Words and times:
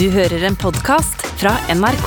Du 0.00 0.06
hører 0.08 0.46
en 0.48 0.54
podkast 0.56 1.20
fra 1.36 1.50
NRK. 1.68 2.06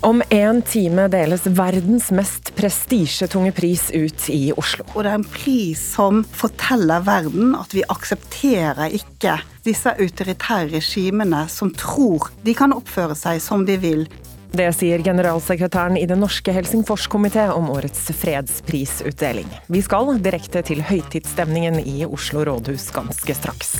Om 0.00 0.22
en 0.30 0.62
time 0.64 1.04
deles 1.12 1.44
verdens 1.44 2.08
mest 2.16 2.54
prestisjetunge 2.56 3.52
pris 3.52 3.90
ut 3.92 4.30
i 4.32 4.54
Oslo. 4.56 4.88
Og 4.94 5.04
det 5.04 5.12
er 5.12 5.20
en 5.20 5.30
pris 5.36 5.84
som 5.92 6.24
forteller 6.24 7.04
verden 7.04 7.52
at 7.60 7.76
vi 7.76 7.84
aksepterer 7.92 8.96
ikke 9.02 9.36
disse 9.68 9.92
autoritære 10.00 10.78
regimene 10.78 11.44
som 11.52 11.76
tror 11.76 12.30
de 12.40 12.56
kan 12.56 12.72
oppføre 12.72 13.20
seg 13.20 13.44
som 13.44 13.68
de 13.68 13.76
vil. 13.84 14.08
Det 14.54 14.68
sier 14.70 15.02
generalsekretæren 15.02 15.96
i 15.98 16.04
Den 16.06 16.20
norske 16.22 16.52
Helsingforskomité 16.54 17.48
om 17.50 17.72
årets 17.74 18.04
fredsprisutdeling. 18.14 19.48
Vi 19.66 19.80
skal 19.82 20.12
direkte 20.22 20.62
til 20.62 20.82
høytidsstemningen 20.86 21.80
i 21.82 22.04
Oslo 22.06 22.44
rådhus 22.46 22.84
ganske 22.94 23.34
straks. 23.34 23.72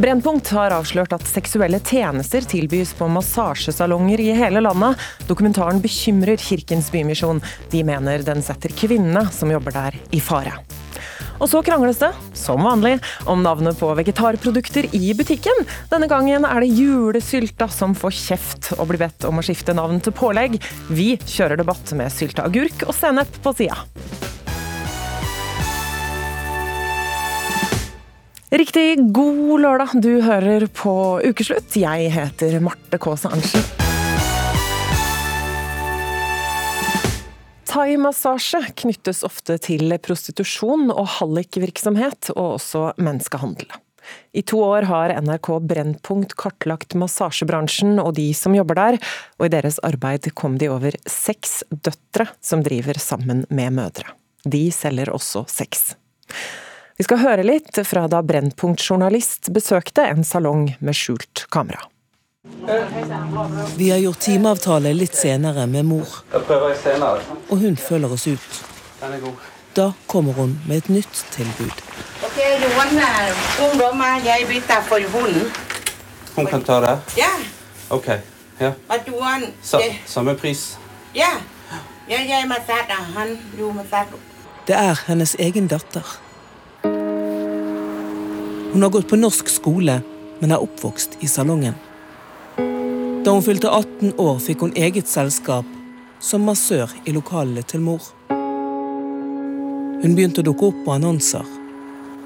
Brennpunkt 0.00 0.48
har 0.56 0.72
avslørt 0.72 1.12
at 1.12 1.28
seksuelle 1.28 1.82
tjenester 1.84 2.48
tilbys 2.48 2.94
på 2.96 3.10
massasjesalonger 3.12 4.24
i 4.24 4.30
hele 4.40 4.64
landet. 4.64 4.96
Dokumentaren 5.28 5.84
bekymrer 5.84 6.40
Kirkens 6.40 6.88
Bymisjon. 6.94 7.44
De 7.68 7.84
mener 7.84 8.24
den 8.24 8.40
setter 8.46 8.72
kvinnene 8.72 9.26
som 9.36 9.52
jobber 9.52 9.76
der, 9.76 10.00
i 10.16 10.24
fare. 10.24 10.56
Og 11.40 11.48
så 11.48 11.62
krangles 11.64 12.00
det, 12.02 12.10
som 12.36 12.60
vanlig, 12.68 12.98
om 13.24 13.40
navnet 13.44 13.78
på 13.80 13.88
vegetarprodukter 13.96 14.90
i 14.96 15.14
butikken. 15.16 15.64
Denne 15.88 16.08
gangen 16.10 16.44
er 16.44 16.60
det 16.60 16.72
julesylta 16.76 17.70
som 17.72 17.96
får 17.96 18.16
kjeft 18.16 18.72
og 18.76 18.90
blir 18.90 19.00
bedt 19.06 19.24
om 19.28 19.40
å 19.40 19.44
skifte 19.44 19.74
navn 19.76 20.02
til 20.04 20.14
pålegg. 20.16 20.58
Vi 20.92 21.14
kjører 21.24 21.60
debatt 21.60 21.94
med 21.96 22.12
sylteagurk 22.12 22.84
og 22.86 22.96
sennep 22.96 23.40
på 23.40 23.56
sida. 23.56 23.80
Riktig 28.50 29.12
god 29.14 29.60
lørdag. 29.62 30.00
Du 30.02 30.12
hører 30.26 30.66
på 30.74 30.92
Ukeslutt. 31.22 31.76
Jeg 31.78 32.10
heter 32.10 32.58
Marte 32.60 32.98
Kaasa 33.00 33.30
Arntzen. 33.30 33.89
Thaimassasje 37.70 38.64
knyttes 38.82 39.20
ofte 39.26 39.54
til 39.62 39.94
prostitusjon 40.02 40.90
og 40.90 41.06
hallikvirksomhet, 41.20 42.32
og 42.34 42.56
også 42.56 42.88
menneskehandel. 42.98 43.68
I 44.34 44.42
to 44.42 44.58
år 44.64 44.88
har 44.88 45.12
NRK 45.22 45.50
Brennpunkt 45.70 46.34
kartlagt 46.40 46.96
massasjebransjen 46.98 48.00
og 48.02 48.16
de 48.16 48.30
som 48.34 48.56
jobber 48.56 48.78
der, 48.78 48.98
og 49.38 49.46
i 49.46 49.52
deres 49.54 49.78
arbeid 49.86 50.26
kom 50.34 50.56
de 50.58 50.70
over 50.72 50.96
seks 51.06 51.60
døtre 51.70 52.26
som 52.42 52.64
driver 52.66 52.98
sammen 52.98 53.44
med 53.50 53.78
mødre. 53.78 54.16
De 54.42 54.64
selger 54.74 55.12
også 55.14 55.44
sex. 55.52 55.92
Vi 56.98 57.06
skal 57.06 57.22
høre 57.22 57.46
litt 57.46 57.78
fra 57.86 58.08
da 58.10 58.24
Brennpunkt-journalist 58.26 59.52
besøkte 59.54 60.08
en 60.10 60.26
salong 60.26 60.72
med 60.80 60.96
skjult 60.96 61.46
kamera. 61.54 61.86
Vi 63.76 63.90
har 63.90 63.98
gjort 63.98 64.18
timeavtale 64.20 64.92
litt 64.94 65.14
senere 65.16 65.66
med 65.66 65.84
mor, 65.84 66.06
og 67.48 67.58
hun 67.58 67.76
følger 67.76 68.12
oss 68.12 68.26
ut. 68.26 68.60
Da 69.76 69.92
kommer 70.06 70.32
hun 70.32 70.54
med 70.68 70.76
et 70.76 70.88
nytt 70.88 71.24
tilbud. 71.34 71.82
Hunden. 75.12 75.52
Hun 76.36 76.46
kan 76.46 76.62
ta 76.62 76.80
det? 76.80 76.96
Ja. 77.18 77.28
Ok. 77.90 78.08
Ja. 78.60 78.72
Sa 79.62 79.78
samme 80.06 80.34
pris? 80.36 80.78
ja. 81.70 81.76
Det 84.66 84.76
er 84.76 85.04
hennes 85.06 85.36
egen 85.38 85.68
datter. 85.68 86.06
Hun 88.72 88.82
har 88.82 88.88
gått 88.90 89.08
på 89.08 89.16
norsk 89.16 89.48
skole, 89.48 90.02
men 90.40 90.50
er 90.50 90.62
oppvokst 90.62 91.16
i 91.20 91.26
salongen. 91.26 91.74
Da 93.30 93.34
hun 93.34 93.44
fylte 93.46 93.70
18 93.70 94.16
år, 94.18 94.40
fikk 94.42 94.64
hun 94.64 94.72
eget 94.74 95.06
selskap 95.06 95.66
som 96.18 96.42
massør 96.42 96.90
i 97.06 97.12
lokalene 97.14 97.62
til 97.62 97.78
mor. 97.78 98.02
Hun 100.02 100.16
begynte 100.16 100.42
å 100.42 100.46
dukke 100.48 100.72
opp 100.72 100.80
på 100.82 100.96
annonser. 100.96 101.46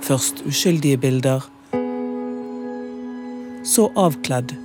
Først 0.00 0.41
uskyldige 0.48 1.03
bilder, 1.04 1.44
så 3.69 3.91
avkledd 4.00 4.56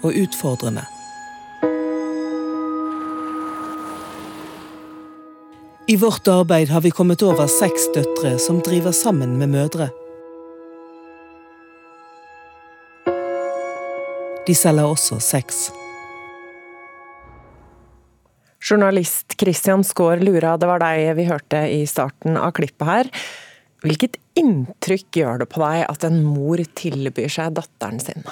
og 0.00 0.16
utfordrende. 0.24 0.88
I 5.84 6.00
vårt 6.00 6.32
arbeid 6.32 6.72
har 6.72 6.80
vi 6.80 6.96
kommet 6.96 7.20
over 7.28 7.52
seks 7.60 7.90
døtre 7.92 8.38
som 8.40 8.64
driver 8.64 8.96
sammen 8.96 9.36
med 9.36 9.52
mødre. 9.52 9.92
De 14.50 14.54
selger 14.58 14.88
også 14.88 15.20
sex. 15.22 15.68
Journalist 18.58 19.36
Christian 19.38 19.84
Skaar 19.86 20.18
Lura, 20.24 20.56
det 20.58 20.66
var 20.66 20.82
deg 20.82 21.12
vi 21.20 21.26
hørte 21.28 21.60
i 21.70 21.84
starten 21.86 22.34
av 22.34 22.50
klippet 22.56 22.88
her. 22.88 23.10
Hvilket 23.84 24.18
inntrykk 24.40 25.20
gjør 25.20 25.44
det 25.44 25.48
på 25.52 25.62
deg 25.62 25.84
at 25.86 26.06
en 26.08 26.18
mor 26.24 26.58
tilbyr 26.80 27.30
seg 27.30 27.54
datteren 27.60 28.02
sin? 28.02 28.26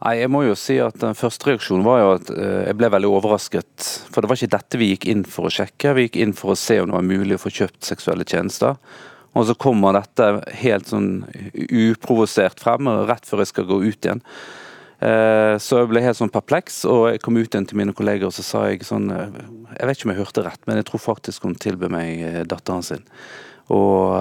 Nei, 0.00 0.14
jeg 0.22 0.30
må 0.32 0.40
jo 0.46 0.56
si 0.56 0.78
at 0.80 0.96
Den 1.02 1.18
første 1.18 1.50
reaksjonen 1.50 1.84
var 1.84 2.00
jo 2.00 2.08
at 2.14 2.32
eh, 2.32 2.62
jeg 2.70 2.78
ble 2.80 2.90
veldig 2.96 3.12
overrasket. 3.18 3.90
For 4.08 4.24
det 4.24 4.30
var 4.30 4.40
ikke 4.40 4.54
dette 4.56 4.80
vi 4.80 4.90
gikk 4.94 5.04
inn 5.12 5.26
for 5.28 5.50
å 5.50 5.52
sjekke. 5.52 5.92
Vi 5.98 6.06
gikk 6.08 6.16
inn 6.24 6.32
for 6.38 6.54
å 6.54 6.58
se 6.58 6.78
om 6.80 6.88
det 6.88 6.96
var 6.96 7.04
mulig 7.10 7.36
å 7.36 7.44
få 7.44 7.52
kjøpt 7.60 7.92
seksuelle 7.92 8.24
tjenester. 8.24 8.80
Og 9.36 9.50
så 9.50 9.58
kommer 9.60 10.00
dette 10.00 10.32
helt 10.64 10.88
sånn 10.88 11.12
uprovosert 11.68 12.64
frem, 12.64 12.88
rett 13.04 13.28
før 13.28 13.44
jeg 13.44 13.52
skal 13.52 13.68
gå 13.68 13.82
ut 13.84 14.08
igjen. 14.08 14.24
Eh, 15.00 15.56
Så 15.58 15.80
jeg 15.80 15.88
ble 15.88 16.02
helt 16.04 16.18
sånn 16.18 16.32
perpleks, 16.32 16.82
og 16.84 17.06
jeg 17.08 17.22
kom 17.24 17.38
ut 17.40 17.48
igjen 17.48 17.66
til 17.68 17.78
mine 17.80 17.94
kolleger 17.96 18.28
og 18.28 18.34
så 18.36 18.44
sa 18.44 18.64
jeg 18.68 18.84
sånn 18.84 19.08
eh, 19.14 19.38
Jeg 19.78 19.88
vet 19.88 19.96
ikke 19.96 20.08
om 20.08 20.12
jeg 20.12 20.20
hørte 20.20 20.44
rett, 20.44 20.60
men 20.68 20.80
jeg 20.80 20.88
tror 20.90 21.00
faktisk 21.00 21.46
hun 21.48 21.56
tilbød 21.56 21.94
meg 21.94 22.20
eh, 22.20 22.42
datteren 22.44 22.84
sin. 22.84 23.06
Og 23.70 24.18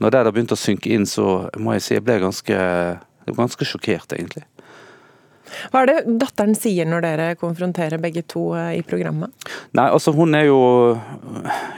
når 0.00 0.12
det 0.14 0.20
da 0.24 0.30
begynte 0.32 0.56
å 0.56 0.58
synke 0.60 0.88
inn, 0.88 1.04
så 1.04 1.50
må 1.60 1.74
jeg 1.76 1.82
si 1.84 1.94
jeg 1.98 2.04
ble 2.06 2.14
ganske, 2.22 2.56
ganske 3.28 3.66
sjokkert, 3.68 4.14
egentlig. 4.16 4.46
Hva 5.72 5.82
er 5.82 5.90
det 5.90 6.16
datteren 6.22 6.56
sier 6.58 6.88
når 6.88 7.04
dere 7.04 7.28
konfronterer 7.40 8.00
begge 8.02 8.22
to 8.28 8.48
eh, 8.58 8.78
i 8.80 8.82
programmet? 8.86 9.32
Nei, 9.76 9.86
altså 9.88 10.14
hun 10.16 10.36
jo 10.36 10.58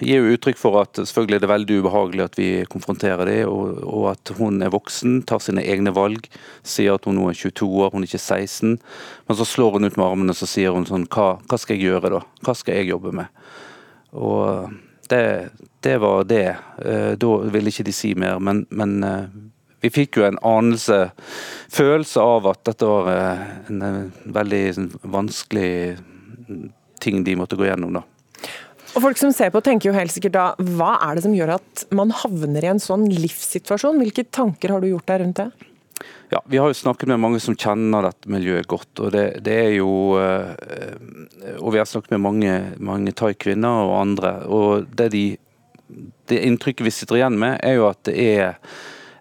gir 0.01 0.23
jo 0.23 0.35
uttrykk 0.37 0.61
for 0.61 0.81
at 0.83 0.99
selvfølgelig 1.01 1.39
er 1.39 1.45
det 1.45 1.53
veldig 1.53 1.79
ubehagelig 1.83 2.25
at 2.27 2.39
vi 2.41 2.49
konfronterer 2.71 3.31
dem, 3.31 3.53
og, 3.53 3.83
og 3.85 4.09
at 4.13 4.35
hun 4.39 4.63
er 4.65 4.73
voksen, 4.75 5.23
tar 5.29 5.43
sine 5.45 5.65
egne 5.65 5.95
valg. 5.97 6.29
Sier 6.67 6.99
at 6.99 7.09
hun 7.09 7.19
nå 7.19 7.31
er 7.31 7.39
22 7.39 7.69
år, 7.85 7.95
hun 7.95 8.05
er 8.05 8.11
ikke 8.11 8.23
16. 8.23 8.77
Men 9.29 9.39
så 9.39 9.47
slår 9.49 9.79
hun 9.79 9.89
ut 9.89 9.97
med 9.97 10.07
armene 10.07 10.35
og 10.35 10.41
så 10.41 10.49
sier 10.51 10.75
hun 10.77 10.89
sånn 10.89 11.09
hva, 11.13 11.35
hva 11.49 11.61
skal 11.61 11.79
jeg 11.79 11.91
gjøre 11.91 12.15
da? 12.19 12.23
Hva 12.47 12.57
skal 12.59 12.81
jeg 12.81 12.93
jobbe 12.93 13.15
med? 13.21 13.49
Og 14.19 14.73
det, 15.09 15.49
det 15.85 15.99
var 15.99 16.25
det. 16.29 16.57
Eh, 16.85 17.13
Da 17.21 17.37
ville 17.53 17.73
ikke 17.73 17.87
de 17.89 17.95
si 17.97 18.15
mer, 18.19 18.39
men, 18.41 18.65
men 18.71 18.99
eh, 19.05 19.29
vi 19.81 19.91
fikk 19.95 20.19
jo 20.19 20.27
en 20.27 20.39
anelse, 20.47 21.11
følelse 21.73 22.23
av 22.23 22.49
at 22.51 22.65
dette 22.67 22.89
var 22.89 23.11
eh, 23.13 23.43
en 23.71 23.85
eh, 23.87 23.99
veldig 24.39 24.63
sånn, 24.77 24.93
vanskelig 25.03 25.73
ting 27.03 27.23
de 27.27 27.37
måtte 27.39 27.59
gå 27.59 27.69
gjennom. 27.69 28.01
da. 28.01 28.05
Og 28.97 29.05
Folk 29.05 29.21
som 29.21 29.33
ser 29.35 29.53
på 29.55 29.63
tenker 29.63 29.91
jo 29.91 29.97
helt 29.97 30.11
sikkert 30.11 30.35
da, 30.35 30.47
hva 30.79 30.97
er 31.07 31.19
det 31.19 31.27
som 31.27 31.37
gjør 31.37 31.59
at 31.59 31.87
man 31.95 32.11
havner 32.25 32.65
i 32.65 32.73
en 32.73 32.83
sånn 32.83 33.07
livssituasjon? 33.13 34.01
Hvilke 34.03 34.27
tanker 34.35 34.75
har 34.75 34.83
du 34.83 34.91
gjort 34.91 35.07
deg 35.11 35.23
rundt 35.23 35.43
det? 35.43 35.51
Ja, 36.31 36.43
Vi 36.45 36.59
har 36.59 36.69
jo 36.69 36.77
snakket 36.77 37.09
med 37.09 37.21
mange 37.21 37.41
som 37.41 37.57
kjenner 37.57 38.09
dette 38.09 38.31
miljøet 38.31 38.69
godt. 38.69 38.91
og 39.01 39.13
Det, 39.15 39.27
det 39.45 39.55
er 39.69 39.73
jo 39.79 40.19
eh, 40.21 41.57
Og 41.59 41.73
vi 41.75 41.81
har 41.81 41.89
snakket 41.89 42.17
med 42.17 42.25
mange, 42.27 42.55
mange 42.79 43.15
thai-kvinner 43.17 43.87
og 43.87 43.97
andre. 44.01 44.35
og 44.47 44.91
det, 44.91 45.11
de, 45.15 45.25
det 46.29 46.45
inntrykket 46.45 46.87
vi 46.87 46.95
sitter 46.95 47.21
igjen 47.21 47.39
med, 47.41 47.59
er 47.63 47.79
jo 47.79 47.89
at 47.91 48.03
det 48.09 48.17
er 48.19 48.59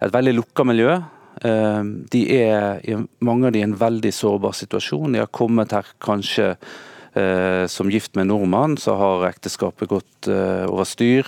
et 0.02 0.14
veldig 0.14 0.36
lukka 0.38 0.66
miljø. 0.68 0.98
Eh, 1.44 1.84
De 2.10 2.22
er, 2.42 2.80
i- 2.84 3.08
mange 3.22 3.48
av 3.48 3.52
de 3.54 3.62
en 3.62 3.76
veldig 3.76 4.12
sårbar 4.14 4.54
situasjon. 4.54 5.12
De 5.14 5.20
har 5.20 5.28
kommet 5.28 5.72
her 5.72 5.86
kanskje 6.02 6.58
eh, 7.16 7.66
som 7.68 7.90
gift 7.90 8.16
med 8.16 8.28
nordmann, 8.28 8.78
så 8.78 8.96
har 8.98 9.28
ekteskapet 9.32 9.88
gått 9.90 10.28
eh, 10.28 10.66
over 10.70 10.84
styr. 10.86 11.26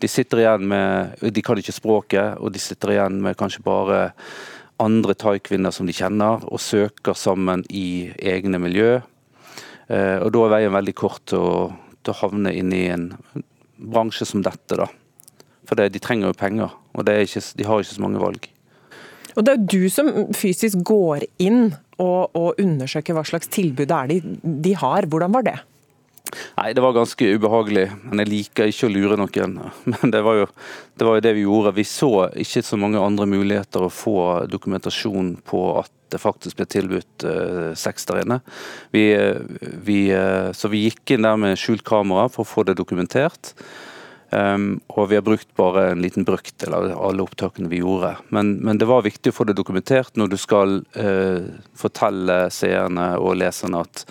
De 0.00 0.08
sitter 0.08 0.38
igjen 0.38 0.66
med, 0.68 1.16
de 1.20 1.42
kan 1.42 1.56
ikke 1.56 1.72
språket, 1.76 2.38
og 2.40 2.52
de 2.52 2.58
sitter 2.58 2.88
igjen 2.94 3.20
med 3.20 3.36
kanskje 3.36 3.62
bare 3.62 4.12
andre 4.80 5.12
thai-kvinner 5.14 5.70
som 5.72 5.84
de 5.86 5.92
kjenner, 5.92 6.40
og 6.48 6.58
søker 6.60 7.12
sammen 7.14 7.64
i 7.68 8.10
egne 8.16 8.58
miljø. 8.58 9.02
Og 9.90 10.30
Da 10.32 10.38
er 10.46 10.52
veien 10.54 10.72
veldig 10.72 10.94
kort 10.94 11.20
til 11.26 11.38
å, 11.38 12.14
havne 12.14 12.52
inn 12.56 12.72
i 12.72 12.86
en 12.88 13.10
bransje 13.76 14.24
som 14.24 14.40
dette. 14.40 14.76
da. 14.78 14.86
For 15.66 15.74
de 15.74 15.98
trenger 15.98 16.28
jo 16.30 16.32
penger, 16.32 16.70
og 16.94 17.08
ikke, 17.08 17.42
de 17.56 17.66
har 17.68 17.82
ikke 17.82 17.96
så 17.96 18.04
mange 18.04 18.22
valg. 18.22 18.50
Og 19.36 19.46
Det 19.46 19.52
er 19.52 19.58
jo 19.60 19.70
du 19.70 19.88
som 19.92 20.10
fysisk 20.36 20.82
går 20.86 21.24
inn 21.38 21.70
og, 22.00 22.30
og 22.34 22.60
undersøker 22.60 23.14
hva 23.14 23.24
slags 23.26 23.50
tilbud 23.52 23.92
er 23.94 24.10
de, 24.10 24.20
de 24.42 24.74
har. 24.78 25.06
Hvordan 25.06 25.36
var 25.36 25.46
det? 25.46 25.58
Nei, 26.58 26.70
det 26.76 26.82
var 26.82 26.94
ganske 26.94 27.28
ubehagelig. 27.36 27.86
Men 28.06 28.22
jeg 28.22 28.30
liker 28.30 28.70
ikke 28.70 28.88
å 28.88 28.92
lure 28.92 29.18
noen. 29.20 29.56
Men 29.92 30.14
det 30.14 30.22
var, 30.26 30.42
jo, 30.42 30.48
det 30.98 31.06
var 31.06 31.18
jo 31.18 31.24
det 31.26 31.34
vi 31.38 31.46
gjorde. 31.46 31.76
Vi 31.78 31.86
så 31.88 32.12
ikke 32.44 32.64
så 32.66 32.78
mange 32.80 33.02
andre 33.02 33.28
muligheter 33.30 33.86
å 33.86 33.92
få 33.92 34.18
dokumentasjon 34.50 35.36
på 35.46 35.64
at 35.82 35.92
det 36.10 36.18
faktisk 36.18 36.58
ble 36.58 36.66
tilbudt 36.66 37.26
uh, 37.26 37.70
sex 37.78 38.08
der 38.08 38.24
inne. 38.24 38.40
Vi, 38.94 39.04
vi, 39.86 40.00
uh, 40.10 40.50
så 40.56 40.70
vi 40.72 40.88
gikk 40.88 41.14
inn 41.14 41.26
der 41.26 41.38
med 41.38 41.58
skjult 41.60 41.86
kamera 41.86 42.26
for 42.32 42.42
å 42.42 42.50
få 42.50 42.66
det 42.66 42.78
dokumentert. 42.80 43.54
Um, 44.30 44.78
og 44.94 45.08
vi 45.10 45.16
har 45.18 45.24
brukt 45.26 45.48
bare 45.58 45.88
en 45.90 46.02
liten 46.04 46.22
brøkdel 46.26 46.74
av 46.76 46.86
alle 46.94 47.24
opptakene 47.24 47.70
vi 47.70 47.80
gjorde. 47.82 48.12
Men, 48.30 48.54
men, 48.62 48.78
det 48.78 48.86
var 48.86 49.02
viktig 49.02 49.32
å 49.32 49.36
få 49.40 49.48
det 49.48 49.56
dokumentert 49.58 50.14
når 50.20 50.30
du 50.30 50.36
skal 50.38 50.76
uh, 50.94 51.50
fortelle 51.78 52.44
seerne 52.54 53.12
og 53.18 53.40
leserne 53.40 53.82
at, 53.82 54.04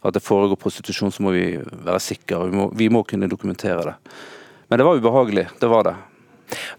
at 0.00 0.16
det 0.16 0.24
foregår 0.24 0.60
prostitusjon, 0.60 1.12
så 1.12 1.26
må 1.26 1.34
vi 1.36 1.46
være 1.60 2.00
sikre. 2.00 2.46
Vi 2.48 2.56
må, 2.56 2.70
vi 2.72 2.88
må 2.92 3.04
kunne 3.04 3.28
dokumentere 3.28 3.90
det. 3.90 3.96
Men 4.70 4.80
det 4.80 4.88
var 4.88 5.02
ubehagelig. 5.02 5.48
Det 5.60 5.70
var 5.70 5.90
det. 5.90 5.96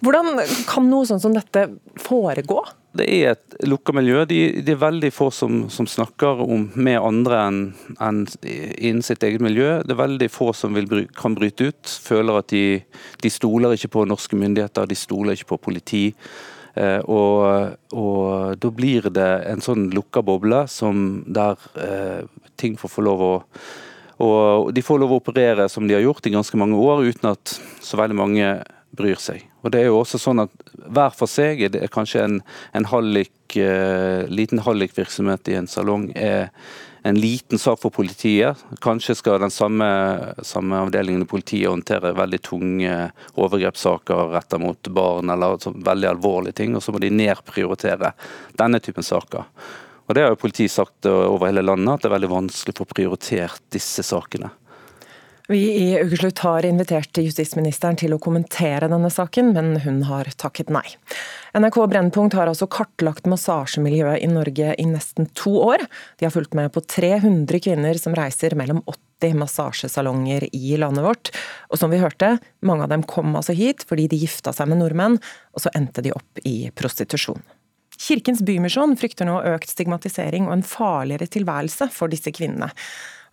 Hvordan 0.03 0.41
kan 0.69 0.89
noe 0.89 1.07
sånn 1.07 1.21
som 1.21 1.35
dette 1.35 1.67
foregå? 2.01 2.61
Det 2.97 3.05
er 3.13 3.35
et 3.35 3.57
lukka 3.67 3.93
miljø. 3.93 4.23
De, 4.29 4.39
det 4.65 4.73
er 4.73 4.81
veldig 4.81 5.11
få 5.13 5.29
som, 5.33 5.65
som 5.73 5.87
snakker 5.89 6.41
om, 6.41 6.67
med 6.73 6.97
andre 6.97 7.41
enn 7.45 7.61
en 8.01 8.21
innen 8.47 9.03
sitt 9.05 9.25
eget 9.27 9.43
miljø. 9.43 9.81
Det 9.85 9.93
er 9.93 10.01
veldig 10.01 10.29
få 10.33 10.49
som 10.57 10.77
vil, 10.77 11.05
kan 11.17 11.37
bryte 11.37 11.69
ut. 11.69 11.97
Føler 12.07 12.41
at 12.41 12.49
de, 12.53 12.81
de 13.21 13.33
stoler 13.33 13.75
ikke 13.75 13.93
på 13.99 14.05
norske 14.09 14.39
myndigheter, 14.39 14.89
de 14.89 14.97
stoler 14.97 15.37
ikke 15.37 15.51
på 15.53 15.61
politi. 15.69 16.05
Eh, 16.77 17.01
og, 17.09 17.75
og, 17.97 18.55
da 18.61 18.71
blir 18.73 19.09
det 19.13 19.29
en 19.51 19.63
sånn 19.63 19.89
lukka 19.93 20.23
boble 20.25 20.65
som 20.69 21.21
der 21.25 21.57
eh, 21.81 22.23
ting 22.57 22.77
får 22.77 22.93
få 22.93 23.05
lov 23.05 23.27
å 23.27 23.35
og 24.17 24.71
De 24.73 24.81
får 24.81 24.97
lov 24.97 25.11
å 25.13 25.17
operere 25.19 25.67
som 25.69 25.85
de 25.85 25.93
har 25.93 26.01
gjort 26.01 26.25
i 26.25 26.31
ganske 26.33 26.57
mange 26.57 26.73
år, 26.81 27.03
uten 27.05 27.27
at 27.35 27.51
så 27.85 27.99
veldig 27.99 28.15
mange 28.17 28.47
bryr 28.97 29.19
seg. 29.21 29.43
Og 29.67 29.73
det 29.73 29.83
er 29.83 29.89
jo 29.89 29.99
også 29.99 30.19
sånn 30.21 30.45
at 30.45 30.67
Hver 30.87 31.11
for 31.11 31.27
seg 31.27 31.65
er 31.65 31.71
det 31.73 31.89
kanskje 31.91 32.21
en, 32.23 32.35
en 32.77 32.85
hallik, 32.87 33.33
uh, 33.59 34.23
liten 34.31 34.61
hallikvirksomhet 34.63 35.49
i 35.51 35.57
en 35.59 35.67
salong 35.67 36.05
er 36.15 36.53
en 37.07 37.19
liten 37.19 37.59
sak 37.59 37.81
for 37.81 37.91
politiet. 37.91 38.61
Kanskje 38.83 39.17
skal 39.19 39.41
den 39.43 39.51
samme, 39.51 39.87
samme 40.47 40.79
avdelingen 40.85 41.25
i 41.25 41.29
politiet 41.29 41.69
håndtere 41.69 42.13
veldig 42.15 42.39
tunge 42.43 42.93
overgrepssaker 43.35 44.31
rettet 44.33 44.63
mot 44.63 44.91
barn, 44.95 45.31
eller 45.31 45.59
så, 45.63 45.71
veldig 45.71 46.09
alvorlige 46.13 46.59
ting, 46.61 46.75
og 46.75 46.83
så 46.83 46.95
må 46.95 47.03
de 47.03 47.11
nedprioritere 47.11 48.13
denne 48.59 48.81
typen 48.83 49.07
saker. 49.07 49.47
Og 50.07 50.15
Det 50.15 50.23
har 50.23 50.31
jo 50.31 50.39
politiet 50.39 50.71
sagt 50.71 51.07
over 51.11 51.49
hele 51.49 51.65
landet, 51.65 51.93
at 51.93 52.03
det 52.03 52.11
er 52.11 52.15
veldig 52.17 52.31
vanskelig 52.31 52.75
å 52.75 52.81
få 52.83 52.91
prioritert 52.95 53.63
disse 53.75 54.03
sakene. 54.07 54.51
Vi 55.47 55.59
i 55.73 56.03
Ukeslutt 56.03 56.39
har 56.43 56.65
invitert 56.67 57.17
justisministeren 57.23 57.95
til 57.95 58.11
å 58.11 58.19
kommentere 58.19 58.89
denne 58.91 59.07
saken, 59.07 59.53
men 59.55 59.77
hun 59.85 60.01
har 60.09 60.27
takket 60.35 60.67
nei. 60.75 60.83
NRK 61.55 61.77
Brennpunkt 61.87 62.35
har 62.35 62.51
altså 62.51 62.67
kartlagt 62.67 63.29
massasjemiljøet 63.31 64.25
i 64.25 64.27
Norge 64.27 64.73
i 64.75 64.87
nesten 64.89 65.29
to 65.39 65.53
år. 65.69 65.85
De 66.19 66.27
har 66.27 66.35
fulgt 66.35 66.57
med 66.57 66.73
på 66.75 66.83
300 66.83 67.63
kvinner 67.63 67.95
som 68.01 68.17
reiser 68.19 68.57
mellom 68.59 68.83
80 68.91 69.39
massasjesalonger 69.39 70.49
i 70.51 70.75
landet 70.83 71.07
vårt. 71.07 71.31
Og 71.71 71.79
som 71.79 71.95
vi 71.95 72.03
hørte, 72.03 72.35
mange 72.59 72.83
av 72.83 72.91
dem 72.91 73.07
kom 73.07 73.39
altså 73.39 73.55
hit 73.55 73.87
fordi 73.87 74.09
de 74.11 74.19
gifta 74.27 74.51
seg 74.51 74.67
med 74.67 74.83
nordmenn, 74.83 75.15
og 75.55 75.63
så 75.63 75.71
endte 75.79 76.03
de 76.03 76.11
opp 76.11 76.43
i 76.43 76.57
prostitusjon. 76.75 77.39
Kirkens 77.97 78.43
Bymisjon 78.45 78.99
frykter 78.99 79.25
nå 79.25 79.39
økt 79.55 79.71
stigmatisering 79.71 80.51
og 80.51 80.59
en 80.59 80.67
farligere 80.75 81.31
tilværelse 81.31 81.87
for 81.95 82.11
disse 82.11 82.35
kvinnene. 82.35 82.67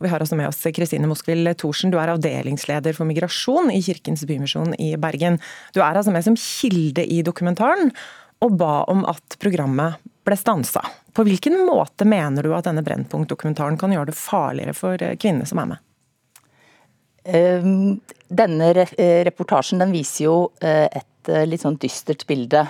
Vi 0.05 0.11
har 0.13 0.21
også 0.21 0.37
med 0.37 0.51
oss 0.51 0.61
Kristine 0.77 1.09
Moskvild 1.09 1.49
Thorsen, 1.61 1.93
du 1.93 1.97
er 1.97 2.13
avdelingsleder 2.13 2.93
for 2.97 3.09
migrasjon 3.09 3.71
i 3.73 3.81
Kirkens 3.85 4.27
Bymisjon 4.29 4.75
i 4.77 4.91
Bergen. 5.01 5.39
Du 5.73 5.81
er 5.81 5.97
altså 5.97 6.13
med 6.13 6.27
som 6.27 6.37
kilde 6.37 7.07
i 7.09 7.23
dokumentaren, 7.25 7.89
og 8.45 8.59
ba 8.61 8.83
om 8.93 9.07
at 9.09 9.39
programmet 9.41 9.97
ble 10.25 10.37
stansa. 10.37 10.83
På 11.17 11.25
hvilken 11.25 11.57
måte 11.65 12.05
mener 12.09 12.45
du 12.45 12.53
at 12.53 12.69
denne 12.69 12.85
Brennpunkt-dokumentaren 12.85 13.81
kan 13.81 13.95
gjøre 13.95 14.11
det 14.11 14.19
farligere 14.19 14.77
for 14.77 15.01
kvinnene 15.21 15.49
som 15.49 15.63
er 15.63 15.73
med? 15.73 15.83
Ehm, 17.25 18.01
denne 18.29 18.71
eh, 18.85 19.25
reportasjen 19.25 19.81
den 19.81 19.95
viser 19.95 20.27
jo 20.27 20.37
eh, 20.61 20.85
et 20.93 21.33
eh, 21.33 21.47
litt 21.49 21.65
sånn 21.65 21.81
dystert 21.81 22.27
bilde 22.29 22.67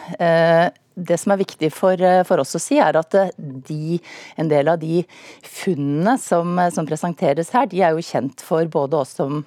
det 0.94 1.18
som 1.20 1.34
er 1.34 1.42
viktig 1.42 1.70
for, 1.74 2.00
eh, 2.00 2.22
for, 2.26 2.42
oss 2.42 2.54
å 2.56 2.62
si, 2.62 2.78
er 2.82 2.96
at 2.98 3.14
eh, 3.18 3.32
de, 3.38 3.98
en 4.40 4.50
del 4.50 4.70
av 4.70 4.80
de 4.82 5.02
funnene 5.42 6.16
som, 6.22 6.56
eh, 6.58 6.70
som, 6.74 6.86
presenteres 6.88 7.52
her, 7.54 7.68
de 7.70 7.82
er 7.82 7.94
jo 7.94 8.04
kjent 8.04 8.44
for 8.44 8.68
både 8.70 9.00
oss 9.02 9.16
som 9.18 9.42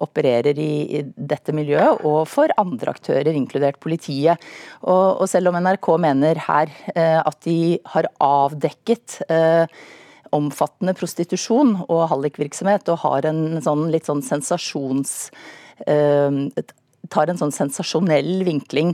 opererer 0.00 0.56
i, 0.60 0.72
i 0.98 1.02
dette 1.04 1.52
miljøet, 1.56 2.02
og 2.08 2.24
for 2.30 2.52
andre 2.60 2.94
aktører, 2.94 3.32
inkludert 3.36 3.80
politiet. 3.82 4.40
Og, 4.80 5.20
og 5.20 5.28
selv 5.28 5.50
om 5.50 5.60
NRK 5.60 5.90
mener 6.00 6.40
her 6.46 6.72
eh, 6.94 7.18
at 7.20 7.40
de 7.44 7.76
har 7.92 8.08
avdekket 8.24 9.20
eh, 9.28 9.80
omfattende 10.36 10.94
prostitusjon 10.96 11.74
og 11.88 12.04
hallikvirksomhet, 12.12 12.88
og 12.92 13.02
har 13.04 13.28
en 13.28 13.60
sånn 13.64 13.88
litt 13.92 14.08
sånn 14.08 14.24
sensasjons 14.24 15.32
tar 17.08 17.30
en 17.30 17.38
sånn 17.40 17.52
sensasjonell 17.54 18.42
vinkling 18.46 18.92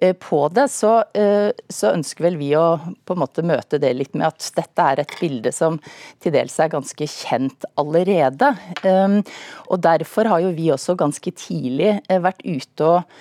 eh, 0.00 0.14
på 0.18 0.40
det, 0.54 0.68
så, 0.72 1.00
eh, 1.16 1.50
så, 1.68 1.92
ønsker 1.92 2.28
vel 2.28 2.38
vi 2.40 2.52
å 2.56 2.78
på 2.78 3.16
en 3.16 3.22
måte 3.22 3.44
møte 3.46 3.80
det 3.82 3.92
litt 3.96 4.14
med 4.14 4.28
at 4.30 4.50
dette 4.56 4.86
er 4.92 5.02
et 5.02 5.14
bilde 5.20 5.52
som 5.54 5.80
til 6.22 6.34
dels 6.34 6.58
er 6.62 6.72
ganske 6.72 7.10
kjent 7.10 7.68
allerede. 7.80 8.52
Ehm, 8.86 9.20
og 9.68 9.82
Derfor 9.88 10.28
har 10.30 10.42
jo 10.44 10.54
vi 10.56 10.70
også 10.74 10.96
ganske 10.98 11.32
tidlig 11.36 11.96
eh, 12.08 12.22
vært 12.22 12.44
ute 12.46 12.92
og 12.92 13.18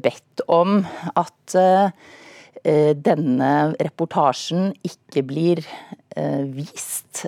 bedt 0.00 0.40
om 0.48 0.76
at 1.18 1.54
denne 2.64 3.48
reportasjen 3.82 4.70
ikke 4.86 5.24
blir 5.26 5.60
vist. 6.54 7.24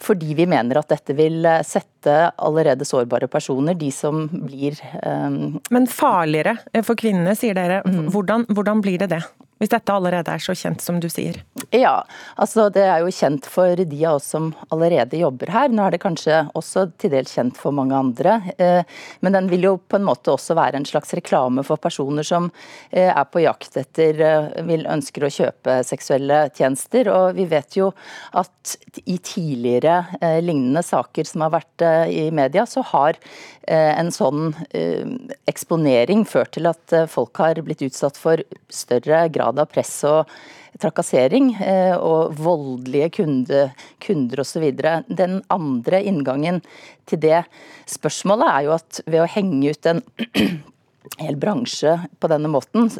Fordi 0.00 0.34
vi 0.34 0.46
mener 0.48 0.80
at 0.80 0.88
dette 0.92 1.14
vil 1.16 1.44
eh, 1.44 1.60
sette 1.66 2.16
allerede 2.40 2.86
sårbare 2.88 3.28
personer, 3.28 3.76
de 3.76 3.90
som 3.92 4.24
blir 4.32 4.78
um... 5.04 5.58
Men 5.70 5.88
farligere 5.90 6.56
for 6.86 6.96
kvinnene, 6.98 7.36
sier 7.36 7.58
dere. 7.58 7.82
Mm. 7.84 8.08
Hvordan, 8.14 8.46
hvordan 8.48 8.80
blir 8.84 9.02
det 9.02 9.10
det? 9.12 9.22
Hvis 9.60 9.74
dette 9.74 9.92
allerede 9.92 10.32
er 10.32 10.40
så 10.40 10.54
kjent 10.56 10.80
som 10.80 10.96
du 11.04 11.10
sier? 11.12 11.36
Ja, 11.76 11.98
altså 12.40 12.70
det 12.72 12.86
er 12.88 13.02
jo 13.04 13.12
kjent 13.12 13.44
for 13.44 13.76
de 13.76 13.98
av 14.08 14.16
oss 14.16 14.30
som 14.32 14.46
allerede 14.72 15.20
jobber 15.20 15.52
her. 15.52 15.68
Nå 15.68 15.84
er 15.84 15.92
det 15.92 16.00
kanskje 16.00 16.38
også 16.56 16.86
til 16.96 17.12
dels 17.12 17.34
kjent 17.36 17.60
for 17.60 17.76
mange 17.76 17.92
andre. 17.92 18.38
Eh, 18.56 18.88
men 19.20 19.36
den 19.36 19.50
vil 19.52 19.66
jo 19.68 19.74
på 19.76 19.98
en 20.00 20.06
måte 20.08 20.32
også 20.32 20.56
være 20.56 20.80
en 20.80 20.88
slags 20.88 21.12
reklame 21.18 21.60
for 21.68 21.76
personer 21.76 22.24
som 22.24 22.48
eh, 22.88 23.10
er 23.10 23.28
på 23.28 23.44
jakt 23.44 23.76
etter, 23.82 24.24
eh, 24.24 24.48
vil 24.64 24.88
ønsker 24.88 25.28
å 25.28 25.32
kjøpe 25.34 25.76
seksuelle 25.84 26.46
tjenester. 26.56 27.12
Og 27.12 27.36
vi 27.36 27.44
vet 27.52 27.76
jo 27.76 27.90
at 28.40 28.76
i 29.04 29.18
tidligere 29.20 30.40
lignende 30.40 30.80
saker 30.84 31.28
som 31.28 31.44
har 31.44 31.52
vært 31.58 31.84
i 32.08 32.30
media, 32.32 32.64
så 32.68 32.80
har 32.94 33.20
en 33.68 34.08
sånn 34.14 34.54
eksponering 35.50 36.24
ført 36.26 36.54
til 36.56 36.66
at 36.70 36.94
folk 37.12 37.36
har 37.42 37.60
blitt 37.62 37.82
utsatt 37.84 38.16
for 38.18 38.40
større 38.72 39.26
grad 39.30 39.60
av 39.60 39.68
press 39.70 39.92
og 40.08 40.30
trakassering 40.80 41.52
eh, 41.60 41.94
og 41.96 42.36
voldelige 42.40 43.10
kunde, 43.20 43.62
kunder 44.02 44.42
osv. 44.44 44.66
Den 45.08 45.40
andre 45.52 46.02
inngangen 46.06 46.60
til 47.10 47.22
det 47.22 47.42
spørsmålet 47.90 48.52
er 48.52 48.66
jo 48.66 48.74
at 48.76 49.02
ved 49.06 49.24
å 49.24 49.30
henge 49.30 49.74
ut 49.74 49.90
en 49.90 50.02
hel 51.22 51.38
bransje 51.40 51.96
på 52.20 52.30
denne 52.30 52.50
måten, 52.52 52.90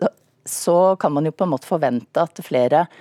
så 0.44 0.96
kan 1.00 1.14
man 1.14 1.28
jo 1.28 1.34
på 1.36 1.46
en 1.46 1.54
måte 1.54 1.68
forvente 1.68 2.22
at 2.22 2.42
flere 2.44 2.86
eh, 2.86 2.96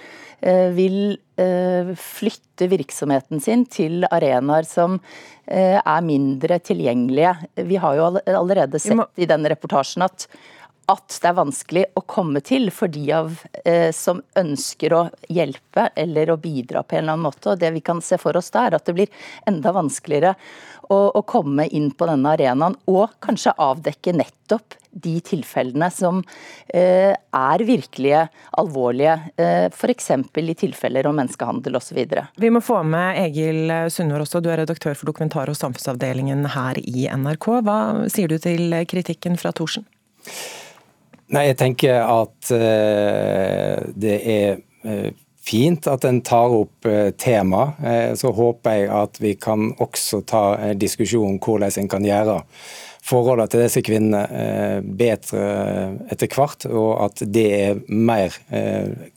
vil 0.76 1.18
eh, 1.40 1.90
flytte 2.00 2.70
virksomheten 2.72 3.42
sin 3.44 3.66
til 3.70 4.06
arenaer 4.10 4.68
som 4.68 5.00
er 5.50 6.04
mindre 6.06 6.60
tilgjengelige. 6.62 7.32
Vi 7.66 7.80
har 7.82 7.96
jo 7.98 8.10
allerede 8.22 8.78
sett 8.78 9.18
i 9.18 9.26
denne 9.26 9.50
reportasjen 9.50 10.04
at 10.06 10.28
at 10.90 11.20
det 11.22 11.30
er 11.30 11.38
vanskelig 11.38 11.84
å 12.00 12.04
komme 12.10 12.42
til 12.46 12.72
for 12.74 12.92
de 12.92 13.04
av 13.14 13.36
eh, 13.64 13.92
som 13.96 14.24
ønsker 14.40 14.96
å 14.96 15.04
hjelpe 15.30 15.90
eller 16.00 16.34
å 16.34 16.40
bidra 16.42 16.82
på 16.84 16.98
en 16.98 17.04
eller 17.04 17.18
annen 17.18 17.28
måte. 17.28 17.54
Og 17.54 17.62
Det 17.62 17.70
vi 17.76 17.84
kan 17.86 18.02
se 18.02 18.18
for 18.22 18.38
oss 18.38 18.50
da, 18.54 18.66
er 18.66 18.80
at 18.80 18.90
det 18.90 18.98
blir 18.98 19.26
enda 19.50 19.74
vanskeligere 19.76 20.34
å, 20.90 20.98
å 21.14 21.22
komme 21.30 21.68
inn 21.76 21.92
på 21.94 22.08
denne 22.10 22.34
arenaen, 22.34 22.78
og 22.90 23.14
kanskje 23.22 23.54
avdekke 23.62 24.16
nettopp 24.18 24.78
de 24.90 25.20
tilfellene 25.22 25.92
som 25.94 26.24
eh, 26.74 27.14
er 27.14 27.64
virkelige 27.68 28.24
alvorlige, 28.58 29.20
eh, 29.38 29.68
f.eks. 29.70 30.10
i 30.42 30.56
tilfeller 30.58 31.06
om 31.06 31.20
menneskehandel 31.22 31.78
osv. 31.78 32.00
Vi 32.42 32.50
må 32.50 32.64
få 32.66 32.82
med 32.82 33.20
Egil 33.28 33.70
Sundvår 33.94 34.26
også, 34.26 34.42
du 34.42 34.50
er 34.50 34.64
redaktør 34.64 34.98
for 34.98 35.12
dokumentar- 35.12 35.54
og 35.54 35.60
samfunnsavdelingen 35.60 36.48
her 36.56 36.82
i 36.82 37.06
NRK. 37.14 37.52
Hva 37.62 37.78
sier 38.10 38.34
du 38.34 38.40
til 38.42 38.74
kritikken 38.90 39.38
fra 39.38 39.54
Thorsen? 39.54 39.86
Nei, 41.30 41.46
jeg 41.52 41.60
tenker 41.60 42.00
at 42.02 42.50
uh, 42.56 43.78
det 43.94 44.16
er 44.34 44.62
uh, 44.82 45.10
fint 45.46 45.86
at 45.90 46.06
en 46.06 46.20
tar 46.26 46.52
opp 46.54 46.86
eh, 46.86 47.08
tema. 47.18 47.72
Så 48.20 48.30
håper 48.38 48.76
jeg 48.76 48.90
at 48.94 49.16
vi 49.18 49.32
kan 49.42 49.72
også 49.82 50.20
ta 50.30 50.44
en 50.62 50.78
diskusjon 50.78 51.26
om 51.26 51.40
hvordan 51.42 51.74
en 51.80 51.90
kan 51.90 52.06
gjøre 52.06 52.36
forholdene 53.02 53.50
til 53.50 53.64
disse 53.64 53.82
kvinnene 53.82 54.84
bedre 55.00 55.48
etter 56.14 56.30
hvert, 56.36 56.68
og 56.70 56.92
at 57.08 57.24
det 57.34 57.48
er 57.56 57.82
mer 57.90 58.36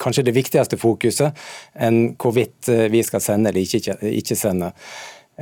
kanskje 0.00 0.24
det 0.30 0.36
viktigste 0.38 0.80
fokuset 0.80 1.36
enn 1.76 2.14
hvorvidt 2.16 2.70
vi 2.94 3.04
skal 3.04 3.20
sende 3.20 3.52
eller 3.52 3.66
ikke, 3.66 3.98
ikke 4.22 4.38
sende. 4.38 4.72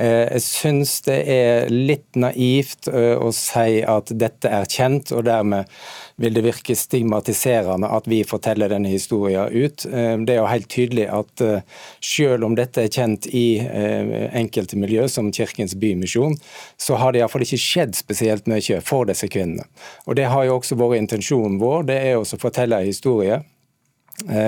Jeg 0.01 0.41
syns 0.41 0.95
det 1.05 1.17
er 1.29 1.69
litt 1.69 2.17
naivt 2.17 2.87
å 2.89 3.29
si 3.35 3.81
at 3.85 4.09
dette 4.17 4.49
er 4.49 4.69
kjent, 4.69 5.11
og 5.13 5.27
dermed 5.27 5.69
vil 6.21 6.35
det 6.35 6.43
virke 6.45 6.75
stigmatiserende 6.77 7.89
at 7.89 8.07
vi 8.09 8.21
forteller 8.27 8.71
denne 8.71 8.91
historien 8.91 9.49
ut. 9.49 9.85
Eh, 9.85 10.15
det 10.25 10.35
er 10.35 10.41
jo 10.41 10.49
helt 10.49 10.69
tydelig 10.71 11.07
at 11.11 11.43
eh, 11.45 11.63
selv 12.03 12.47
om 12.47 12.57
dette 12.57 12.85
er 12.85 12.93
kjent 12.93 13.27
i 13.27 13.45
eh, 13.63 14.27
enkelte 14.37 14.79
miljø, 14.79 15.07
som 15.11 15.31
Kirkens 15.33 15.75
Bymisjon, 15.79 16.37
så 16.77 16.99
har 17.01 17.13
det 17.13 17.21
iallfall 17.21 17.45
ikke 17.45 17.61
skjedd 17.61 17.97
spesielt 17.97 18.49
mye 18.51 18.81
for 18.85 19.09
disse 19.09 19.29
kvinnene. 19.31 19.65
Og 20.05 20.17
Det 20.19 20.29
har 20.29 20.45
jo 20.47 20.59
også 20.59 20.77
vært 20.79 21.01
intensjonen 21.01 21.59
vår, 21.61 21.87
det 21.89 21.99
er 22.11 22.19
å 22.19 22.27
fortelle 22.41 22.81
en 22.81 22.89
historie 22.89 23.41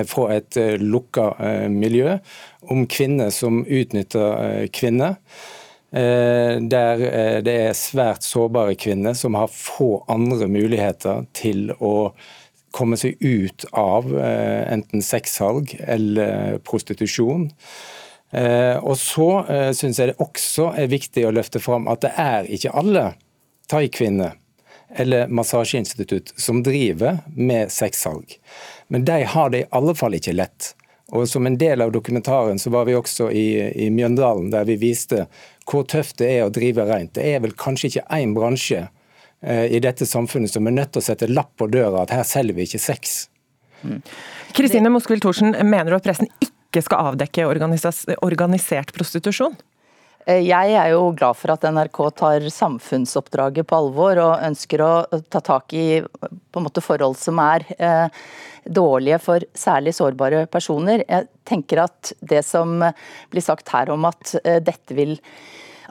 fra 0.06 0.28
et 0.36 0.56
lukka 0.78 1.24
miljø 1.72 2.18
om 2.70 2.84
kvinner 2.86 3.32
som 3.34 3.62
utnytter 3.66 4.68
kvinner. 4.74 5.16
Eh, 5.94 6.56
der 6.58 7.02
eh, 7.06 7.40
det 7.46 7.52
er 7.68 7.76
svært 7.78 8.24
sårbare 8.26 8.74
kvinner 8.74 9.14
som 9.14 9.36
har 9.38 9.52
få 9.52 10.02
andre 10.10 10.48
muligheter 10.50 11.22
til 11.38 11.68
å 11.78 12.10
komme 12.74 12.98
seg 12.98 13.20
ut 13.22 13.62
av 13.78 14.08
eh, 14.10 14.64
enten 14.74 15.04
sexsalg 15.06 15.76
eller 15.78 16.58
prostitusjon. 16.66 17.52
Og 18.34 18.96
så 18.98 19.26
syns 19.78 20.00
jeg 20.00 20.08
det 20.10 20.16
også 20.18 20.72
er 20.74 20.88
viktig 20.90 21.22
å 21.22 21.30
løfte 21.36 21.60
fram 21.62 21.84
at 21.86 22.00
det 22.02 22.10
er 22.18 22.48
ikke 22.50 22.72
alle 22.74 23.04
thaikvinner 23.70 24.32
eller 24.98 25.30
massasjeinstitutt 25.30 26.32
som 26.34 26.64
driver 26.66 27.20
med 27.30 27.70
sexsalg. 27.70 28.34
Men 28.88 29.04
de 29.04 29.22
har 29.24 29.50
det 29.50 29.64
i 29.64 29.68
alle 29.70 29.94
fall 29.96 30.16
ikke 30.16 30.34
lett. 30.36 30.74
Og 31.12 31.28
Som 31.28 31.46
en 31.46 31.58
del 31.58 31.82
av 31.82 31.92
dokumentaren 31.92 32.58
så 32.58 32.70
var 32.70 32.88
vi 32.88 32.96
også 32.96 33.28
i, 33.30 33.46
i 33.86 33.90
Mjøndalen, 33.90 34.50
der 34.50 34.64
vi 34.64 34.78
viste 34.80 35.26
hvor 35.68 35.84
tøft 35.88 36.18
det 36.20 36.30
er 36.32 36.46
å 36.46 36.52
drive 36.52 36.86
rent. 36.88 37.14
Det 37.16 37.26
er 37.34 37.42
vel 37.44 37.52
kanskje 37.56 37.90
ikke 37.90 38.06
én 38.16 38.32
bransje 38.36 38.86
eh, 39.40 39.66
i 39.76 39.80
dette 39.84 40.08
samfunnet 40.08 40.52
som 40.52 40.66
er 40.66 40.76
nødt 40.76 40.94
til 40.94 41.04
å 41.04 41.06
sette 41.06 41.28
lapp 41.30 41.52
på 41.60 41.68
døra 41.72 42.02
at 42.04 42.14
her 42.16 42.24
selger 42.28 42.56
vi 42.56 42.66
ikke 42.68 42.82
sex. 42.82 43.28
Mm. 43.84 44.00
Kristine 44.56 44.88
mm. 44.88 44.96
Moskvild 44.96 45.24
Thorsen, 45.24 45.54
mener 45.60 45.92
du 45.92 45.98
at 45.98 46.08
pressen 46.08 46.30
ikke 46.40 46.82
skal 46.84 47.12
avdekke 47.12 47.46
organisert 47.46 48.92
prostitusjon? 48.96 49.56
Eh, 50.26 50.40
jeg 50.48 50.72
er 50.72 50.94
jo 50.94 51.10
glad 51.16 51.36
for 51.36 51.52
at 51.52 51.66
NRK 51.68 52.00
tar 52.16 52.48
samfunnsoppdraget 52.48 53.68
på 53.68 53.76
alvor 53.76 54.20
og 54.24 54.48
ønsker 54.48 54.84
å 54.84 54.92
ta 55.28 55.42
tak 55.44 55.76
i 55.76 56.00
på 56.00 56.60
en 56.60 56.66
måte 56.66 56.84
forhold 56.84 57.18
som 57.20 57.40
er 57.44 57.66
eh, 57.76 58.24
dårlige 58.64 59.18
for 59.22 59.44
særlig 59.54 59.94
sårbare 59.96 60.44
personer. 60.50 61.04
Jeg 61.08 61.28
tenker 61.48 61.84
at 61.84 62.12
det 62.20 62.44
som 62.46 62.80
blir 63.32 63.44
sagt 63.44 63.72
her 63.74 63.92
om 63.94 64.06
at 64.08 64.36
eh, 64.44 64.60
dette 64.64 64.96
vil 64.96 65.16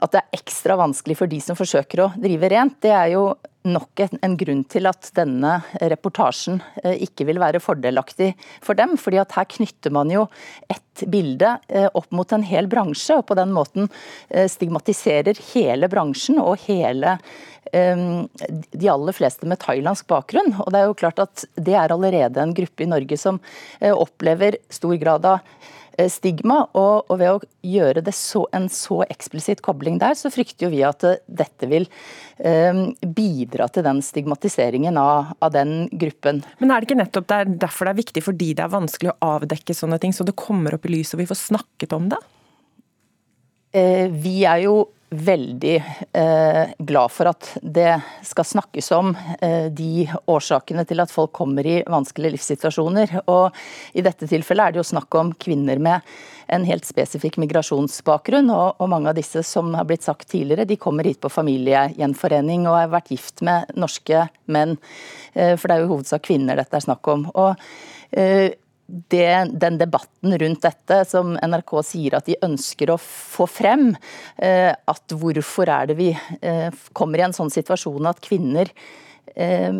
at 0.04 0.14
det 0.14 0.22
er 0.22 0.38
ekstra 0.38 0.76
vanskelig 0.80 1.18
for 1.18 1.30
de 1.30 1.40
som 1.42 1.58
forsøker 1.58 2.04
å 2.04 2.12
drive 2.20 2.50
rent, 2.52 2.78
det 2.84 2.92
er 2.94 3.12
jo 3.14 3.26
nok 3.64 4.02
en, 4.04 4.36
grunn 4.36 4.60
til 4.68 4.88
at 4.88 5.08
denne 5.16 5.56
reportasjen 5.80 6.58
eh, 6.82 6.98
ikke 7.06 7.24
vil 7.30 7.40
være 7.40 7.62
fordelaktig 7.64 8.34
for 8.64 8.76
dem. 8.76 8.98
fordi 9.00 9.22
at 9.22 9.32
her 9.38 9.48
knytter 9.48 9.94
man 9.94 10.12
jo 10.12 10.26
et 10.68 11.04
bilde 11.10 11.56
eh, 11.68 11.88
opp 11.88 12.10
mot 12.12 12.32
en 12.36 12.44
hel 12.44 12.68
bransje, 12.68 13.16
og 13.16 13.26
på 13.30 13.38
den 13.38 13.54
måten 13.56 13.88
eh, 14.28 14.48
stigmatiserer 14.50 15.40
hele 15.54 15.88
bransjen 15.88 16.40
og 16.42 16.60
hele 16.68 17.18
de 17.74 18.88
aller 18.92 19.16
fleste 19.16 19.48
med 19.50 19.58
thailandsk 19.58 20.06
bakgrunn. 20.06 20.52
Og 20.62 20.68
det 20.70 20.78
er 20.78 20.84
jo 20.86 20.98
klart 21.00 21.18
at 21.24 21.42
det 21.56 21.72
er 21.74 21.90
allerede 21.90 22.38
en 22.38 22.52
gruppe 22.54 22.84
i 22.84 22.86
Norge 22.86 23.16
som 23.18 23.40
opplever 23.80 24.60
stor 24.70 24.94
grad 25.00 25.26
av 25.26 25.40
Eh, 25.42 25.83
stigma. 26.10 26.64
Og, 26.72 27.06
og, 27.08 27.18
ved 27.20 27.32
å 27.32 27.40
gjøre 27.66 28.02
det 28.04 28.14
så, 28.16 28.44
en 28.56 28.68
så 28.72 29.02
eksplisitt 29.06 29.62
kobling 29.64 29.98
der, 30.02 30.16
så 30.18 30.32
frykter 30.34 30.66
jo 30.66 30.72
vi 30.74 30.82
at 30.86 31.04
eh, 31.06 31.20
dette 31.26 31.68
vil 31.70 31.86
um, 32.38 32.86
bidra 33.16 33.68
til 33.72 33.86
den 33.86 34.02
stigmatiseringen 34.04 34.98
av, 35.00 35.34
av, 35.38 35.52
den 35.54 35.86
gruppen. 35.92 36.42
Men 36.60 36.72
er 36.72 36.80
det 36.80 36.90
ikke 36.90 37.00
nettopp 37.02 37.28
der, 37.30 37.52
derfor 37.66 37.88
det 37.88 37.94
er 37.94 38.02
viktig, 38.02 38.24
fordi 38.26 38.52
det 38.56 38.66
er 38.66 38.74
vanskelig 38.74 39.14
å 39.14 39.34
avdekke 39.36 39.76
sånne 39.76 40.00
ting, 40.02 40.14
så 40.16 40.26
det 40.26 40.36
kommer 40.38 40.76
opp 40.76 40.88
i 40.88 40.96
lyset 40.96 41.18
og 41.18 41.24
vi 41.24 41.30
får 41.30 41.42
snakket 41.44 41.96
om 41.96 42.10
det? 42.12 42.20
Eh, 43.74 44.06
vi 44.10 44.42
er 44.46 44.64
jo 44.66 44.76
veldig 45.10 45.74
eh, 46.12 46.70
glad 46.78 47.12
for 47.12 47.30
at 47.30 47.50
det 47.62 48.00
skal 48.26 48.46
snakkes 48.48 48.90
om 48.96 49.12
eh, 49.40 49.66
de 49.70 50.06
årsakene 50.30 50.84
til 50.88 51.02
at 51.04 51.12
folk 51.12 51.32
kommer 51.36 51.66
i 51.66 51.82
vanskelige 51.86 52.34
livssituasjoner. 52.34 53.12
Og 53.30 53.54
I 53.94 54.04
dette 54.04 54.28
tilfellet 54.30 54.64
er 54.64 54.74
det 54.74 54.82
jo 54.82 54.88
snakk 54.94 55.18
om 55.20 55.32
kvinner 55.38 55.82
med 55.82 56.14
en 56.52 56.66
helt 56.68 56.86
spesifikk 56.88 57.38
migrasjonsbakgrunn. 57.42 58.50
Og, 58.52 58.80
og 58.80 58.90
mange 58.90 59.12
av 59.12 59.18
disse 59.18 59.44
som 59.46 59.72
har 59.78 59.86
blitt 59.88 60.06
sagt 60.06 60.28
tidligere, 60.32 60.66
de 60.68 60.80
kommer 60.80 61.06
hit 61.08 61.22
på 61.22 61.32
familiegjenforening 61.32 62.66
og 62.68 62.78
har 62.80 62.92
vært 62.96 63.14
gift 63.14 63.44
med 63.46 63.70
norske 63.78 64.26
menn. 64.50 64.76
Eh, 65.34 65.54
for 65.54 65.68
det 65.68 65.76
er 65.76 65.84
jo 65.84 65.90
i 65.90 65.94
hovedsak 65.94 66.26
kvinner 66.26 66.60
dette 66.60 66.80
er 66.80 66.86
snakk 66.88 67.14
om. 67.14 67.28
Og 67.34 67.54
eh, 68.10 68.50
det, 68.86 69.50
den 69.60 69.78
debatten 69.80 70.38
rundt 70.38 70.64
dette 70.64 71.00
som 71.08 71.34
NRK 71.40 71.72
sier 71.86 72.18
at 72.18 72.28
de 72.28 72.36
ønsker 72.44 72.92
å 72.92 72.98
få 73.00 73.46
frem, 73.48 73.92
eh, 74.36 74.72
at 74.74 75.16
hvorfor 75.16 75.70
er 75.72 75.90
det 75.90 75.98
vi 75.98 76.10
eh, 76.12 76.68
kommer 76.92 77.20
i 77.20 77.26
en 77.28 77.36
sånn 77.36 77.52
situasjon 77.52 78.10
at 78.10 78.20
kvinner 78.24 78.70
eh, 79.34 79.72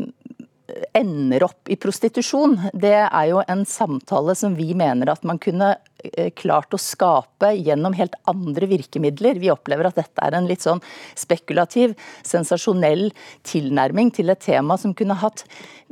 ender 0.97 1.45
opp 1.45 1.69
i 1.69 1.77
prostitusjon, 1.77 2.57
det 2.73 2.97
er 3.05 3.27
jo 3.29 3.43
en 3.49 3.65
samtale 3.69 4.35
som 4.39 4.55
vi 4.57 4.71
mener 4.77 5.11
at 5.13 5.25
man 5.27 5.37
kunne 5.43 5.75
eh, 6.01 6.31
klart 6.33 6.73
å 6.73 6.81
skape 6.81 7.51
gjennom 7.59 7.97
helt 7.99 8.17
andre 8.31 8.69
virkemidler. 8.71 9.41
Vi 9.43 9.53
opplever 9.53 9.91
at 9.91 10.01
dette 10.01 10.25
er 10.25 10.39
en 10.39 10.49
litt 10.49 10.65
sånn 10.65 10.81
spekulativ, 11.21 11.93
sensasjonell 12.25 13.11
tilnærming 13.45 14.15
til 14.17 14.33
et 14.33 14.41
tema 14.45 14.79
som 14.81 14.97
kunne 14.97 15.19
hatt 15.21 15.45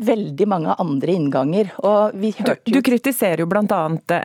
veldig 0.02 0.48
mange 0.48 0.78
andre 0.80 1.18
innganger. 1.20 1.74
Du, 2.16 2.54
du, 2.72 2.80
kritiserer 2.84 3.44
jo 3.44 3.48
bl.a. 3.50 3.82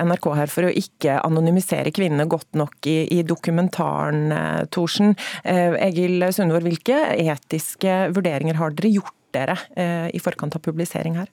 NRK 0.08 0.30
her 0.39 0.51
for 0.51 0.70
å 0.70 0.72
ikke 0.72 1.20
anonymisere 1.27 1.92
kvinnene 1.96 2.30
godt 2.32 2.56
nok 2.58 2.88
i, 2.88 3.01
i 3.20 3.20
dokumentaren, 3.27 4.32
eh, 4.32 4.63
Thorsen. 4.72 5.12
Eh, 5.44 5.75
Egil 5.89 6.24
Sundvor, 6.32 6.63
hvilke 6.63 7.04
etiske 7.20 8.06
vurderinger 8.16 8.62
har 8.62 8.75
dere 8.77 8.96
gjort 8.96 9.16
dere 9.36 9.57
eh, 9.75 10.07
i 10.15 10.22
forkant 10.24 10.55
av 10.57 10.63
publisering 10.65 11.17
her? 11.19 11.29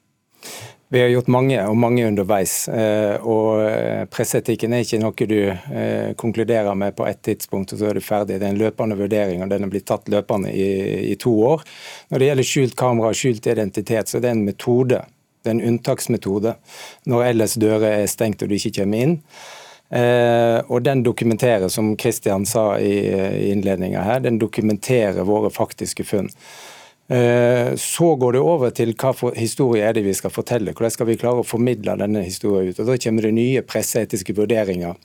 Vi 0.92 1.00
har 1.00 1.08
gjort 1.08 1.30
mange, 1.32 1.56
og 1.66 1.76
mange 1.80 2.04
underveis. 2.06 2.68
Eh, 2.68 3.16
og 3.24 3.62
eh, 3.64 4.04
Presseetikken 4.12 4.74
er 4.76 4.84
ikke 4.84 5.00
noe 5.02 5.28
du 5.30 5.38
konkluderer 6.20 6.76
med 6.78 6.94
på 6.98 7.06
ett 7.08 7.22
tidspunkt, 7.24 7.72
og 7.72 7.80
så 7.80 7.88
er 7.90 7.98
du 7.98 8.04
ferdig. 8.04 8.38
Det 8.38 8.46
er 8.46 8.54
en 8.54 8.60
løpende 8.60 8.98
vurdering, 8.98 9.42
og 9.42 9.50
den 9.50 9.66
er 9.66 9.72
blitt 9.72 9.88
tatt 9.90 10.10
løpende 10.12 10.52
i, 10.52 10.68
i 11.10 11.16
to 11.20 11.32
år. 11.54 11.64
Når 12.12 12.20
det 12.20 12.30
gjelder 12.30 12.50
skjult 12.50 12.78
kamera 12.78 13.10
og 13.10 13.18
skjult 13.18 13.50
identitet, 13.50 14.10
så 14.10 14.20
er 14.20 14.26
det 14.26 14.34
en 14.36 14.46
metode. 14.46 15.02
Det 15.44 15.52
er 15.52 15.58
en 15.58 15.66
unntaksmetode 15.74 16.54
når 17.10 17.26
ellers 17.26 17.58
dører 17.60 17.98
er 17.98 18.08
stengt 18.08 18.40
og 18.44 18.48
du 18.48 18.56
ikke 18.56 18.78
kommer 18.78 19.02
inn. 19.04 19.18
Eh, 19.94 20.58
og 20.72 20.82
den 20.82 21.02
dokumenterer, 21.04 21.68
som 21.68 21.92
Kristian 22.00 22.46
sa 22.48 22.78
i, 22.80 22.94
i 23.06 23.50
innledninga 23.52 24.02
her, 24.02 24.22
den 24.24 24.40
dokumenterer 24.40 25.26
våre 25.28 25.52
faktiske 25.52 26.06
funn. 26.08 26.30
Eh, 27.08 27.74
så 27.76 28.14
går 28.16 28.32
det 28.32 28.40
over 28.40 28.70
til 28.72 28.94
hva 28.96 29.10
for 29.16 29.36
historie 29.36 29.84
er 29.84 29.96
det 29.96 30.04
vi 30.06 30.14
skal 30.16 30.32
fortelle. 30.32 30.72
Hvordan 30.72 30.94
skal 30.94 31.10
vi 31.10 31.18
klare 31.20 31.42
å 31.42 31.48
formidle 31.48 31.98
denne 32.00 32.24
historien 32.24 32.70
ut. 32.70 32.80
Og 32.80 32.86
Da 32.86 32.96
kommer 32.96 33.22
det 33.28 33.34
nye 33.36 33.62
presseetiske 33.62 34.36
vurderinger. 34.36 34.96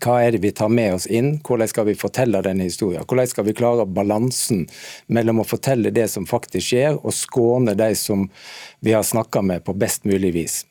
Hva 0.00 0.16
er 0.24 0.32
det 0.32 0.40
vi 0.40 0.52
tar 0.56 0.70
med 0.72 0.94
oss 0.96 1.06
inn? 1.06 1.34
Hvordan 1.44 1.68
skal 1.68 1.86
vi 1.90 1.94
fortelle 1.98 2.40
denne 2.42 2.64
historien? 2.64 3.04
Hvordan 3.04 3.28
skal 3.28 3.44
vi 3.44 3.52
klare 3.52 3.84
balansen 3.86 4.64
mellom 5.12 5.42
å 5.42 5.46
fortelle 5.46 5.92
det 5.92 6.08
som 6.08 6.26
faktisk 6.26 6.72
skjer, 6.72 6.96
og 6.96 7.12
skåne 7.12 7.76
de 7.76 7.92
som 7.94 8.24
vi 8.80 8.96
har 8.96 9.04
snakka 9.04 9.42
med 9.42 9.64
på 9.64 9.76
best 9.76 10.08
mulig 10.08 10.32
vis. 10.34 10.64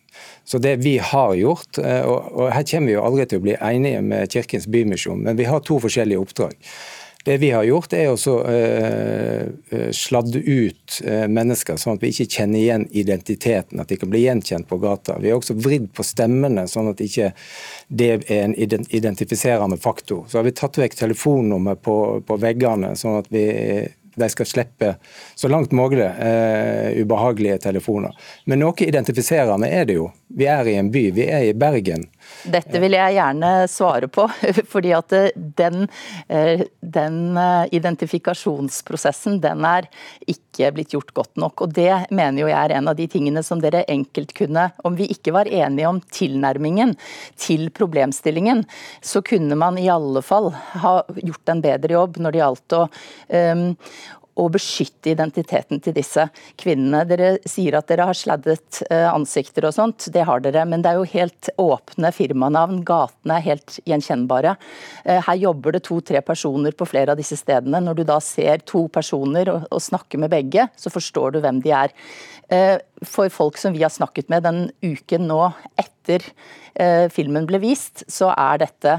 Så 0.44 0.58
det 0.58 0.80
vi 0.82 0.98
har 0.98 1.36
gjort, 1.38 1.78
eh, 1.78 2.02
og 2.02 2.52
Her 2.52 2.64
kommer 2.64 2.88
vi 2.88 2.96
jo 2.96 3.04
aldri 3.06 3.26
til 3.30 3.40
å 3.40 3.44
bli 3.46 3.56
enige 3.56 4.02
med 4.02 4.32
Kirkens 4.32 4.68
Bymisjon, 4.68 5.22
men 5.24 5.38
vi 5.38 5.46
har 5.46 5.60
to 5.60 5.80
forskjellige 5.80 6.20
oppdrag. 6.20 6.58
Det 7.26 7.36
vi 7.38 7.50
har 7.52 7.66
gjort, 7.68 7.94
er 7.94 8.14
å 8.14 8.36
uh, 8.48 9.90
sladde 9.92 10.40
ut 10.40 11.00
uh, 11.04 11.26
mennesker, 11.28 11.76
sånn 11.78 11.98
at 11.98 12.06
vi 12.06 12.14
ikke 12.14 12.40
kjenner 12.40 12.62
igjen 12.62 12.86
identiteten. 12.96 13.82
At 13.84 13.92
de 13.92 13.98
kan 14.00 14.12
bli 14.12 14.24
gjenkjent 14.24 14.70
på 14.70 14.80
gata. 14.80 15.18
Vi 15.20 15.34
har 15.34 15.42
også 15.42 15.58
vridd 15.60 15.90
på 15.96 16.06
stemmene, 16.08 16.64
sånn 16.72 16.94
at 16.94 17.04
ikke 17.04 17.34
det 17.92 18.10
er 18.22 18.46
en 18.46 18.56
identifiserende 18.56 19.78
faktor. 19.84 20.24
Så 20.32 20.40
har 20.40 20.48
vi 20.48 20.56
tatt 20.56 20.80
vekk 20.80 20.96
telefonnummer 21.02 21.76
på, 21.76 21.98
på 22.24 22.40
veggene, 22.40 22.96
sånn 22.98 23.20
at 23.20 23.28
vi, 23.34 23.46
de 24.20 24.30
skal 24.30 24.46
slippe 24.46 24.96
så 25.36 25.48
langt 25.48 25.72
mulig 25.72 26.06
eh, 26.06 27.02
ubehagelige 27.02 27.58
telefoner. 27.58 28.16
Men 28.46 28.64
noe 28.64 28.88
identifiserende 28.88 29.68
er 29.68 29.86
det 29.90 30.00
jo. 30.00 30.10
Vi 30.28 30.48
er 30.50 30.68
i 30.68 30.78
en 30.80 30.92
by, 30.94 31.06
vi 31.16 31.28
er 31.28 31.50
i 31.50 31.56
Bergen. 31.58 32.08
Dette 32.50 32.80
vil 32.82 32.96
jeg 32.96 33.16
gjerne 33.18 33.52
svare 33.72 34.10
på, 34.12 34.26
fordi 34.74 34.94
at 34.96 35.16
eh, 35.16 35.32
den, 35.36 35.88
eh, 36.28 36.66
den, 36.80 37.20
eh, 37.38 37.66
identifikasjonsprosessen 37.76 39.40
den 39.44 39.66
er 39.68 39.90
ikke 40.30 40.72
blitt 40.76 40.94
gjort 40.96 41.14
godt 41.18 41.42
nok. 41.42 41.66
Og 41.66 41.74
Det 41.76 41.92
mener 42.16 42.44
jo 42.44 42.50
jeg 42.52 42.60
er 42.60 42.76
en 42.78 42.92
av 42.92 42.98
de 43.00 43.08
tingene 43.12 43.44
som 43.46 43.62
dere 43.64 43.86
enkelt 43.90 44.34
kunne 44.38 44.70
Om 44.86 44.96
vi 44.98 45.08
ikke 45.12 45.34
var 45.36 45.48
enige 45.48 45.88
om 45.88 46.00
tilnærmingen 46.02 46.96
til 47.40 47.70
problemstillingen, 47.76 48.64
så 49.02 49.22
kunne 49.26 49.56
man 49.60 49.78
i 49.80 49.90
alle 49.92 50.22
fall 50.26 50.52
ha 50.84 50.94
gjort 51.16 51.52
en 51.52 51.64
bedre 51.64 51.96
jobb 51.96 52.20
når 52.20 52.36
det 52.36 52.42
gjaldt 52.42 52.76
å, 52.78 52.82
um, 53.54 53.64
å 54.40 54.48
beskytte 54.52 55.12
identiteten 55.12 55.82
til 55.84 55.96
disse 55.96 56.28
kvinnene. 56.60 57.04
Dere 57.10 57.32
sier 57.50 57.78
at 57.80 57.90
dere 57.92 58.08
har 58.10 58.18
sladdet 58.18 58.82
eh, 58.88 59.08
ansikter 59.10 59.68
og 59.68 59.76
sånt, 59.76 60.08
det 60.14 60.26
har 60.28 60.44
dere. 60.44 60.66
Men 60.70 60.84
det 60.84 60.92
er 60.92 61.00
jo 61.00 61.10
helt 61.14 61.52
åpne 61.60 62.12
firmanavn, 62.16 62.82
gatene 62.88 63.40
er 63.40 63.48
helt 63.50 63.80
gjenkjennbare. 63.90 64.56
Eh, 65.06 65.22
her 65.28 65.42
jobber 65.44 65.76
det 65.76 65.84
to-tre 65.88 66.24
personer 66.26 66.76
på 66.78 66.88
flere 66.90 67.16
av 67.16 67.20
disse 67.20 67.38
stedene. 67.40 67.82
Når 67.84 68.00
du 68.00 68.06
da 68.10 68.20
ser 68.24 68.64
to 68.70 68.86
personer 68.94 69.52
og, 69.58 69.80
snakker 69.80 70.22
med 70.22 70.32
begge, 70.34 70.68
så 70.80 70.92
forstår 70.94 71.36
du 71.36 71.42
hvem 71.44 71.62
de 71.64 71.74
er. 71.76 71.96
Eh, 72.52 72.78
for 73.06 73.32
folk 73.34 73.60
som 73.60 73.76
vi 73.76 73.84
har 73.86 73.94
snakket 73.94 74.32
med 74.32 74.46
den 74.48 74.66
uken 74.84 75.28
nå 75.30 75.44
etter 75.80 76.26
filmen 77.12 77.44
ble 77.50 77.60
vist, 77.60 78.06
så 78.08 78.30
er 78.32 78.62
dette 78.62 78.94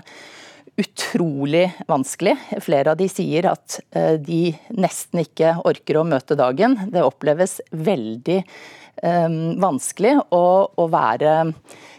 utrolig 0.81 1.67
vanskelig. 1.89 2.37
Flere 2.65 2.95
av 2.95 3.01
de 3.01 3.09
sier 3.11 3.49
at 3.51 3.81
eh, 3.97 4.17
de 4.21 4.51
nesten 4.81 5.23
ikke 5.25 5.57
orker 5.69 6.01
å 6.01 6.07
møte 6.09 6.39
dagen. 6.39 6.77
Det 6.93 7.05
oppleves 7.05 7.59
veldig 7.71 8.39
eh, 8.41 8.61
vanskelig 9.01 10.19
å, 10.37 10.45
å 10.77 10.85
være 10.93 11.33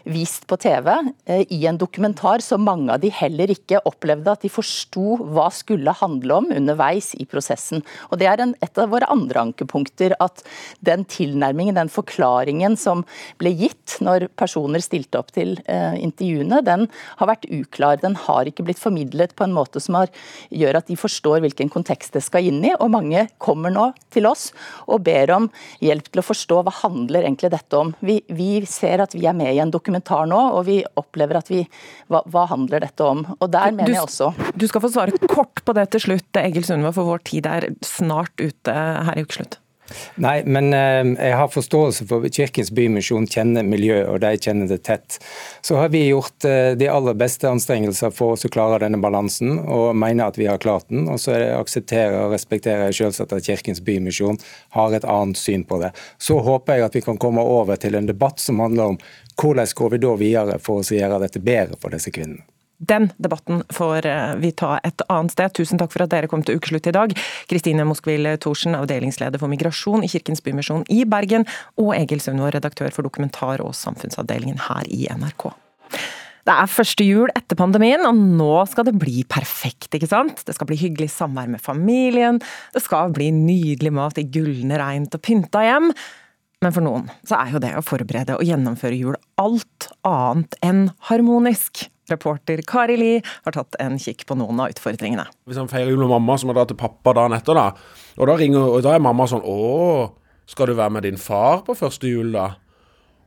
vist 0.08 0.46
på 0.50 0.56
TV 0.60 0.90
eh, 1.26 1.44
i 1.52 1.62
en 1.66 1.78
dokumentar 1.78 2.42
som 2.44 2.64
mange 2.64 2.92
av 2.92 3.02
de 3.02 3.10
heller 3.14 3.52
ikke 3.52 3.82
opplevde 3.88 4.34
at 4.34 4.44
de 4.44 4.50
forsto 4.52 5.18
hva 5.20 5.48
skulle 5.54 5.94
handle 6.02 6.40
om 6.40 6.50
underveis 6.54 7.12
i 7.18 7.26
prosessen. 7.28 7.82
Og 8.10 8.18
Det 8.22 8.28
er 8.30 8.42
en, 8.42 8.54
et 8.62 8.78
av 8.78 8.90
våre 8.92 9.08
andre 9.12 9.46
ankepunkter, 9.48 10.16
at 10.22 10.42
den 10.84 11.06
tilnærmingen, 11.10 11.78
den 11.78 11.92
forklaringen 11.92 12.76
som 12.80 13.04
ble 13.40 13.54
gitt 13.56 13.98
når 14.02 14.28
personer 14.38 14.82
stilte 14.82 15.20
opp 15.20 15.32
til 15.34 15.56
eh, 15.66 15.98
intervjuene, 16.02 16.62
den 16.66 16.88
har 17.20 17.30
vært 17.30 17.48
uklar. 17.50 18.00
Den 18.02 18.16
har 18.26 18.48
ikke 18.48 18.66
blitt 18.66 18.82
formidlet 18.82 19.36
på 19.38 19.46
en 19.46 19.54
måte 19.56 19.82
som 19.82 20.00
har, 20.00 20.10
gjør 20.50 20.80
at 20.80 20.90
de 20.90 20.98
forstår 20.98 21.42
hvilken 21.44 21.70
kontekst 21.72 22.16
det 22.16 22.24
skal 22.26 22.48
inn 22.48 22.62
i. 22.66 22.74
Og 22.78 22.90
mange 22.92 23.28
kommer 23.42 23.72
nå 23.72 23.90
til 24.12 24.26
oss 24.30 24.50
og 24.86 25.04
ber 25.06 25.30
om 25.34 25.50
hjelp 25.82 26.10
til 26.10 26.22
å 26.22 26.26
forstå 26.26 26.62
hva 26.62 26.74
handler 26.82 26.91
egentlig 26.92 27.52
dette 27.52 27.78
om. 27.78 27.92
Vi, 28.00 28.18
vi 28.28 28.50
ser 28.68 29.02
at 29.04 29.16
vi 29.16 29.24
er 29.28 29.36
med 29.36 29.52
i 29.54 29.60
en 29.62 29.72
dokumentar 29.72 30.26
nå, 30.30 30.40
og 30.58 30.66
vi 30.68 30.80
opplever 31.00 31.40
at 31.40 31.50
vi 31.52 31.62
Hva, 32.10 32.22
hva 32.28 32.46
handler 32.50 32.82
dette 32.84 33.06
om? 33.06 33.24
Og 33.38 33.50
der 33.52 33.72
mener 33.74 33.92
jeg 33.92 34.02
også 34.02 34.32
Du 34.58 34.66
skal 34.68 34.82
få 34.84 34.92
svare 34.92 35.28
kort 35.30 35.62
på 35.64 35.74
det 35.76 35.88
til 35.94 36.06
slutt, 36.06 36.40
Egil 36.40 36.66
Sundvold, 36.66 36.96
for 36.98 37.14
vår 37.14 37.26
tid 37.28 37.48
er 37.48 37.68
snart 37.86 38.34
ute 38.40 38.72
her 38.72 39.18
i 39.18 39.24
Ukeslutt. 39.24 39.61
Nei, 40.22 40.42
men 40.44 40.72
eh, 40.76 41.28
jeg 41.28 41.38
har 41.38 41.50
forståelse 41.52 42.06
for 42.10 42.26
Kirkens 42.32 42.72
Bymisjon 42.74 43.26
kjenner 43.30 43.66
miljøet, 43.66 44.08
og 44.10 44.20
de 44.24 44.32
kjenner 44.36 44.70
det 44.70 44.82
tett. 44.88 45.18
Så 45.64 45.78
har 45.80 45.92
vi 45.94 46.04
gjort 46.08 46.46
eh, 46.48 46.72
de 46.78 46.88
aller 46.90 47.16
beste 47.18 47.48
anstrengelser 47.50 48.14
for 48.14 48.36
å 48.36 48.52
klare 48.52 48.82
denne 48.84 49.00
balansen, 49.02 49.58
og 49.62 49.96
mener 49.98 50.30
at 50.30 50.40
vi 50.40 50.48
har 50.50 50.62
klart 50.62 50.88
den. 50.92 51.08
Og 51.12 51.20
så 51.22 51.36
aksepterer 51.56 52.18
og 52.24 52.36
respekterer 52.36 52.90
jeg 52.90 53.00
selvsagt 53.02 53.34
at 53.36 53.48
Kirkens 53.48 53.82
Bymisjon 53.84 54.40
har 54.76 54.96
et 54.96 55.08
annet 55.08 55.40
syn 55.40 55.66
på 55.68 55.80
det. 55.82 55.92
Så 56.22 56.38
håper 56.44 56.78
jeg 56.78 56.88
at 56.88 56.98
vi 56.98 57.04
kan 57.04 57.20
komme 57.20 57.42
over 57.42 57.80
til 57.80 57.98
en 57.98 58.08
debatt 58.08 58.42
som 58.42 58.62
handler 58.62 58.94
om 58.94 59.02
hvordan 59.40 59.66
går 59.74 59.94
vi 59.94 60.02
da 60.02 60.16
videre 60.20 60.58
for 60.62 60.82
å 60.82 60.96
gjøre 60.96 61.22
dette 61.24 61.42
bedre 61.42 61.78
for 61.80 61.94
disse 61.94 62.12
kvinnene. 62.12 62.44
Den 62.82 63.10
debatten 63.22 63.62
får 63.70 64.06
eh, 64.10 64.34
vi 64.42 64.50
ta 64.58 64.74
et 64.82 65.04
annet 65.06 65.34
sted. 65.34 65.54
Tusen 65.54 65.78
takk 65.78 65.92
for 65.94 66.02
at 66.04 66.10
dere 66.10 66.30
kom 66.30 66.42
til 66.42 66.58
ukeslutt 66.58 66.88
i 66.90 66.94
dag. 66.94 67.14
Kristine 67.50 67.86
Moskvil 67.86 68.26
Thorsen, 68.42 68.74
avdelingsleder 68.78 69.38
for 69.38 69.52
migrasjon 69.52 70.02
i 70.02 70.10
Kirkens 70.10 70.42
Bymisjon 70.42 70.82
i 70.90 71.04
Bergen, 71.06 71.46
og 71.78 71.94
Egil 71.96 72.22
Sundvold, 72.24 72.56
redaktør 72.56 72.90
for 72.94 73.06
dokumentar- 73.06 73.62
og 73.62 73.76
samfunnsavdelingen 73.78 74.64
her 74.66 74.88
i 74.90 75.06
NRK. 75.14 75.52
Det 76.42 76.54
er 76.58 76.70
første 76.70 77.04
jul 77.06 77.30
etter 77.38 77.54
pandemien, 77.58 78.02
og 78.08 78.18
nå 78.18 78.64
skal 78.66 78.88
det 78.88 78.96
bli 78.98 79.22
perfekt, 79.30 79.92
ikke 79.94 80.10
sant? 80.10 80.42
Det 80.46 80.56
skal 80.56 80.66
bli 80.66 80.80
hyggelig 80.80 81.12
samvær 81.14 81.46
med 81.52 81.62
familien, 81.62 82.40
det 82.74 82.82
skal 82.82 83.14
bli 83.14 83.30
nydelig 83.36 83.92
mat 83.94 84.18
i 84.18 84.26
gulne 84.26 84.80
reint 84.80 85.14
og 85.14 85.22
pynta 85.22 85.62
hjem. 85.68 85.92
Men 86.62 86.74
for 86.74 86.82
noen 86.82 87.06
så 87.26 87.38
er 87.38 87.54
jo 87.54 87.62
det 87.62 87.72
å 87.78 87.84
forberede 87.86 88.36
og 88.38 88.46
gjennomføre 88.46 88.98
jul 88.98 89.18
alt 89.42 89.88
annet 90.06 90.58
enn 90.66 90.84
harmonisk. 91.10 91.86
Reporter 92.12 92.62
Kari 92.68 92.96
Li 93.00 93.12
har 93.22 93.56
tatt 93.56 93.78
en 93.82 93.98
kikk 94.00 94.26
på 94.28 94.36
noen 94.38 94.60
av 94.62 94.72
utfordringene. 94.74 95.26
Hvis 95.48 95.60
han 95.60 95.70
feirer 95.72 95.92
jul 95.92 96.02
med 96.04 96.12
mamma, 96.14 96.38
så 96.38 96.48
må 96.48 96.56
dra 96.56 96.66
til 96.68 96.78
pappa 96.80 97.14
dagen 97.18 97.36
etter, 97.36 97.58
da. 97.58 97.70
Og 98.18 98.28
da, 98.28 98.36
ringer, 98.38 98.66
og 98.76 98.82
da 98.84 98.96
er 98.96 99.04
mamma 99.04 99.28
sånn 99.30 99.44
Å, 99.44 100.10
skal 100.50 100.68
du 100.68 100.76
være 100.76 100.98
med 100.98 101.06
din 101.08 101.20
far 101.20 101.62
på 101.66 101.76
første 101.78 102.10
jul, 102.10 102.34
da? 102.34 102.52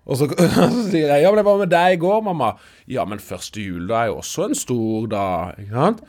Og 0.05 0.19
så, 0.19 0.27
så 0.55 0.83
sier 0.91 1.09
jeg 1.09 1.23
ja, 1.23 1.31
men 1.31 1.41
jeg 1.41 1.47
var 1.47 1.63
med 1.63 1.73
deg 1.73 1.95
i 1.95 2.01
går, 2.01 2.21
mamma. 2.25 2.53
Ja, 2.91 3.07
men 3.09 3.23
første 3.23 3.63
jul 3.63 3.89
da 3.89 4.03
er 4.03 4.11
jo 4.11 4.21
også 4.21 4.49
en 4.49 4.57
stor 4.57 5.09
dag, 5.11 5.59
ikke 5.61 5.81
sant? 5.81 6.05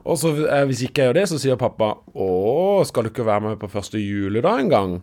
Og 0.00 0.16
så 0.20 0.32
eh, 0.46 0.64
hvis 0.68 0.84
ikke 0.86 1.02
jeg 1.02 1.10
gjør 1.10 1.18
det, 1.18 1.26
så 1.30 1.38
sier 1.42 1.58
pappa 1.60 1.92
å, 2.14 2.30
skal 2.86 3.06
du 3.06 3.10
ikke 3.10 3.26
være 3.26 3.48
med 3.48 3.60
på 3.62 3.70
første 3.70 4.00
juledag 4.00 4.64
en 4.64 4.72
gang? 4.72 4.98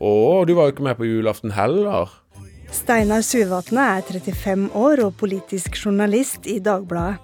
Å, 0.00 0.12
du 0.48 0.54
var 0.56 0.68
jo 0.68 0.74
ikke 0.74 0.86
med 0.86 0.98
på 0.98 1.08
julaften 1.08 1.54
heller. 1.54 2.14
Steinar 2.70 3.24
Suvatne 3.26 3.82
er 3.96 4.04
35 4.06 4.68
år 4.78 5.00
og 5.02 5.16
politisk 5.18 5.74
journalist 5.80 6.46
i 6.46 6.60
Dagbladet. 6.62 7.18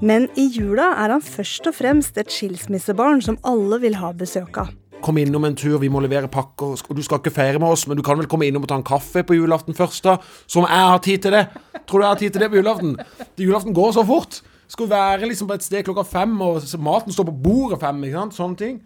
Men 0.00 0.26
i 0.36 0.46
jula 0.52 0.90
er 1.02 1.12
han 1.14 1.24
først 1.24 1.68
og 1.68 1.76
fremst 1.76 2.16
et 2.20 2.32
skilsmissebarn 2.32 3.22
som 3.24 3.38
alle 3.48 3.78
vil 3.84 3.96
ha 4.00 4.10
besøk 4.16 4.58
av. 4.60 4.72
Kom 5.04 5.20
innom 5.20 5.44
en 5.44 5.56
tur, 5.56 5.76
vi 5.80 5.90
må 5.92 6.00
levere 6.04 6.28
pakker. 6.32 6.80
Du 6.96 7.02
skal 7.04 7.20
ikke 7.20 7.32
feire 7.32 7.60
med 7.60 7.68
oss, 7.76 7.86
men 7.88 7.96
du 7.96 8.02
kan 8.04 8.18
vel 8.20 8.28
komme 8.28 8.48
innom 8.48 8.64
og 8.64 8.70
ta 8.72 8.78
en 8.80 8.84
kaffe 8.86 9.22
på 9.24 9.36
julaften 9.36 9.76
først, 9.76 10.04
da? 10.04 10.16
Som 10.48 10.66
jeg 10.68 10.90
har 10.90 11.00
tid 11.04 11.24
til 11.24 11.36
det. 11.36 11.46
Tror 11.86 12.00
du 12.00 12.06
jeg 12.06 12.12
har 12.12 12.20
tid 12.20 12.36
til 12.36 12.44
det 12.44 12.50
på 12.52 12.60
julaften? 12.60 12.94
Julaften 13.40 13.76
går 13.76 13.96
så 13.96 14.04
fort. 14.08 14.40
Skulle 14.68 14.96
være 14.96 15.28
liksom 15.28 15.48
på 15.48 15.56
et 15.56 15.64
sted 15.64 15.84
klokka 15.86 16.06
fem, 16.08 16.32
og 16.42 16.64
maten 16.82 17.14
står 17.14 17.28
på 17.28 17.36
bordet 17.44 17.80
fem. 17.84 18.00
ikke 18.04 18.24
sant? 18.24 18.36
Sånne 18.40 18.60
ting. 18.60 18.80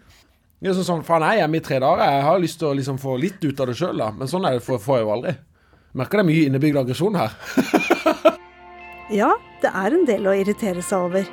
Jeg 0.61 0.75
er 0.75 0.83
sånn, 0.85 1.07
faen, 1.07 1.23
jeg 1.25 1.39
er 1.39 1.45
hjemme 1.45 1.57
i 1.57 1.65
tre 1.65 1.79
dager. 1.81 2.03
Jeg 2.05 2.27
har 2.27 2.43
lyst 2.43 2.59
til 2.61 2.69
å 2.69 2.75
liksom 2.77 2.99
få 3.01 3.15
litt 3.17 3.41
ut 3.41 3.63
av 3.63 3.71
det 3.71 3.79
sjøl, 3.79 3.97
da. 3.97 4.11
Men 4.13 4.29
sånn 4.29 4.45
er 4.45 4.59
det, 4.59 4.67
får 4.67 4.99
jeg 4.99 5.07
jo 5.07 5.15
aldri. 5.15 5.39
Merker 5.97 6.21
det 6.21 6.23
er 6.23 6.29
mye 6.29 6.47
innebygd 6.47 6.77
aggresjon 6.79 7.17
her. 7.19 7.33
ja, 9.21 9.33
det 9.59 9.71
er 9.75 9.95
en 9.95 10.05
del 10.07 10.27
å 10.29 10.35
irritere 10.39 10.83
seg 10.85 11.07
over. 11.09 11.27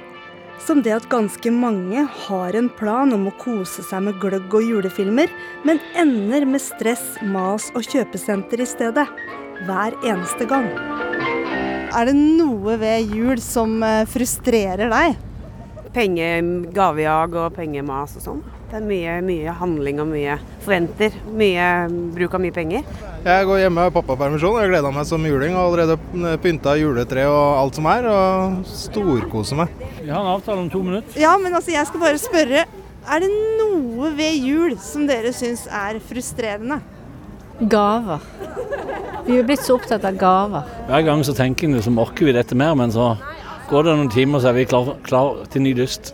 Som 0.58 0.80
det 0.82 0.96
at 0.96 1.06
ganske 1.12 1.52
mange 1.54 2.02
har 2.26 2.56
en 2.58 2.66
plan 2.80 3.14
om 3.14 3.28
å 3.30 3.34
kose 3.38 3.84
seg 3.86 4.02
med 4.08 4.18
gløgg 4.18 4.56
og 4.58 4.66
julefilmer, 4.66 5.30
men 5.62 5.78
ender 5.94 6.48
med 6.50 6.62
stress, 6.64 7.04
mas 7.22 7.68
og 7.78 7.86
kjøpesenter 7.86 8.64
i 8.64 8.66
stedet. 8.66 9.06
Hver 9.68 9.94
eneste 10.02 10.48
gang. 10.50 10.66
Er 11.94 12.10
det 12.10 12.18
noe 12.18 12.74
ved 12.82 13.14
jul 13.14 13.38
som 13.42 13.78
eh, 13.86 14.04
frustrerer 14.10 14.90
deg? 14.90 15.18
Pengegavejag 15.94 17.38
og 17.38 17.54
pengemas 17.56 18.18
og 18.18 18.26
sånn. 18.26 18.42
Det 18.68 18.76
er 18.76 18.85
mye, 18.85 19.12
mye 19.24 19.52
handling 19.57 20.00
og 20.02 20.11
mye 20.11 20.35
forventer. 20.61 21.14
Mye 21.33 21.68
bruk 22.12 22.35
av 22.37 22.42
mye 22.42 22.52
penger. 22.52 22.83
Jeg 23.24 23.46
går 23.48 23.62
hjemme 23.62 23.81
og 23.81 23.88
har 23.88 23.94
pappapermisjon. 23.94 24.59
Jeg 24.61 24.72
gleder 24.74 24.92
meg 24.92 25.07
som 25.09 25.24
juling. 25.24 25.57
og 25.57 25.78
allerede 25.78 26.35
pynta 26.42 26.74
juletre 26.76 27.24
og 27.31 27.62
alt 27.62 27.78
som 27.78 27.88
er, 27.88 28.09
og 28.12 28.59
storkoser 28.68 29.57
meg. 29.62 29.72
Vi 30.02 30.11
har 30.11 30.20
en 30.20 30.35
avtale 30.35 30.61
om 30.61 30.68
to 30.68 30.83
minutter. 30.85 31.16
Ja, 31.16 31.33
men 31.40 31.57
altså, 31.57 31.72
jeg 31.72 31.88
skal 31.88 32.04
bare 32.04 32.20
spørre. 32.20 32.66
Er 33.09 33.24
det 33.24 33.33
noe 33.57 34.12
ved 34.12 34.37
jul 34.37 34.76
som 34.85 35.09
dere 35.09 35.33
syns 35.33 35.64
er 35.72 35.96
frustrerende? 36.04 36.83
Gaver. 37.72 38.20
Vi 39.24 39.40
er 39.40 39.48
blitt 39.48 39.64
så 39.64 39.78
opptatt 39.81 40.04
av 40.04 40.20
gaver. 40.20 40.68
Hver 40.92 41.09
gang 41.09 41.24
så 41.24 41.33
tenker 41.33 41.72
vi 41.72 41.81
så 41.81 41.96
orker 42.04 42.28
vi 42.28 42.37
dette 42.37 42.52
mer, 42.54 42.76
men 42.76 42.92
så 42.92 43.14
går 43.72 43.88
det 43.88 43.96
noen 43.96 44.12
timer, 44.12 44.44
så 44.44 44.52
er 44.52 44.61
vi 44.61 44.68
klar, 44.68 44.92
klar 45.09 45.46
til 45.48 45.64
ny 45.64 45.72
dyst. 45.81 46.12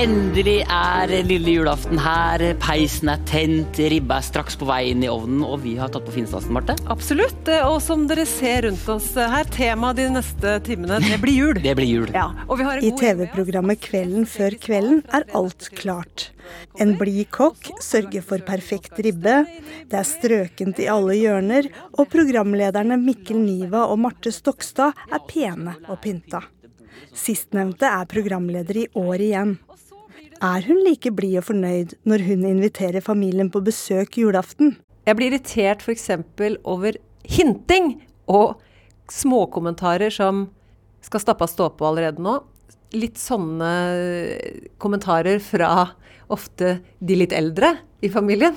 Endelig 0.00 0.62
er 0.72 1.10
lille 1.28 1.52
julaften 1.58 1.98
her. 2.00 2.40
Peisen 2.62 3.10
er 3.12 3.20
tent, 3.28 3.76
ribba 3.92 4.16
er 4.16 4.24
straks 4.24 4.54
på 4.56 4.64
vei 4.64 4.94
inn 4.94 5.02
i 5.04 5.10
ovnen, 5.12 5.42
og 5.44 5.58
vi 5.60 5.74
har 5.76 5.90
tatt 5.92 6.06
på 6.06 6.14
finstasen, 6.14 6.54
Marte. 6.56 6.72
Absolutt. 6.88 7.50
Og 7.66 7.76
som 7.84 8.06
dere 8.08 8.24
ser 8.24 8.64
rundt 8.64 8.86
oss 8.88 9.10
her, 9.18 9.44
temaet 9.52 9.98
de 9.98 10.06
neste 10.14 10.54
timene, 10.64 11.02
det 11.04 11.18
blir 11.20 11.36
jul. 11.36 11.60
Det 11.60 11.74
blir 11.76 11.90
jul. 11.90 12.08
Ja. 12.16 12.30
I 12.80 12.94
TV-programmet 12.96 13.82
Kvelden 13.84 14.24
før 14.24 14.56
kvelden 14.62 15.02
er 15.12 15.26
alt 15.36 15.68
klart. 15.76 16.30
En 16.80 16.94
blid 16.96 17.28
kokk 17.36 17.68
sørger 17.84 18.24
for 18.24 18.40
perfekt 18.46 18.96
ribbe, 19.04 19.42
det 19.90 19.98
er 20.00 20.08
strøkent 20.08 20.80
i 20.80 20.88
alle 20.88 21.18
hjørner, 21.18 21.68
og 22.00 22.08
programlederne 22.08 22.96
Mikkel 23.04 23.44
Niva 23.44 23.84
og 23.92 24.00
Marte 24.06 24.32
Stokstad 24.32 24.96
er 25.12 25.28
pene 25.28 25.76
og 25.90 26.00
pynta. 26.00 26.40
Sistnevnte 27.16 27.88
er 27.90 28.08
programleder 28.08 28.86
i 28.86 28.86
år 28.96 29.22
igjen. 29.28 29.58
Er 30.40 30.64
hun 30.64 30.78
like 30.86 31.10
blid 31.12 31.36
og 31.36 31.44
fornøyd 31.50 31.98
når 32.08 32.22
hun 32.24 32.46
inviterer 32.48 33.04
familien 33.04 33.50
på 33.52 33.60
besøk 33.60 34.16
julaften? 34.16 34.78
Jeg 35.04 35.18
blir 35.18 35.34
irritert 35.34 35.82
f.eks. 35.84 36.06
over 36.64 36.96
hinting 37.28 37.98
og 38.24 38.62
småkommentarer 39.12 40.08
som 40.14 40.46
skal 41.04 41.20
stappa 41.20 41.48
stå 41.50 41.68
på 41.76 41.84
allerede 41.84 42.24
nå. 42.24 42.38
Litt 42.96 43.20
sånne 43.20 43.72
kommentarer 44.80 45.42
fra 45.44 45.90
ofte 46.32 46.78
de 47.04 47.18
litt 47.20 47.36
eldre 47.36 47.74
i 48.00 48.08
familien. 48.08 48.56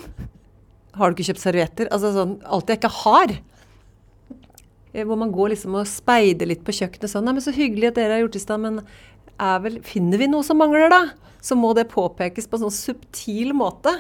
Har 0.96 1.12
du 1.12 1.18
ikke 1.18 1.34
kjøpt 1.34 1.44
servietter? 1.44 1.92
Altså 1.92 2.14
sånn 2.16 2.38
alt 2.48 2.72
jeg 2.72 2.80
ikke 2.80 2.94
har. 3.02 3.36
Eh, 4.94 5.04
hvor 5.04 5.20
man 5.20 5.36
går 5.36 5.52
liksom 5.58 5.76
og 5.82 5.90
speider 5.90 6.48
litt 6.48 6.64
på 6.64 6.78
kjøkkenet 6.80 7.12
sånn. 7.12 7.28
Nei, 7.28 7.36
men 7.36 7.44
så 7.44 7.52
hyggelig 7.52 7.92
at 7.92 8.00
dere 8.00 8.16
har 8.16 8.24
gjort 8.24 8.40
i 8.40 8.46
stand, 8.46 8.70
men 8.70 8.82
vel, 9.66 9.82
finner 9.84 10.22
vi 10.22 10.32
noe 10.32 10.48
som 10.48 10.64
mangler, 10.64 10.88
da? 10.94 11.04
Så 11.44 11.58
må 11.60 11.74
det 11.76 11.90
påpekes 11.92 12.48
på 12.48 12.58
en 12.58 12.66
sånn 12.66 12.76
subtil 12.76 13.52
måte. 13.58 13.98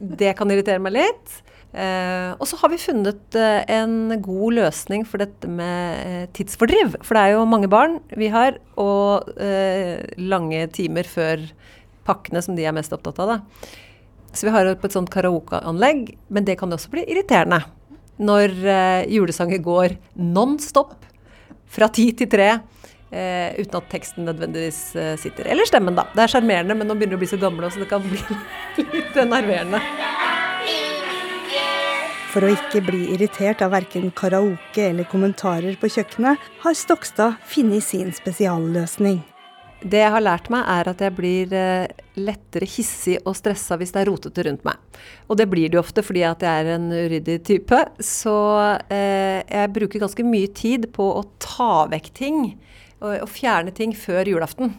Det 0.00 0.32
kan 0.38 0.50
irritere 0.50 0.82
meg 0.82 0.96
litt. 0.96 1.42
Eh, 1.72 2.32
og 2.36 2.44
så 2.48 2.58
har 2.60 2.68
vi 2.68 2.80
funnet 2.80 3.36
eh, 3.38 3.62
en 3.78 4.12
god 4.20 4.58
løsning 4.58 5.06
for 5.08 5.22
dette 5.22 5.48
med 5.48 6.00
eh, 6.04 6.24
tidsfordriv. 6.36 6.98
For 7.00 7.16
det 7.16 7.22
er 7.22 7.36
jo 7.36 7.46
mange 7.48 7.70
barn 7.72 7.96
vi 8.12 8.28
har, 8.32 8.58
og 8.80 9.30
eh, 9.40 10.02
lange 10.20 10.66
timer 10.76 11.08
før 11.08 11.46
pakkene 12.08 12.42
som 12.44 12.58
de 12.58 12.66
er 12.68 12.76
mest 12.76 12.92
opptatt 12.92 13.20
av. 13.22 13.36
Da. 13.36 13.70
Så 14.32 14.48
vi 14.48 14.52
har 14.52 14.68
på 14.80 14.88
et 14.88 14.96
sånt 14.96 15.12
karaokeanlegg, 15.12 16.12
men 16.32 16.48
det 16.48 16.58
kan 16.60 16.72
også 16.72 16.92
bli 16.92 17.06
irriterende. 17.06 17.62
Når 18.20 18.52
eh, 18.68 19.08
julesanger 19.12 19.64
går 19.64 19.96
non 20.20 20.58
stop 20.60 20.98
fra 21.72 21.88
ti 21.92 22.10
til 22.16 22.28
tre. 22.32 22.50
Uh, 23.12 23.52
uten 23.60 23.76
at 23.76 23.90
teksten 23.92 24.24
nødvendigvis 24.24 24.78
eh, 24.96 25.16
sitter. 25.20 25.44
Eller 25.52 25.68
stemmen, 25.68 25.92
da. 25.98 26.06
Det 26.16 26.22
er 26.24 26.32
sjarmerende, 26.32 26.72
men 26.78 26.88
nå 26.88 26.96
begynner 26.96 27.18
de 27.18 27.20
å 27.20 27.20
bli 27.20 27.28
så 27.28 27.36
gamle, 27.36 27.68
så 27.68 27.82
det 27.82 27.90
kan 27.90 28.00
bli 28.06 28.16
litt 28.94 29.18
nerverende. 29.28 29.82
For 32.32 32.46
å 32.46 32.54
ikke 32.54 32.80
bli 32.86 33.02
irritert 33.12 33.60
av 33.60 33.74
verken 33.74 34.08
karaoke 34.16 34.86
eller 34.86 35.04
kommentarer 35.10 35.76
på 35.76 35.90
kjøkkenet, 35.92 36.40
har 36.62 36.78
Stokstad 36.78 37.36
funnet 37.44 37.84
sin 37.84 38.08
spesialløsning. 38.16 39.20
Det 39.82 39.98
jeg 40.00 40.14
har 40.14 40.22
lært 40.22 40.48
meg, 40.52 40.64
er 40.64 40.88
at 40.92 41.00
jeg 41.02 41.12
blir 41.18 41.52
eh, 41.58 41.92
lettere 42.16 42.64
hissig 42.70 43.18
og 43.26 43.34
stressa 43.36 43.76
hvis 43.76 43.92
det 43.92 44.04
er 44.04 44.08
rotete 44.08 44.46
rundt 44.46 44.64
meg. 44.64 44.80
Og 45.28 45.36
det 45.36 45.50
blir 45.50 45.68
det 45.68 45.76
jo 45.76 45.82
ofte 45.82 46.04
fordi 46.06 46.22
at 46.24 46.40
jeg 46.46 46.64
er 46.64 46.76
en 46.78 46.86
uryddig 46.94 47.40
type. 47.44 47.80
Så 48.00 48.36
eh, 48.88 49.42
jeg 49.42 49.72
bruker 49.76 50.04
ganske 50.06 50.24
mye 50.24 50.52
tid 50.56 50.88
på 50.94 51.12
å 51.18 51.26
ta 51.42 51.88
vekk 51.92 52.12
ting 52.16 52.44
og, 53.02 53.24
og 53.24 53.30
fjerne 53.30 53.74
ting 53.74 53.94
før 53.98 54.30
julaften. 54.30 54.76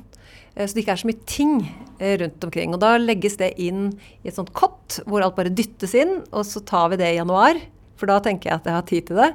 Eh, 0.56 0.66
så 0.66 0.74
det 0.74 0.84
ikke 0.84 0.96
er 0.96 1.02
så 1.02 1.10
mye 1.10 1.26
ting 1.30 1.56
eh, 2.00 2.16
rundt 2.22 2.48
omkring. 2.48 2.76
Og 2.76 2.82
da 2.84 2.96
legges 3.02 3.38
det 3.42 3.54
inn 3.62 3.92
i 4.24 4.32
et 4.32 4.38
sånt 4.38 4.54
kott 4.58 5.02
hvor 5.08 5.26
alt 5.26 5.38
bare 5.38 5.54
dyttes 5.54 5.96
inn, 5.98 6.22
og 6.32 6.48
så 6.48 6.64
tar 6.66 6.94
vi 6.94 7.02
det 7.02 7.14
i 7.14 7.20
januar. 7.20 7.60
For 8.00 8.10
da 8.10 8.20
tenker 8.24 8.50
jeg 8.50 8.62
at 8.62 8.70
jeg 8.70 8.78
har 8.78 8.88
tid 8.90 9.10
til 9.10 9.22
det. 9.22 9.32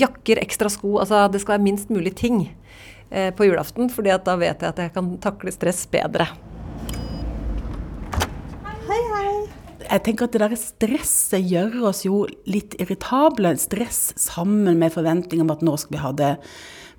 Jakker, 0.00 0.42
ekstra 0.42 0.70
sko. 0.72 0.98
Altså 1.02 1.26
det 1.32 1.42
skal 1.42 1.58
være 1.58 1.66
minst 1.66 1.90
mulig 1.92 2.14
ting 2.18 2.44
eh, 3.10 3.30
på 3.34 3.48
julaften, 3.48 3.90
fordi 3.92 4.14
da 4.26 4.38
vet 4.40 4.62
jeg 4.62 4.74
at 4.74 4.84
jeg 4.84 4.94
kan 4.96 5.16
takle 5.22 5.54
stress 5.54 5.84
bedre. 5.90 6.28
Hei, 8.90 9.00
hei. 9.14 9.32
Jeg 9.90 10.02
tenker 10.06 10.26
at 10.26 10.34
det 10.34 10.42
der 10.42 10.58
stresset 10.58 11.46
gjør 11.50 11.88
oss 11.90 12.04
jo 12.06 12.22
litt 12.46 12.76
irritable. 12.82 13.56
Stress 13.58 14.12
sammen 14.18 14.78
med 14.78 14.94
forventning 14.94 15.42
om 15.42 15.50
at 15.50 15.64
nå 15.66 15.74
skal 15.80 15.96
vi 15.96 16.02
ha 16.04 16.12
det 16.14 16.34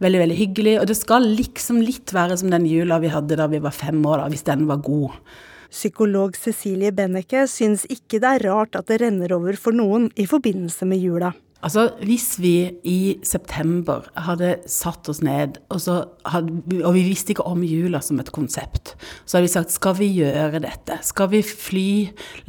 veldig, 0.02 0.24
veldig 0.26 0.38
hyggelig. 0.40 0.76
Og 0.82 0.90
det 0.90 0.98
skal 1.00 1.30
liksom 1.38 1.82
litt 1.86 2.14
være 2.16 2.40
som 2.42 2.52
den 2.54 2.68
jula 2.70 3.00
vi 3.04 3.14
hadde 3.14 3.38
da 3.40 3.48
vi 3.52 3.62
var 3.64 3.76
fem 3.76 4.02
år, 4.04 4.24
da, 4.24 4.30
hvis 4.34 4.48
den 4.48 4.68
var 4.70 4.84
god. 4.86 5.16
Psykolog 5.72 6.36
Cecilie 6.36 6.92
Benneke 6.92 7.46
syns 7.48 7.86
ikke 7.88 8.20
det 8.20 8.34
er 8.34 8.46
rart 8.50 8.76
at 8.76 8.90
det 8.92 9.00
renner 9.06 9.32
over 9.38 9.56
for 9.56 9.76
noen 9.76 10.10
i 10.20 10.28
forbindelse 10.28 10.88
med 10.90 11.00
jula. 11.00 11.32
Altså, 11.62 11.92
Hvis 12.02 12.40
vi 12.42 12.72
i 12.84 13.20
september 13.24 14.08
hadde 14.18 14.56
satt 14.70 15.10
oss 15.12 15.22
ned, 15.22 15.60
og, 15.70 15.82
hadde, 16.26 16.82
og, 16.82 16.94
vi 16.96 17.04
visste 17.06 17.36
ikke 17.36 17.46
om 17.46 17.62
jula 17.66 18.02
som 18.02 18.20
et 18.22 18.32
konsept, 18.34 18.96
så 19.26 19.38
hadde 19.38 19.46
vi 19.46 19.54
sagt 19.54 19.76
skal 19.76 19.98
vi 20.00 20.10
gjøre 20.16 20.64
dette? 20.64 20.98
Skal 21.06 21.30
vi 21.34 21.44
fly 21.46 21.90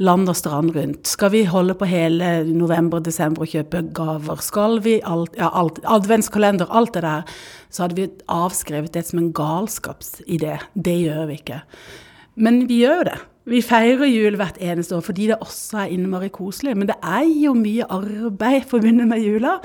land 0.01 0.31
og 0.31 0.37
strand 0.39 0.73
rundt? 0.75 1.05
Skal 1.09 1.33
vi 1.35 1.43
holde 1.49 1.77
på 1.77 1.89
hele 1.89 2.31
november 2.49 3.01
og 3.01 3.05
desember 3.05 3.45
og 3.45 3.53
kjøpe 3.53 3.83
gaver? 3.93 4.41
Skal 4.41 4.79
vi 4.85 4.97
alt, 5.05 5.37
ja, 5.37 5.51
alt, 5.53 5.83
adventskalender, 5.85 6.71
alt 6.73 6.95
det 6.97 7.05
der? 7.05 7.35
Så 7.69 7.85
hadde 7.85 7.99
vi 8.01 8.09
avskrevet 8.33 8.93
det 8.97 9.05
som 9.07 9.21
en 9.21 9.33
galskapsidé. 9.33 10.57
Det 10.73 10.97
gjør 11.05 11.29
vi 11.29 11.37
ikke. 11.41 11.61
Men 12.41 12.63
vi 12.69 12.81
gjør 12.81 13.05
det. 13.11 13.19
Vi 13.49 13.59
feirer 13.59 14.07
jul 14.07 14.37
hvert 14.39 14.55
eneste 14.63 14.95
år 14.95 15.03
fordi 15.03 15.25
det 15.27 15.39
også 15.43 15.81
er 15.81 15.93
innmari 15.95 16.29
koselig. 16.31 16.77
Men 16.79 16.87
det 16.87 16.95
er 17.03 17.25
jo 17.27 17.51
mye 17.57 17.87
arbeid 17.91 18.67
forbundet 18.69 19.09
med 19.09 19.23
jula. 19.23 19.57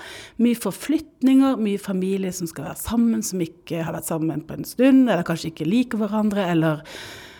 Mye 0.43 0.59
forflytninger, 0.59 1.61
mye 1.63 1.79
familie 1.83 2.33
som 2.35 2.51
skal 2.51 2.67
være 2.71 2.81
sammen, 2.83 3.23
som 3.23 3.43
ikke 3.45 3.85
har 3.87 3.95
vært 3.95 4.11
sammen 4.11 4.43
på 4.47 4.59
en 4.59 4.67
stund, 4.67 5.05
eller 5.07 5.27
kanskje 5.27 5.53
ikke 5.53 5.69
liker 5.69 6.03
hverandre, 6.03 6.49
eller 6.51 6.83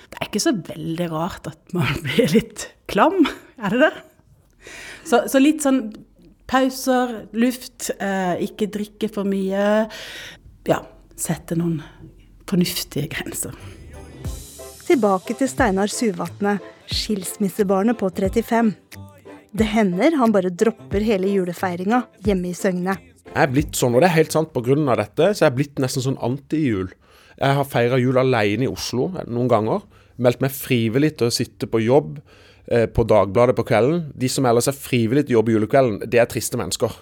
Det 0.09 0.17
er 0.23 0.29
ikke 0.31 0.41
så 0.41 0.55
veldig 0.57 1.07
rart 1.13 1.47
at 1.51 1.75
man 1.77 1.99
blir 2.07 2.31
litt 2.33 2.71
klam, 2.89 3.27
er 3.61 3.75
det 3.75 3.81
det? 3.83 3.91
Så, 5.05 5.21
så 5.29 5.41
litt 5.41 5.61
sånn 5.61 5.83
pauser, 6.49 7.27
luft, 7.37 7.91
eh, 8.01 8.41
ikke 8.49 8.71
drikke 8.73 9.11
for 9.13 9.29
mye. 9.29 9.85
Ja, 10.69 10.81
sette 11.21 11.59
noen 11.61 11.83
fornuftige 12.49 13.11
grenser. 13.13 13.53
Tilbake 14.89 15.35
til 15.37 15.51
Steinar 15.51 15.91
Suvatne, 15.93 16.55
skilsmissebarnet 16.89 17.99
på 18.01 18.09
35. 18.09 18.71
Det 19.53 19.67
hender 19.69 20.15
han 20.17 20.33
bare 20.33 20.49
dropper 20.49 21.05
hele 21.05 21.29
julefeiringa 21.29 21.99
hjemme 22.25 22.49
i 22.49 22.57
Søgne. 22.57 22.95
Jeg 23.27 23.43
er 23.43 23.53
blitt 23.53 23.77
sånn, 23.77 23.93
og 23.93 24.01
det 24.01 24.09
er 24.09 24.15
helt 24.15 24.33
sant 24.33 24.49
pga. 24.55 24.79
dette, 24.97 25.35
så 25.35 25.45
jeg 25.45 25.51
er 25.51 25.59
blitt 25.59 25.83
nesten 25.85 26.07
sånn 26.07 26.17
anti-jul. 26.25 26.89
Jeg 27.37 27.59
har 27.59 27.69
feira 27.69 27.99
jul 28.01 28.17
alene 28.17 28.65
i 28.65 28.73
Oslo 28.73 29.11
noen 29.27 29.53
ganger. 29.53 29.85
Meldt 30.17 30.41
meg 30.41 30.57
frivillig 30.57 31.19
til 31.19 31.29
å 31.29 31.37
sitte 31.37 31.69
på 31.69 31.85
jobb 31.85 32.23
eh, 32.73 32.87
på 32.89 33.05
Dagbladet 33.05 33.57
på 33.61 33.69
kvelden. 33.69 34.07
De 34.17 34.29
som 34.33 34.49
ellers 34.49 34.71
er 34.73 34.79
frivillig 34.79 35.27
til 35.27 35.37
å 35.37 35.39
jobbe 35.43 35.53
julekvelden, 35.53 36.01
det 36.09 36.19
er 36.19 36.33
triste 36.33 36.57
mennesker. 36.57 36.97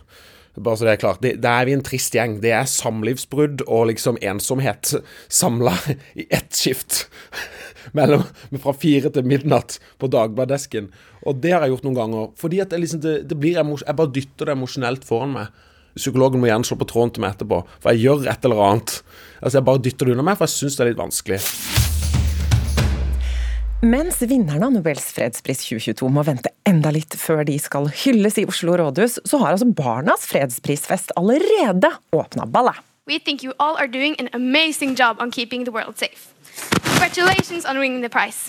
Bare 0.56 0.78
så 0.78 0.86
det 0.86 0.94
er 0.94 1.02
klart. 1.02 1.26
Da 1.42 1.58
er 1.60 1.68
vi 1.68 1.74
en 1.76 1.84
trist 1.84 2.14
gjeng. 2.16 2.38
Det 2.40 2.52
er 2.56 2.68
samlivsbrudd 2.70 3.66
og 3.66 3.90
liksom 3.90 4.16
ensomhet 4.24 4.94
samla 5.28 5.74
i 6.16 6.26
ett 6.32 6.56
skift. 6.56 7.04
Mellom, 7.96 8.24
fra 8.62 8.74
fire 8.74 9.12
til 9.12 9.28
midnatt 9.28 9.78
på 10.00 10.10
Dagbladdesken. 10.12 10.88
Og 11.28 11.38
det 11.42 11.52
har 11.54 11.64
jeg 11.64 11.76
gjort 11.76 11.86
noen 11.86 12.00
ganger. 12.00 12.34
Fordi 12.40 12.60
at 12.64 12.72
det, 12.72 12.82
liksom, 12.82 13.04
det, 13.04 13.16
det 13.28 13.38
blir 13.40 13.60
Jeg 13.60 13.96
bare 13.96 14.12
dytter 14.12 14.48
det 14.48 14.56
emosjonelt 14.56 15.06
foran 15.06 15.36
meg. 15.36 15.64
Psykologen 15.96 16.42
må 16.42 16.50
gjerne 16.50 16.68
slå 16.68 16.76
på 16.80 16.88
tråden 16.90 17.14
til 17.16 17.24
meg 17.24 17.36
etterpå, 17.36 17.62
for 17.80 17.96
jeg 17.96 18.04
gjør 18.04 18.28
et 18.28 18.44
eller 18.44 18.62
annet. 18.66 18.98
Altså 19.40 19.58
Jeg 19.58 19.68
bare 19.70 19.84
dytter 19.86 20.08
det 20.08 20.16
unna 20.16 20.28
meg, 20.28 20.36
for 20.36 20.48
jeg 20.48 20.58
syns 20.58 20.76
det 20.76 20.84
er 20.84 20.92
litt 20.92 21.00
vanskelig. 21.00 21.40
Mens 23.82 24.22
vinnerne 24.22 24.66
av 24.66 24.72
Nobels 24.72 25.04
fredspris 25.12 25.58
2022 25.66 26.08
må 26.08 26.22
vente 26.24 26.48
enda 26.64 26.88
litt 26.96 27.12
før 27.20 27.42
de 27.44 27.58
skal 27.60 27.90
hylles 27.92 28.38
i 28.40 28.46
Oslo 28.48 28.72
rådhus, 28.80 29.18
så 29.28 29.36
har 29.42 29.52
altså 29.52 29.68
Barnas 29.68 30.24
fredsprisfest 30.30 31.12
allerede 31.20 31.90
åpna 32.16 32.46
ballet. 32.48 32.80
We 33.06 33.18
think 33.18 33.44
you 33.44 33.52
all 33.58 33.76
are 33.76 33.86
doing 33.86 34.16
an 34.18 34.30
amazing 34.32 34.96
job 34.96 35.20
on 35.20 35.30
keeping 35.30 35.66
the 35.66 35.72
world 35.72 35.98
safe. 35.98 36.32
Congratulations 36.88 37.66
on 37.66 37.76
winning 37.78 38.00
the 38.00 38.08
prize. 38.08 38.48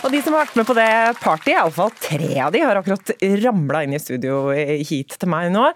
Og 0.00 0.12
de 0.12 0.20
som 0.24 0.34
har 0.34 0.46
vært 0.46 0.56
med 0.56 0.68
på 0.68 0.76
det 0.78 0.90
partyet, 1.20 1.52
iallfall 1.54 1.90
tre 2.00 2.30
av 2.40 2.54
de 2.54 2.62
har 2.64 2.78
akkurat 2.80 3.12
ramla 3.42 3.82
inn 3.84 3.96
i 3.96 4.00
studio 4.00 4.48
hit 4.54 5.16
til 5.20 5.30
meg 5.32 5.50
nå. 5.52 5.66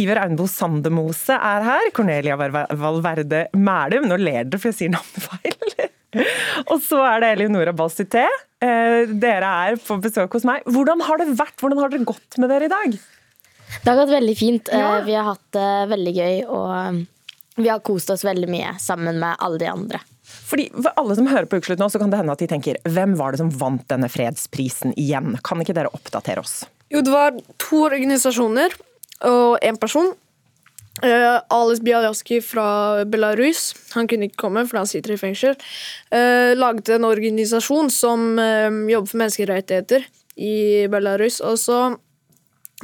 Iver 0.00 0.22
Aunbo 0.22 0.46
Sandemose 0.50 1.36
er 1.36 1.66
her. 1.66 1.90
Cornelia 1.96 2.38
Valverde 2.38 3.46
Mælum. 3.56 4.08
Nå 4.08 4.18
ler 4.22 4.48
dere 4.48 4.62
for 4.62 4.72
jeg 4.72 4.78
sier 4.78 4.94
navnet 4.94 5.28
feil. 5.28 5.90
Og 6.70 6.78
så 6.84 7.00
er 7.04 7.22
det 7.22 7.32
Eleonora 7.34 7.74
Balsité. 7.76 8.24
Eh, 8.62 9.10
dere 9.10 9.50
er 9.66 9.80
på 9.82 9.98
besøk 10.02 10.38
hos 10.38 10.46
meg. 10.48 10.64
Hvordan 10.70 11.02
har 11.04 11.20
det 11.20 11.34
vært? 11.34 11.56
Hvordan 11.60 11.82
har 11.82 11.92
dere 11.92 12.08
gått 12.08 12.38
med 12.40 12.52
dere 12.52 12.70
i 12.70 12.72
dag? 12.72 12.96
Det 13.74 13.90
har 13.90 14.00
gått 14.00 14.14
veldig 14.14 14.38
fint. 14.38 14.72
Ja. 14.72 14.98
Eh, 15.00 15.04
vi 15.08 15.18
har 15.18 15.28
hatt 15.28 15.44
det 15.56 15.70
veldig 15.92 16.16
gøy, 16.16 16.40
og 16.46 17.60
vi 17.60 17.70
har 17.70 17.84
kost 17.84 18.12
oss 18.14 18.24
veldig 18.26 18.50
mye 18.50 18.74
sammen 18.82 19.20
med 19.20 19.36
alle 19.44 19.60
de 19.60 19.70
andre. 19.70 20.02
Fordi 20.48 20.68
For 20.74 20.90
alle 21.00 21.16
som 21.18 21.28
hører 21.30 21.48
på 21.50 21.60
Ukeslutt 21.60 21.82
nå, 21.82 21.88
så 21.92 22.00
kan 22.02 22.12
det 22.12 22.20
hende 22.20 22.34
at 22.34 22.42
de 22.42 22.50
tenker 22.50 22.80
hvem 22.88 23.14
var 23.20 23.34
det 23.34 23.42
som 23.42 23.52
vant 23.60 23.84
denne 23.90 24.10
fredsprisen 24.12 24.94
igjen? 25.00 25.38
Kan 25.46 25.62
ikke 25.62 25.76
dere 25.76 25.92
oppdatere 25.94 26.44
oss? 26.44 26.62
Jo, 26.92 27.02
det 27.04 27.14
var 27.14 27.34
to 27.62 27.86
organisasjoner 27.88 28.76
og 29.24 29.64
én 29.64 29.78
person. 29.80 30.12
Uh, 31.02 31.40
Alice 31.50 31.82
Bialjaski 31.82 32.38
fra 32.44 33.02
Belarus, 33.10 33.72
han 33.96 34.06
kunne 34.06 34.28
ikke 34.28 34.44
komme 34.44 34.62
fordi 34.62 34.78
han 34.78 34.90
sitter 34.92 35.14
i 35.16 35.18
fengsel, 35.18 35.56
uh, 36.14 36.54
laget 36.54 36.92
en 36.94 37.08
organisasjon 37.08 37.90
som 37.90 38.38
uh, 38.38 38.70
jobber 38.92 39.10
for 39.10 39.22
menneskerettigheter 39.24 40.06
i 40.38 40.86
Belarus. 40.92 41.40
Og 41.42 41.58
så 41.58 41.80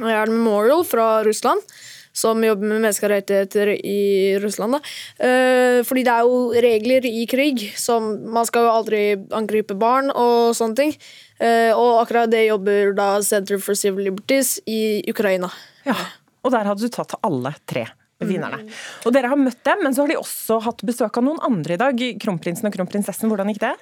er 0.01 0.27
det 0.27 0.35
Memorial 0.35 0.83
fra 0.87 1.21
Russland, 1.23 1.63
som 2.13 2.43
jobber 2.43 2.67
med 2.67 2.81
menneskerettigheter 2.81 3.71
i 3.87 4.37
Russland. 4.43 4.77
Da. 4.77 4.79
Eh, 5.25 5.79
fordi 5.87 6.03
det 6.07 6.13
er 6.13 6.27
jo 6.27 6.39
regler 6.65 7.07
i 7.07 7.25
krig 7.29 7.63
som 7.79 8.09
Man 8.33 8.45
skal 8.45 8.67
jo 8.67 8.73
aldri 8.73 9.01
angripe 9.35 9.75
barn 9.79 10.11
og 10.11 10.51
sånne 10.57 10.75
ting. 10.75 10.95
Eh, 11.39 11.71
og 11.71 12.01
akkurat 12.03 12.31
det 12.31 12.45
jobber 12.49 12.93
da 12.97 13.07
Center 13.25 13.57
for 13.63 13.75
Civil 13.79 14.09
Liberties 14.11 14.59
i 14.67 15.01
Ukraina. 15.09 15.49
Ja, 15.87 15.95
Og 16.43 16.51
der 16.51 16.65
hadde 16.65 16.81
du 16.81 16.89
tatt 16.89 17.15
alle 17.23 17.53
tre 17.69 17.87
vinnerne. 18.21 18.63
Og 19.05 19.13
dere 19.15 19.31
har 19.31 19.39
møtt 19.39 19.63
dem, 19.65 19.81
men 19.81 19.95
så 19.95 20.03
har 20.03 20.11
de 20.11 20.19
også 20.19 20.59
hatt 20.61 20.83
besøk 20.85 21.17
av 21.17 21.25
noen 21.25 21.39
andre 21.41 21.73
i 21.73 21.81
dag. 21.81 22.03
Kronprinsen 22.21 22.67
og 22.69 22.75
kronprinsessen, 22.75 23.29
hvordan 23.31 23.49
gikk 23.49 23.63
det? 23.63 23.73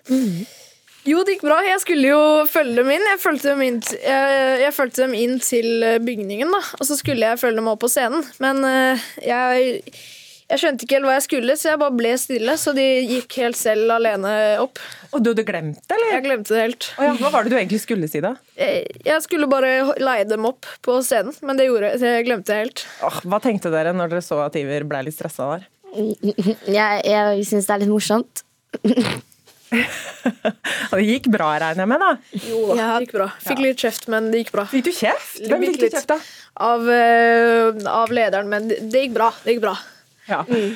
Jo, 1.07 1.23
det 1.23 1.37
gikk 1.37 1.47
bra. 1.47 1.61
Jeg 1.63 1.79
skulle 1.83 2.11
jo 2.11 2.21
følge 2.49 2.81
dem 2.81 2.89
inn. 2.91 3.05
Jeg 3.13 3.21
fulgte 3.23 3.53
dem 3.55 3.81
fulgte 4.75 5.05
dem 5.05 5.15
inn 5.17 5.39
til 5.43 5.83
bygningen, 6.03 6.51
da. 6.51 6.61
Og 6.79 6.87
så 6.89 6.97
skulle 6.99 7.31
jeg 7.31 7.39
følge 7.41 7.61
dem 7.61 7.69
opp 7.71 7.81
på 7.83 7.91
scenen. 7.91 8.25
Men 8.43 8.59
uh, 8.65 9.05
jeg, 9.23 9.79
jeg 10.49 10.61
skjønte 10.61 10.85
ikke 10.85 10.97
helt 10.97 11.07
hva 11.07 11.15
jeg 11.15 11.25
skulle, 11.25 11.55
så 11.59 11.71
jeg 11.71 11.81
bare 11.81 11.95
ble 11.95 12.11
stille. 12.19 12.57
Så 12.59 12.73
de 12.77 12.85
gikk 13.07 13.39
helt 13.39 13.59
selv 13.59 13.95
alene 13.95 14.33
opp. 14.61 14.81
Og 15.13 15.23
du 15.23 15.31
hadde 15.31 15.47
glemt 15.47 15.79
det, 15.79 15.95
eller? 15.95 16.11
Jeg 16.17 16.25
glemte 16.27 16.55
det 16.55 16.65
helt. 16.65 16.89
Ja. 16.99 17.13
Hva 17.21 17.31
var 17.33 17.47
det 17.47 17.53
du 17.53 17.57
egentlig 17.61 17.81
skulle 17.85 18.11
si, 18.11 18.21
da? 18.25 18.35
Jeg, 18.59 18.83
jeg 19.07 19.25
skulle 19.25 19.49
bare 19.49 19.71
leie 20.03 20.27
dem 20.29 20.45
opp 20.49 20.67
på 20.85 20.99
scenen, 21.05 21.33
men 21.45 21.59
det 21.59 21.69
gjorde 21.69 21.93
jeg. 21.93 22.03
Jeg 22.19 22.27
glemte 22.27 22.51
det 22.51 22.59
helt. 22.65 22.85
Åh, 23.07 23.23
hva 23.31 23.41
tenkte 23.43 23.71
dere 23.73 23.95
når 23.95 24.13
dere 24.13 24.25
så 24.25 24.43
at 24.45 24.59
Iver 24.59 24.85
ble 24.89 25.05
litt 25.07 25.17
stressa 25.17 25.53
der? 25.55 25.67
Jeg, 26.69 27.01
jeg 27.07 27.49
syns 27.49 27.65
det 27.65 27.73
er 27.73 27.83
litt 27.85 27.93
morsomt. 27.95 28.43
det 30.91 31.01
gikk 31.05 31.29
bra, 31.33 31.51
regner 31.61 31.85
jeg 31.85 31.91
med? 31.91 32.03
da? 32.03 32.39
Jo 32.49 32.61
da, 32.71 32.75
det 32.75 32.87
gikk 33.05 33.15
bra. 33.17 33.27
Fikk 33.45 33.63
litt 33.63 33.83
kjeft, 33.85 34.07
men 34.11 34.29
det 34.33 34.43
gikk 34.43 34.53
bra. 34.55 34.65
Fikk 34.71 34.87
du 34.87 34.93
kjeft? 34.95 35.41
Hvem 35.45 35.65
fikk 35.67 35.81
du 35.81 35.87
kjeft 35.87 36.09
da? 36.11 36.19
Av, 36.69 36.87
uh, 36.87 37.83
av 37.93 38.13
lederen, 38.15 38.49
men 38.51 38.71
det, 38.71 38.81
det, 38.89 39.05
gikk 39.05 39.15
bra. 39.19 39.29
Det 39.43 39.55
gikk 39.55 39.63
bra. 39.67 39.75
Ja. 40.29 40.41
Mm. 40.49 40.73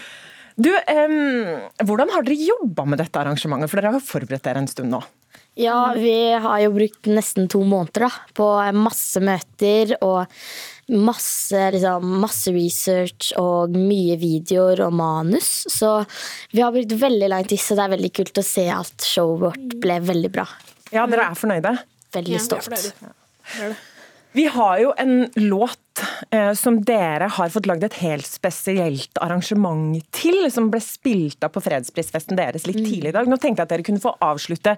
Du, 0.53 0.69
um, 0.69 1.49
Hvordan 1.81 2.13
har 2.13 2.25
dere 2.25 2.37
jobba 2.37 2.85
med 2.85 3.01
dette 3.01 3.21
arrangementet? 3.21 3.71
For 3.71 3.81
dere 3.81 3.95
har 3.97 4.05
forberedt 4.05 4.45
dere 4.45 4.61
en 4.61 4.69
stund 4.69 4.93
nå. 4.93 5.01
Ja, 5.57 5.93
vi 5.93 6.33
har 6.33 6.59
jo 6.63 6.71
brukt 6.73 7.09
nesten 7.09 7.45
to 7.51 7.61
måneder 7.61 8.07
da, 8.07 8.11
på 8.33 8.47
masse 8.73 9.21
møter 9.21 9.93
og 9.99 10.25
masse, 10.91 11.61
liksom, 11.75 12.07
masse 12.21 12.51
research 12.53 13.31
og 13.39 13.75
mye 13.77 14.17
videoer 14.21 14.83
og 14.87 14.93
manus. 14.97 15.51
Så 15.71 15.95
vi 16.51 16.63
har 16.63 16.73
brukt 16.75 16.97
veldig 17.03 17.31
lang 17.31 17.47
tid, 17.47 17.61
så 17.61 17.77
det 17.79 17.85
er 17.85 17.95
veldig 17.95 18.13
kult 18.19 18.41
å 18.41 18.45
se 18.45 18.67
at 18.73 19.07
showet 19.07 19.43
vårt 19.47 19.77
ble 19.83 19.99
veldig 20.03 20.33
bra. 20.33 20.47
Ja, 20.93 21.07
dere 21.09 21.29
er 21.31 21.39
fornøyde? 21.39 21.77
Veldig 22.13 22.41
stolt. 22.43 22.93
Ja, 23.57 23.73
vi 24.33 24.45
har 24.49 24.79
jo 24.81 24.93
en 24.97 25.27
låt 25.35 26.01
eh, 26.29 26.53
som 26.53 26.79
dere 26.85 27.27
har 27.35 27.51
fått 27.53 27.67
lagd 27.69 27.85
et 27.85 27.97
helt 28.01 28.25
spesielt 28.25 29.19
arrangement 29.21 29.99
til, 30.15 30.47
som 30.51 30.71
ble 30.73 30.81
spilt 30.81 31.45
av 31.45 31.53
på 31.53 31.61
fredsprisfesten 31.63 32.39
deres 32.39 32.65
litt 32.69 32.81
tidlig 32.81 33.11
i 33.11 33.15
dag. 33.15 33.29
Nå 33.29 33.37
tenkte 33.37 33.61
jeg 33.61 33.67
at 33.67 33.73
dere 33.75 33.85
kunne 33.85 34.03
få 34.03 34.15
avslutte 34.25 34.75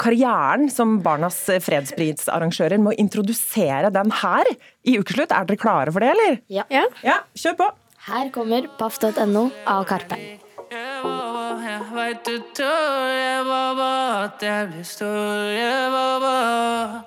karrieren 0.00 0.68
som 0.72 0.98
Barnas 1.04 1.40
fredsprisarrangører 1.64 2.80
med 2.82 2.92
å 2.92 2.98
introdusere 3.00 3.92
den 3.94 4.12
her 4.22 4.52
i 4.84 4.98
Ukeslutt. 5.00 5.32
Er 5.32 5.48
dere 5.48 5.60
klare 5.60 5.94
for 5.94 6.04
det, 6.04 6.12
eller? 6.12 6.42
Ja. 6.52 6.68
ja. 6.72 6.84
ja 7.04 7.22
kjør 7.38 7.62
på. 7.62 7.70
Her 8.08 8.28
kommer 8.34 8.68
paff.no 8.78 9.48
av 9.68 9.88
Karpe. 9.88 10.47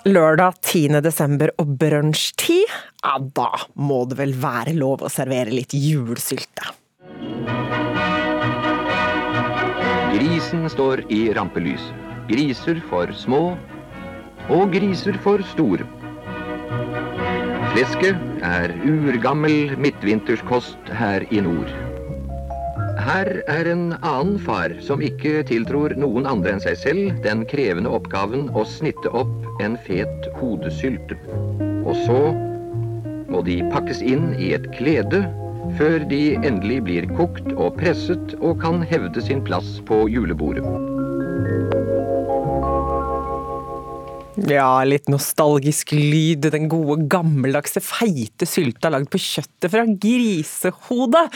Lørdag 0.10 0.56
10. 0.65 1.02
desember 1.06 1.52
og 1.62 1.76
brunsjtid, 1.84 2.71
ja 3.06 3.19
da 3.21 3.52
må 3.78 4.00
det 4.10 4.17
vel 4.17 4.34
være 4.41 4.74
lov 4.74 5.06
å 5.06 5.12
servere 5.13 5.54
litt 5.54 5.76
julesylte. 5.78 6.74
Grisen 10.15 10.65
står 10.74 11.06
i 11.13 11.21
rampelyset. 11.38 11.93
Griser 12.32 12.82
for 12.89 13.13
små 13.13 13.43
og 14.50 14.74
griser 14.74 15.21
for 15.21 15.45
store. 15.54 15.86
Flesket 17.76 18.17
er 18.41 18.74
urgammel 18.89 19.78
midtvinterskost 19.78 20.93
her 20.97 21.30
i 21.30 21.45
nord. 21.45 21.90
Her 22.99 23.30
er 23.47 23.67
en 23.71 23.93
annen 24.01 24.38
far 24.43 24.73
som 24.84 25.01
ikke 25.06 25.45
tiltror 25.47 25.93
noen 25.99 26.27
andre 26.27 26.56
enn 26.56 26.63
seg 26.63 26.75
selv 26.82 27.21
den 27.23 27.45
krevende 27.47 27.91
oppgaven 27.93 28.49
å 28.58 28.65
snitte 28.67 29.12
opp 29.15 29.62
en 29.63 29.77
fet 29.86 30.27
hodesylte. 30.41 31.15
Og 31.88 31.93
så 32.04 32.19
må 33.32 33.43
de 33.47 33.62
pakkes 33.71 34.04
inn 34.04 34.34
i 34.36 34.51
et 34.58 34.67
klede 34.75 35.23
før 35.80 36.04
de 36.10 36.21
endelig 36.41 36.82
blir 36.88 37.08
kokt 37.15 37.47
og 37.54 37.77
presset 37.80 38.36
og 38.41 38.60
kan 38.63 38.82
hevde 38.84 39.23
sin 39.23 39.43
plass 39.45 39.77
på 39.88 40.04
julebordet. 40.12 40.65
Ja, 44.49 44.82
litt 44.88 45.10
nostalgisk 45.12 45.91
lyd. 45.93 46.47
Den 46.54 46.69
gode, 46.71 47.04
gammeldagse, 47.12 47.84
feite 47.84 48.47
sylta 48.49 48.89
lagd 48.91 49.12
på 49.12 49.19
kjøttet 49.21 49.69
fra 49.73 49.86
grisehode. 49.86 51.27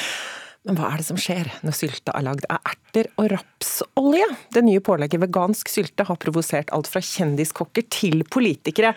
Men 0.65 0.80
hva 0.80 0.88
er 0.89 1.01
det 1.01 1.06
som 1.06 1.17
skjer 1.19 1.49
når 1.62 1.75
sylta 1.78 2.13
er 2.17 2.25
lagd 2.25 2.47
av 2.49 2.58
erter 2.65 3.12
og 3.21 3.30
rapsolje? 3.36 4.25
Det 4.56 4.63
nye 4.65 4.82
pålegget 4.82 5.21
vegansk 5.21 5.69
sylte 5.69 6.08
har 6.08 6.17
provosert 6.21 6.73
alt 6.73 6.89
fra 6.89 7.04
kjendiskokker 7.06 7.86
til 7.93 8.25
politikere. 8.34 8.95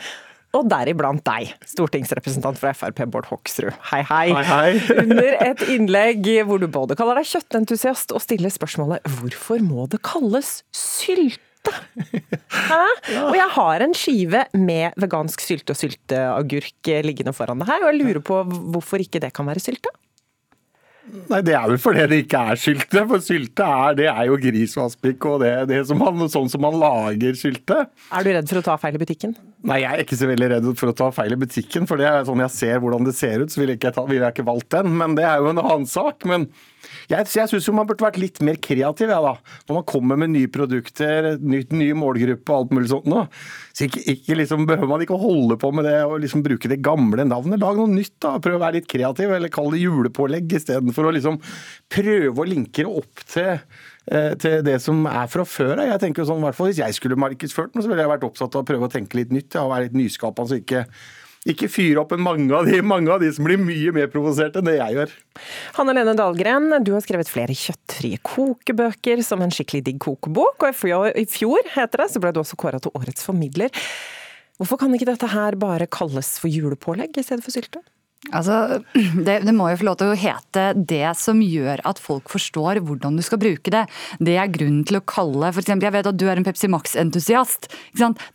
Og 0.57 0.65
deriblant 0.65 1.21
deg, 1.29 1.51
stortingsrepresentant 1.69 2.57
fra 2.57 2.73
Frp 2.73 3.03
Bård 3.13 3.29
Hoksrud. 3.29 3.75
Hei, 3.91 4.01
hei. 4.09 4.31
hei, 4.33 4.47
hei. 4.49 4.71
Under 5.03 5.37
et 5.45 5.67
innlegg 5.69 6.25
hvor 6.49 6.63
du 6.63 6.65
både 6.73 6.97
kaller 6.97 7.21
deg 7.21 7.29
kjøttentusiast 7.35 8.17
og 8.17 8.25
stiller 8.25 8.55
spørsmålet 8.55 9.05
hvorfor 9.19 9.61
må 9.61 9.85
det 9.93 10.01
kalles 10.09 10.63
sylte? 10.73 11.45
Hæ? 11.69 12.85
Og 13.29 13.35
jeg 13.37 13.49
har 13.59 13.83
en 13.85 13.93
skive 13.93 14.47
med 14.57 14.97
vegansk 14.97 15.43
sylte 15.45 15.75
og 15.75 15.83
sylteagurk 15.83 16.93
liggende 17.05 17.35
foran 17.37 17.61
deg 17.61 17.69
her, 17.69 17.83
og 17.83 17.91
jeg 17.93 17.99
lurer 18.01 18.25
på 18.25 18.39
hvorfor 18.73 19.05
ikke 19.05 19.21
det 19.21 19.35
kan 19.37 19.51
være 19.51 19.61
sylte? 19.61 19.93
Nei, 21.29 21.41
Det 21.45 21.55
er 21.57 21.67
vel 21.71 21.81
fordi 21.81 22.05
det 22.11 22.19
ikke 22.25 22.41
er 22.53 22.61
sylte. 22.61 23.03
For 23.11 23.25
sylte 23.25 23.67
er, 23.67 23.99
det 23.99 24.09
er 24.11 24.23
jo 24.29 24.39
gris 24.41 24.77
og 24.79 24.87
aspik 24.89 25.27
og 25.29 25.43
det, 25.43 25.53
det 25.71 25.83
som 25.89 26.01
man, 26.01 26.25
sånn 26.33 26.51
som 26.53 26.63
man 26.65 26.79
lager 26.81 27.39
sylte. 27.39 27.85
Er 28.13 28.27
du 28.27 28.33
redd 28.37 28.51
for 28.51 28.61
å 28.61 28.65
ta 28.69 28.79
feil 28.81 28.99
i 28.99 29.03
butikken? 29.03 29.37
Nei, 29.69 29.81
jeg 29.85 29.91
er 29.91 30.05
ikke 30.05 30.19
så 30.21 30.31
veldig 30.31 30.51
redd 30.55 30.71
for 30.79 30.93
å 30.93 30.97
ta 30.97 31.11
feil 31.15 31.37
i 31.37 31.41
butikken. 31.41 31.89
For 31.91 32.01
det 32.01 32.09
er 32.11 32.27
sånn 32.29 32.45
jeg 32.45 32.55
ser 32.57 32.83
hvordan 32.85 33.09
det 33.09 33.17
ser 33.19 33.45
ut, 33.45 33.53
så 33.53 33.63
ville 33.63 33.79
jeg 33.79 34.09
vil 34.09 34.23
jeg 34.23 34.37
ikke 34.37 34.49
valgt 34.49 34.71
den. 34.77 34.93
Men 35.01 35.17
det 35.19 35.27
er 35.29 35.43
jo 35.43 35.53
en 35.53 35.63
annen 35.65 35.89
sak. 35.89 36.27
Men 36.29 36.49
jeg, 37.09 37.27
jeg 37.39 37.49
syns 37.51 37.69
man 37.73 37.89
burde 37.89 38.05
vært 38.05 38.19
litt 38.21 38.41
mer 38.45 38.59
kreativ, 38.61 39.11
ja, 39.13 39.19
da. 39.25 39.59
Når 39.69 39.79
man 39.79 39.87
kommer 39.89 40.19
med 40.21 40.33
nye 40.35 40.51
produkter, 40.53 41.31
nytt, 41.41 41.73
ny 41.73 41.91
målgruppe 41.97 42.53
og 42.53 42.59
alt 42.59 42.75
mulig 42.77 42.91
sånt 42.93 43.09
nå. 43.09 43.25
Så 43.73 43.87
ikke, 43.87 44.03
ikke 44.13 44.39
liksom, 44.43 44.67
behøver 44.69 44.91
man 44.91 45.05
ikke 45.05 45.19
holde 45.21 45.57
på 45.61 45.71
med 45.75 45.89
det 45.89 45.97
og 46.05 46.19
liksom 46.23 46.45
bruke 46.45 46.71
det 46.71 46.81
gamle 46.85 47.25
navnet. 47.29 47.63
Lag 47.63 47.81
noe 47.81 47.91
nytt, 47.91 48.17
da. 48.25 48.37
Prøv 48.45 48.59
å 48.59 48.65
være 48.65 48.79
litt 48.81 48.91
kreativ, 48.91 49.33
eller 49.35 49.53
kall 49.53 49.73
det 49.73 49.81
julepålegg 49.83 50.59
istedenfor 50.61 51.09
å 51.09 51.15
liksom 51.17 51.41
prøve 51.95 52.45
å 52.45 52.49
linke 52.49 52.85
det 52.85 52.91
opp 53.01 53.25
til 53.29 53.55
eh, 53.55 54.35
til 54.41 54.61
det 54.67 54.77
som 54.85 55.01
er 55.09 55.31
fra 55.33 55.47
før. 55.49 55.81
Jeg 55.89 56.03
tenker 56.05 56.25
jo 56.25 56.33
sånn, 56.33 56.45
hvert 56.45 56.61
Hvis 56.61 56.83
jeg 56.83 56.99
skulle 56.99 57.21
markedsført 57.21 57.73
den, 57.73 57.85
så 57.85 57.91
ville 57.91 58.05
jeg 58.05 58.13
vært 58.13 58.29
opptatt 58.29 58.53
av 58.53 58.67
å 58.67 58.69
prøve 58.69 58.89
å 58.89 58.93
tenke 58.93 59.21
litt 59.21 59.33
nytt 59.35 59.57
ja, 59.57 59.65
og 59.65 59.73
være 59.73 59.89
litt 59.89 59.97
nyskapende. 59.97 60.53
så 60.53 60.61
ikke 60.61 60.85
ikke 61.49 61.71
fyre 61.73 62.03
opp 62.03 62.15
mange 62.21 62.53
av, 62.55 62.69
de, 62.69 62.81
mange 62.85 63.13
av 63.13 63.23
de 63.23 63.31
som 63.35 63.47
blir 63.47 63.61
mye 63.61 63.93
mer 63.97 64.11
provosert 64.13 64.59
enn 64.59 64.69
det 64.69 64.77
jeg 64.79 64.99
gjør. 64.99 65.15
Hanne 65.79 65.97
Lene 65.97 66.15
Dahlgren, 66.19 66.71
du 66.85 66.93
har 66.95 67.05
skrevet 67.05 67.31
flere 67.31 67.57
kjøttfrie 67.57 68.21
kokebøker 68.27 69.23
som 69.27 69.43
en 69.45 69.55
skikkelig 69.55 69.85
digg 69.89 70.01
kokebok, 70.05 70.61
og 70.63 70.71
i 70.71 70.77
fjor, 70.77 71.11
i 71.17 71.27
fjor 71.31 71.73
heter 71.77 72.05
det, 72.05 72.11
så 72.13 72.23
ble 72.23 72.35
du 72.35 72.43
også 72.43 72.59
kåra 72.61 72.81
til 72.83 72.95
årets 72.99 73.25
formidler. 73.27 73.73
Hvorfor 74.59 74.81
kan 74.81 74.95
ikke 74.95 75.09
dette 75.09 75.31
her 75.31 75.55
bare 75.59 75.87
kalles 75.91 76.35
for 76.43 76.51
julepålegg 76.51 77.17
i 77.17 77.25
stedet 77.25 77.47
for 77.47 77.55
sylte? 77.55 77.85
Altså, 78.35 78.81
det, 79.27 79.37
det, 79.47 79.55
må 79.55 79.69
jo 79.71 79.79
få 79.79 79.87
lov 79.87 79.99
til 80.01 80.11
å 80.11 80.19
hete 80.19 80.65
det 80.77 81.13
som 81.17 81.39
gjør 81.43 81.81
at 81.87 82.01
folk 82.03 82.29
forstår 82.33 82.81
hvordan 82.85 83.17
du 83.17 83.23
skal 83.25 83.41
bruke 83.41 83.73
det. 83.73 83.85
Det 84.19 84.35
er 84.37 84.51
grunnen 84.53 84.83
til 84.89 84.99
å 84.99 85.05
kalle 85.07 85.53
for 85.53 85.63
eksempel, 85.63 85.87
Jeg 85.87 85.95
vet 85.95 86.11
at 86.11 86.19
du 86.19 86.27
er 86.27 86.41
en 86.41 86.47
Pepsi 86.47 86.71
Max-entusiast. 86.73 87.71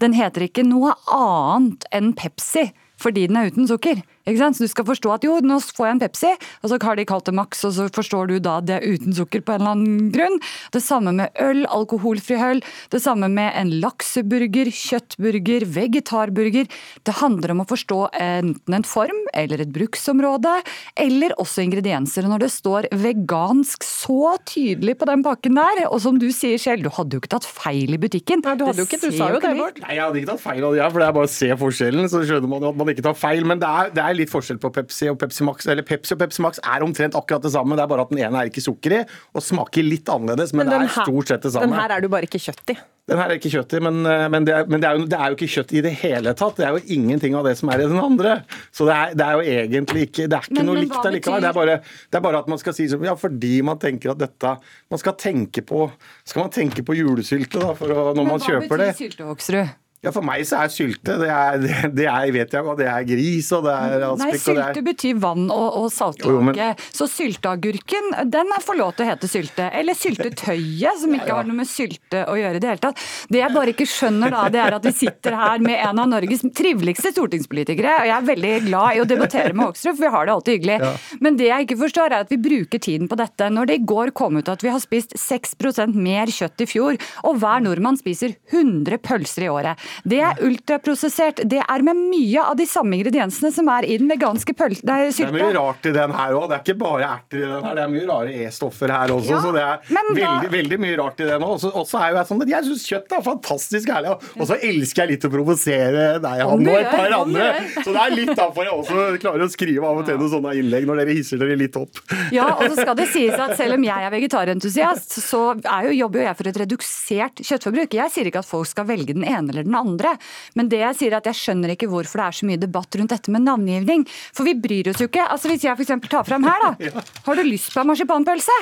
Den 0.02 0.16
heter 0.16 0.48
ikke 0.48 0.66
noe 0.66 0.96
annet 1.12 1.86
enn 1.92 2.14
Pepsi 2.18 2.70
fordi 3.04 3.28
den 3.28 3.40
er 3.40 3.52
uten 3.52 3.68
sukker. 3.68 4.02
Ikke 4.24 4.40
sant? 4.40 4.58
Så 4.58 4.68
du 4.68 4.72
skal 4.72 4.88
forstå 4.88 5.14
at 5.18 5.26
jo, 5.28 5.38
nå 5.44 5.60
får 5.64 5.88
jeg 5.88 5.96
en 5.98 6.02
Pepsi, 6.04 6.32
og 6.64 6.72
så 6.72 6.80
har 6.84 7.00
de 7.00 7.06
kalt 7.08 7.28
det 7.28 7.36
Max, 7.36 7.64
og 7.68 7.74
så 7.76 7.88
forstår 7.94 8.32
du 8.32 8.36
da 8.44 8.58
at 8.62 8.68
det 8.70 8.78
er 8.78 8.96
uten 8.96 9.16
sukker 9.16 9.44
på 9.44 9.56
en 9.56 9.62
eller 9.62 9.76
annen 9.76 10.12
grunn. 10.14 10.38
Det 10.74 10.84
samme 10.84 11.14
med 11.18 11.42
øl, 11.44 11.64
alkoholfri 11.68 12.38
øl. 12.40 12.64
Det 12.94 13.02
samme 13.04 13.30
med 13.32 13.52
en 13.60 13.74
lakseburger, 13.84 14.72
kjøttburger, 14.74 15.68
vegetarburger. 15.76 16.70
Det 17.04 17.18
handler 17.20 17.54
om 17.54 17.64
å 17.64 17.68
forstå 17.70 18.00
enten 18.22 18.78
en 18.78 18.88
form 18.88 19.20
eller 19.36 19.64
et 19.64 19.74
bruksområde, 19.76 20.56
eller 21.00 21.36
også 21.42 21.66
ingredienser. 21.66 22.28
Og 22.28 22.36
når 22.36 22.46
det 22.46 22.52
står 22.54 22.90
vegansk 23.04 23.86
så 23.88 24.36
tydelig 24.48 24.98
på 25.02 25.10
den 25.10 25.26
pakken 25.26 25.60
der, 25.60 25.86
og 25.90 26.00
som 26.04 26.20
du 26.22 26.30
sier 26.36 26.62
selv, 26.62 26.86
du 26.86 26.94
hadde 26.94 27.18
jo 27.18 27.24
ikke 27.24 27.34
tatt 27.36 27.48
feil 27.48 27.96
i 27.96 28.00
butikken. 28.02 28.44
Nei, 28.46 28.56
du 28.60 28.66
hadde 28.68 28.84
jo 28.84 28.88
ikke, 28.88 29.02
du 29.04 29.10
sa 29.12 29.30
jo 29.34 29.42
det, 29.44 29.54
Bård. 29.60 29.80
Nei, 29.84 29.98
jeg 29.98 30.04
hadde 30.06 30.22
ikke 30.22 30.32
tatt 30.32 30.44
feil 30.44 30.64
av 30.64 30.76
det, 30.76 30.84
for 30.88 31.04
det 31.04 31.08
er 31.08 31.18
bare 31.18 31.30
å 31.30 31.34
se 31.34 31.50
forskjellen, 31.60 32.10
så 32.12 32.24
skjønner 32.24 32.50
man 32.50 32.66
jo 32.66 32.72
at 32.74 32.80
man 32.80 32.92
ikke 32.94 33.06
tar 33.06 33.18
feil. 33.18 33.46
Men 33.50 33.62
det 33.62 33.70
er, 33.70 33.92
det 33.94 34.04
er 34.04 34.13
er 34.14 34.20
litt 34.22 34.32
forskjell 34.32 34.62
på 34.64 34.72
Pepsi 34.78 35.10
og 35.12 35.20
Pepsi 35.22 35.44
Max. 35.48 35.68
Eller 35.74 35.86
Pepsi 35.88 36.16
og 36.16 36.22
Pepsi 36.24 36.46
Max 36.46 36.62
er 36.64 36.86
omtrent 36.86 37.18
akkurat 37.20 37.44
det 37.44 37.52
samme, 37.58 37.76
det 37.76 37.84
er 37.84 37.92
bare 37.92 38.08
at 38.08 38.14
den 38.14 38.24
ene 38.24 38.46
er 38.46 38.54
ikke 38.54 38.64
sukker 38.64 39.00
i, 39.02 39.04
og 39.34 39.44
smaker 39.44 39.84
litt 39.86 40.10
annerledes, 40.14 40.54
men, 40.56 40.68
men 40.70 40.74
det 40.74 40.82
er 40.88 40.96
her- 40.96 41.10
stort 41.12 41.34
sett 41.34 41.46
det 41.50 41.54
samme. 41.58 41.74
Den 41.74 41.80
her 41.82 41.98
er 41.98 42.06
du 42.06 42.12
bare 42.14 42.30
ikke 42.30 42.42
kjøtt 42.46 42.76
i. 42.78 42.80
Den 43.04 43.20
her 43.20 43.34
er 43.34 43.36
ikke 43.36 43.50
kjøtt 43.52 43.74
i, 43.76 43.80
men, 43.84 43.98
eh, 44.08 44.22
men, 44.32 44.46
det, 44.48 44.54
er, 44.56 44.68
men 44.72 44.80
det, 44.80 44.88
er 44.88 44.96
jo, 44.96 45.08
det 45.12 45.18
er 45.20 45.34
jo 45.34 45.36
ikke 45.36 45.48
kjøtt 45.52 45.74
i 45.76 45.82
det 45.84 45.92
hele 46.06 46.32
tatt. 46.40 46.56
Det 46.56 46.64
er 46.64 46.78
jo 46.78 46.86
ingenting 46.96 47.34
av 47.36 47.44
det 47.50 47.58
som 47.60 47.68
er 47.74 47.82
i 47.84 47.88
den 47.92 48.00
andre. 48.00 48.38
Så 48.72 48.88
det 48.88 48.96
er, 48.96 49.18
det 49.20 49.26
er 49.28 49.34
jo 49.36 49.44
egentlig 49.58 50.06
ikke 50.08 50.30
Det 50.32 50.38
er 50.38 50.48
ikke 50.48 50.56
Men- 50.56 50.70
noe 50.70 50.78
men 50.78 50.86
likt 50.86 51.10
allikevel. 51.12 51.44
Det 51.44 51.52
bare, 51.58 51.76
det 51.84 52.20
er 52.22 52.24
bare 52.24 52.40
at 52.40 52.48
man 52.54 52.62
skal 52.62 52.78
si 52.78 52.86
sånn 52.88 53.04
Ja, 53.04 53.18
fordi 53.20 53.58
man 53.68 53.82
tenker 53.82 54.14
at 54.16 54.22
dette 54.24 54.54
Man 54.94 55.02
skal 55.02 55.18
tenke 55.20 55.66
på 55.68 55.90
Skal 56.24 56.46
man 56.46 56.54
tenke 56.56 56.86
på 56.88 56.96
julesylte 56.96 57.60
da, 57.60 57.74
for 57.76 57.92
å, 57.92 58.06
når 58.16 58.30
man 58.30 58.40
kjøper 58.40 58.72
det? 58.86 58.88
Hva 58.94 58.96
betyr 58.96 59.12
sylte, 59.12 59.28
Hoksrud? 59.28 59.74
Ja, 60.04 60.12
For 60.12 60.26
meg 60.26 60.42
så 60.44 60.58
er 60.60 60.72
sylte 60.74 61.14
det 61.22 61.30
er, 61.32 61.58
det, 61.96 62.06
er 62.12 62.32
vet 62.36 62.52
jeg 62.52 62.66
hva, 62.66 62.74
det 62.76 62.88
er 62.92 63.06
gris 63.08 63.48
og 63.56 63.64
det 63.64 63.72
er 63.72 63.94
Nei, 64.04 64.10
aspik 64.10 64.28
og 64.28 64.34
det 64.34 64.42
sylte 64.44 64.82
er 64.82 64.88
betyr 64.90 65.20
vann 65.24 65.46
og, 65.54 65.68
og 65.80 65.86
saltlake. 65.96 66.44
men- 66.50 66.82
Så 66.92 67.08
sylteagurken, 67.08 68.10
den 68.34 68.52
får 68.66 68.78
lov 68.80 68.92
til 68.98 69.06
å 69.06 69.10
hete 69.14 69.30
sylte. 69.32 69.70
Eller 69.74 69.96
syltetøyet, 69.96 71.00
som 71.00 71.14
ikke 71.16 71.32
har 71.38 71.48
noe 71.48 71.56
med 71.56 71.70
sylte 71.70 72.26
å 72.28 72.36
gjøre 72.40 72.60
i 72.60 72.64
det 72.64 72.70
hele 72.74 72.84
tatt. 72.84 73.00
Det 73.32 73.40
jeg 73.40 73.54
bare 73.56 73.74
ikke 73.74 73.88
skjønner 73.88 74.34
da, 74.36 74.44
det 74.54 74.62
er 74.64 74.78
at 74.78 74.88
vi 74.88 74.94
sitter 74.98 75.38
her 75.40 75.64
med 75.64 75.80
en 75.88 76.04
av 76.04 76.10
Norges 76.12 76.44
triveligste 76.56 77.14
stortingspolitikere. 77.16 77.96
Og 78.04 78.10
jeg 78.10 78.16
er 78.18 78.28
veldig 78.28 78.54
glad 78.68 78.98
i 78.98 79.02
å 79.04 79.08
debattere 79.10 79.54
med 79.56 79.70
Hoksrud, 79.70 79.96
for 79.96 80.04
vi 80.06 80.12
har 80.18 80.28
det 80.28 80.36
alltid 80.36 80.58
hyggelig. 80.58 80.78
Ja. 80.84 80.92
Men 81.24 81.40
det 81.40 81.48
jeg 81.50 81.68
ikke 81.68 81.80
forstår, 81.86 82.12
er 82.12 82.28
at 82.28 82.34
vi 82.34 82.42
bruker 82.44 82.84
tiden 82.84 83.08
på 83.12 83.20
dette. 83.20 83.50
Når 83.54 83.72
det 83.72 83.80
i 83.80 83.86
går 83.94 84.12
kom 84.20 84.38
ut 84.42 84.52
at 84.52 84.64
vi 84.66 84.72
har 84.74 84.84
spist 84.84 85.16
6% 85.20 85.96
mer 85.96 86.28
kjøtt 86.34 86.64
i 86.66 86.70
fjor, 86.70 87.00
og 87.24 87.40
hver 87.42 87.64
nordmann 87.64 88.00
spiser 88.00 88.36
100 88.52 89.00
pølser 89.04 89.48
i 89.48 89.52
året. 89.54 89.90
Det 90.08 90.20
er 90.26 90.42
ultraprosessert. 90.46 91.42
Det 91.50 91.62
er 91.64 91.84
med 91.86 92.00
mye 92.00 92.44
av 92.44 92.58
de 92.60 92.66
samme 92.70 92.98
ingrediensene 92.98 93.52
som 93.56 93.70
er 93.74 93.88
i 93.88 93.98
den 94.02 94.10
veganske 94.12 94.56
pøl... 94.58 94.76
Det 94.84 94.94
er 94.94 95.32
mye 95.34 95.52
rart 95.56 95.86
i 95.90 95.94
den 95.96 96.14
her 96.18 96.36
òg. 96.38 96.48
Det 96.52 96.58
er 96.58 96.64
ikke 96.66 96.78
bare 96.82 97.10
erter 97.10 97.40
i 97.40 97.46
den 97.46 97.68
her, 97.68 97.78
det 97.78 97.84
er 97.86 97.92
mye 97.94 98.08
rare 98.10 98.34
E-stoffer 98.44 98.94
her 98.94 99.14
også. 99.16 99.32
Ja, 99.34 99.42
så 99.44 99.54
det 99.56 99.64
er 99.64 99.82
da- 99.88 100.04
veldig, 100.18 100.52
veldig 100.54 100.80
mye 100.84 100.98
rart 101.00 101.22
i 101.24 101.28
den 101.30 101.46
òg. 101.48 101.68
Og 101.74 101.86
så 101.90 102.02
er 102.02 102.14
jo 102.14 102.20
jeg 102.22 102.30
sånn 102.32 102.44
at 102.46 102.54
jeg 102.54 102.68
syns 102.70 102.86
kjøtt 102.90 103.16
er 103.18 103.26
fantastisk 103.30 103.94
herlig. 103.94 104.16
Og 104.40 104.46
så 104.50 104.58
elsker 104.60 105.04
jeg 105.04 105.12
litt 105.14 105.28
å 105.28 105.32
provosere 105.34 106.06
deg, 106.24 106.44
han 106.44 106.68
og 106.68 106.80
et 106.80 106.92
par 106.94 107.16
andre. 107.20 107.50
Så 107.80 107.90
det 107.94 108.02
er 108.04 108.16
litt 108.18 108.34
derfor 108.38 108.68
jeg 108.68 108.74
også 108.80 109.06
klarer 109.24 109.46
å 109.48 109.52
skrive 109.54 109.88
av 109.90 110.02
og 110.02 110.08
til 110.08 110.20
noen 110.20 110.32
sånne 110.34 110.56
innlegg 110.60 110.88
når 110.90 111.02
dere 111.04 111.18
hisser 111.18 111.42
dere 111.42 111.58
litt 111.60 111.78
opp. 111.80 112.02
Ja, 112.34 112.50
og 112.58 112.66
så 112.72 112.82
skal 112.82 112.96
det 113.00 113.08
sies 113.14 113.34
at 113.38 113.56
selv 113.60 113.78
om 113.78 113.84
jeg 113.86 114.08
er 114.08 114.14
vegetarentusiast, 114.14 115.18
så 115.24 115.42
er 115.60 115.90
jo, 115.90 115.96
jobber 116.04 116.22
jo 116.22 116.26
jeg 116.28 116.38
for 116.40 116.50
et 116.52 116.60
redusert 116.64 117.44
kjøttforbruk. 117.44 117.94
Jeg 118.00 118.14
sier 118.14 118.30
ikke 118.30 118.42
at 118.44 118.50
folk 118.50 118.68
skal 118.70 118.88
velge 118.90 119.14
den 119.16 119.26
ene 119.28 119.52
eller 119.54 119.64
den 119.68 119.76
andre, 119.76 119.83
men 119.84 120.70
det 120.72 120.82
jeg 120.82 121.00
sier 121.00 121.14
er 121.14 121.22
at 121.22 121.30
jeg 121.32 121.40
skjønner 121.40 121.74
ikke 121.76 121.90
hvorfor 121.92 122.22
det 122.22 122.28
er 122.28 122.38
så 122.40 122.50
mye 122.50 122.62
debatt 122.62 123.00
rundt 123.00 123.16
dette 123.16 123.34
med 123.34 123.46
navngivning. 123.48 124.06
For 124.36 124.48
vi 124.48 124.56
bryr 124.60 124.92
oss 124.94 125.02
jo 125.04 125.10
ikke. 125.12 125.28
Altså 125.28 125.52
Hvis 125.52 125.66
jeg 125.68 125.78
f.eks. 125.78 125.94
tar 126.10 126.28
fram 126.28 126.48
her, 126.48 126.70
da. 126.70 127.04
Har 127.28 127.40
du 127.40 127.44
lyst 127.48 127.74
på 127.74 127.84
en 127.84 127.92
marsipanpølse? 127.92 128.58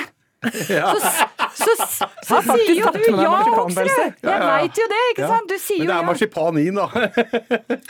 Ja. 0.71 0.95
Så, 1.53 1.65
så, 1.65 1.85
så, 1.85 2.05
så 2.25 2.37
sier 2.41 2.79
jo 2.79 2.89
du 2.95 3.01
ja. 3.21 3.31
Hoksrud! 3.53 4.15
Jeg 4.25 4.45
veit 4.47 4.77
jo 4.79 4.85
det, 4.89 5.01
ikke 5.11 5.27
sant? 5.29 5.51
Du 5.51 5.57
sier 5.61 5.83
Men 5.83 5.89
det 5.91 5.97
er 5.97 6.07
marsipan 6.07 6.57
i 6.57 6.63
den, 6.69 6.79
da. 6.79 6.87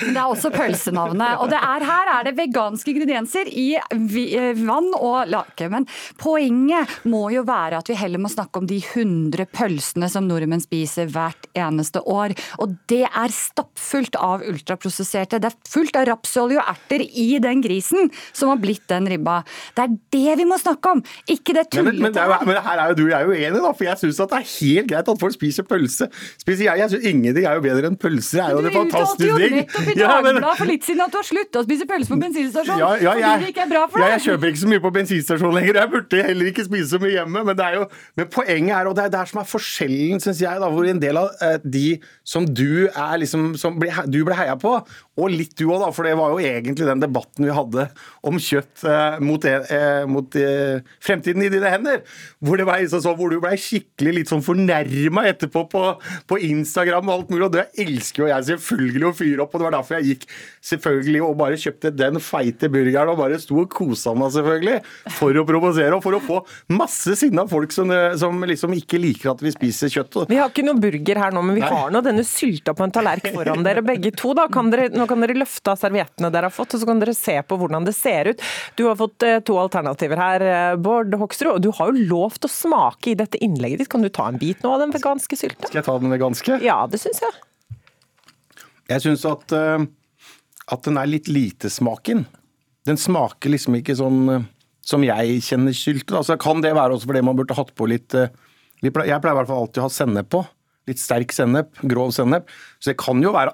Det 0.01 0.09
er 0.09 0.25
også 0.25 0.51
pølsenavnet. 0.51 1.37
Og 1.39 1.51
det 1.51 1.59
er, 1.61 1.85
her 1.87 2.11
er 2.17 2.27
det 2.27 2.33
veganske 2.35 2.91
ingredienser 2.91 3.47
i 3.47 3.67
eh, 3.77 4.49
vann 4.59 4.89
og 4.97 5.31
lake. 5.31 5.69
Men 5.71 5.87
poenget 6.19 6.91
må 7.07 7.29
jo 7.31 7.45
være 7.47 7.79
at 7.79 7.91
vi 7.91 7.97
heller 8.01 8.19
må 8.23 8.31
snakke 8.33 8.59
om 8.59 8.67
de 8.67 8.81
100 8.81 9.47
pølsene 9.55 10.11
som 10.11 10.27
nordmenn 10.27 10.63
spiser 10.63 11.07
hvert 11.13 11.47
eneste 11.55 12.03
år. 12.03 12.35
Og 12.59 12.75
det 12.91 13.05
er 13.07 13.35
stappfullt 13.35 14.19
av 14.19 14.43
ultraprosesserte. 14.47 15.39
Det 15.39 15.53
er 15.53 15.71
fullt 15.71 16.01
av 16.01 16.09
rapsolje 16.11 16.59
og 16.59 16.73
erter 16.73 17.05
i 17.07 17.29
den 17.43 17.63
grisen 17.63 18.11
som 18.33 18.51
har 18.51 18.59
blitt 18.59 18.89
den 18.91 19.07
ribba. 19.11 19.41
Det 19.77 19.87
er 19.87 19.97
det 20.17 20.37
vi 20.41 20.49
må 20.49 20.59
snakke 20.59 20.97
om, 20.97 21.05
ikke 21.31 21.55
det 21.55 21.67
jo, 21.69 21.85
tullete. 21.85 22.40
men 22.47 22.58
her 22.65 22.82
er 22.82 22.91
jo 22.91 22.97
du 22.97 23.04
jeg 23.08 23.17
er 23.17 23.27
jo 23.27 23.36
uenig, 23.36 23.62
da, 23.62 23.71
for 23.77 23.88
jeg 23.88 23.99
syns 24.01 24.19
det 24.21 24.38
er 24.38 24.47
helt 24.51 24.89
greit 24.91 25.12
at 25.13 25.21
folk 25.21 25.36
spiser 25.36 25.67
pølse. 25.67 26.08
Spiser 26.41 26.65
jeg, 26.67 26.82
jeg 26.82 26.93
synes 26.93 27.08
Ingenting 27.12 27.47
er 27.47 27.58
jo 27.58 27.63
bedre 27.65 27.91
enn 27.91 27.97
pølser. 27.99 28.41
Det 28.41 28.45
er 28.45 28.51
jo 28.51 28.62
Du 28.62 28.80
uttalte 28.82 29.27
jo 29.27 29.38
nettopp 29.41 29.91
i 29.91 29.95
Ja, 30.01 30.17
for 30.58 30.69
litt 30.69 30.88
siden 30.88 31.04
at 31.06 31.13
du 31.13 31.19
har 31.19 31.27
slutta 31.27 31.62
å 31.62 31.67
spise 31.67 31.88
pølse 31.89 32.13
på 32.13 32.19
bensinstasjon 32.21 32.82
Ja, 32.82 32.91
ja, 33.01 33.15
fordi 33.15 33.45
det 33.45 33.54
ikke 33.54 33.65
er 33.65 33.71
bra 33.71 33.84
for 33.91 34.01
ja, 34.01 34.08
deg. 34.10 34.15
jeg 34.17 34.25
kjøper 34.27 34.51
ikke 34.51 34.63
så 34.63 34.71
mye 34.71 34.84
på 34.86 34.93
bensinstasjon 34.97 35.56
lenger. 35.58 35.82
Jeg 35.82 35.93
burde 35.95 36.23
heller 36.30 36.51
ikke 36.51 36.67
spise 36.67 36.89
så 36.93 37.01
mye 37.01 37.13
hjemme. 37.15 37.45
Men, 37.47 37.58
det 37.58 37.67
er 37.67 37.80
jo, 37.80 37.88
men 38.19 38.32
poenget 38.34 38.75
er, 38.77 38.89
og 38.91 38.97
det 38.97 39.06
er 39.06 39.13
der 39.17 39.32
som 39.32 39.41
er 39.41 39.49
forskjellen, 39.51 40.23
syns 40.23 40.41
jeg, 40.43 40.63
da, 40.63 40.71
hvor 40.71 40.88
en 40.88 41.01
del 41.01 41.21
av 41.21 41.45
eh, 41.45 41.58
de 41.77 41.86
som 42.27 42.47
du 42.47 42.88
er 42.88 43.15
liksom 43.21 43.51
som 43.60 43.80
ble, 43.82 43.91
du 44.12 44.21
ble 44.27 44.38
heia 44.38 44.58
på, 44.60 44.73
og 45.19 45.28
litt 45.28 45.58
du 45.60 45.65
òg, 45.67 45.82
da, 45.82 45.89
for 45.91 46.08
det 46.08 46.13
var 46.15 46.32
jo 46.32 46.39
egentlig 46.39 46.88
den 46.88 47.02
debatten 47.04 47.43
vi 47.43 47.52
hadde 47.52 47.88
om 48.28 48.38
kjøtt 48.39 48.86
eh, 48.88 49.17
mot, 49.19 49.43
eh, 49.43 50.04
mot 50.08 50.38
eh, 50.39 50.80
fremtiden 51.04 51.43
i 51.43 51.50
dine 51.52 51.71
hender. 51.74 52.00
Hvor, 52.39 52.56
det 52.56 52.67
var 52.69 52.80
sånn, 52.88 53.17
hvor 53.19 53.34
du 53.34 53.41
blei 53.43 53.58
skikkelig 53.60 54.13
litt 54.15 54.32
sånn 54.32 54.43
fornærma 54.45 55.26
etterpå 55.34 55.65
på, 55.71 55.84
på 56.32 56.39
Instagram 56.47 57.10
og 57.10 57.15
alt 57.15 57.34
mulig. 57.34 57.50
Og 57.50 57.58
det 57.58 57.65
elsker 57.84 58.24
jo 58.24 58.30
jeg 58.32 58.47
selvfølgelig 58.54 59.10
å 59.10 59.13
fyre 59.17 59.43
opp, 59.43 59.52
og 59.52 59.62
det 59.62 59.67
var 59.67 59.76
derfor 59.78 59.97
jeg 60.00 60.13
gikk 60.13 60.26
selvfølgelig 60.71 61.24
og 61.28 61.36
bare 61.43 61.60
kjøpte 61.65 61.93
den 61.97 62.21
feite 62.24 62.71
burgeren 62.71 63.12
og 63.12 63.19
bare 63.19 63.41
sto 63.43 63.60
og 63.65 63.69
kosa 63.74 64.15
meg, 64.15 64.32
selvfølgelig. 64.38 64.80
For 65.19 65.41
å 65.41 65.45
provosere 65.52 66.00
og 66.00 66.06
for 66.08 66.17
å 66.17 66.24
få 66.24 66.39
masse 66.71 67.17
sinna 67.19 67.45
folk 67.52 67.76
som, 67.76 67.91
eh, 67.91 68.15
som 68.21 68.39
liksom 68.47 68.78
ikke 68.80 69.02
liker 69.02 69.34
at 69.36 69.43
vi 69.43 69.52
spiser 69.54 69.91
kjøtt. 69.91 70.21
Vi 70.32 70.39
har 70.39 70.56
ikke 70.56 70.65
noe 70.65 70.80
burger 70.80 71.19
her 71.26 71.36
nå, 71.36 71.43
men 71.43 71.60
vi 71.60 71.65
Nei. 71.65 71.76
har 71.76 71.91
nå 71.91 72.04
denne 72.06 72.24
sylta 72.28 72.74
på 72.78 72.88
en 72.88 72.95
tallerken 72.95 73.36
foran 73.36 73.67
dere 73.67 73.84
begge 73.86 74.15
to. 74.15 74.32
Da. 74.38 74.47
Kan 74.52 74.71
dere, 74.71 74.89
nå 75.01 75.07
kan 75.09 75.23
dere 75.23 75.37
løfte 75.39 75.73
av 75.73 75.79
serviettene 75.81 76.31
dere 76.33 76.49
har 76.49 76.55
fått, 76.55 76.75
og 76.75 76.81
så 76.83 76.89
kan 76.89 77.01
dere 77.01 77.15
se 77.17 77.35
på 77.43 77.57
hvordan 77.59 77.87
det 77.87 77.95
ser 77.97 78.31
ut. 78.31 78.43
Du 78.79 78.85
har 78.87 78.99
fått 78.99 79.25
eh, 79.27 79.39
to 79.47 79.57
alternativer 79.61 80.21
her, 80.21 80.45
eh, 80.47 80.75
Bård 80.79 81.13
Hoksrud. 81.19 81.55
Og 81.55 81.63
du 81.65 81.71
har 81.77 81.91
jo 81.91 82.07
lovt 82.13 82.47
å 82.47 82.51
smake 82.51 83.13
i 83.13 83.17
dette 83.19 83.41
innlegget 83.43 83.83
ditt. 83.83 83.91
Kan 83.91 84.05
du 84.05 84.11
ta 84.13 84.29
en 84.31 84.39
bit 84.41 84.63
nå 84.63 84.75
av 84.75 84.85
den 84.85 84.93
veganske 84.95 85.39
sylta? 85.39 85.67
Skal 85.67 85.81
jeg 85.81 85.89
ta 85.89 85.97
den 86.01 86.13
veganske? 86.13 86.61
Ja, 86.65 86.83
det 86.91 87.01
syns 87.03 87.23
jeg. 87.25 87.35
Jeg 88.91 89.03
syns 89.03 89.27
at, 89.27 89.57
eh, 89.57 89.89
at 90.71 90.87
den 90.87 91.01
er 91.01 91.09
litt 91.09 91.31
lite 91.31 91.71
smaken. 91.73 92.25
Den 92.87 92.97
smaker 92.97 93.53
liksom 93.53 93.77
ikke 93.77 93.97
sånn 93.97 94.47
som 94.85 95.03
jeg 95.05 95.41
kjenner 95.45 95.75
sylte. 95.77 96.17
Altså, 96.17 96.37
kan 96.41 96.61
det 96.63 96.73
være 96.75 96.97
også 96.97 97.09
fordi 97.09 97.23
man 97.25 97.37
burde 97.37 97.57
hatt 97.57 97.73
på 97.77 97.87
litt 97.89 98.15
eh, 98.17 98.31
Jeg 98.81 98.93
pleier 98.95 99.13
i 99.13 99.37
hvert 99.37 99.49
fall 99.49 99.63
alltid 99.63 99.83
å 99.83 99.85
ha 99.85 99.93
sennep 99.93 100.31
på. 100.33 100.41
Litt 100.89 101.01
sterk 101.01 101.33
sennep, 101.35 101.75
grov 101.85 102.13
sennep. 102.15 102.49
Så 102.81 102.91
det 102.91 102.97
kan 103.01 103.21
jo 103.21 103.33
være 103.35 103.53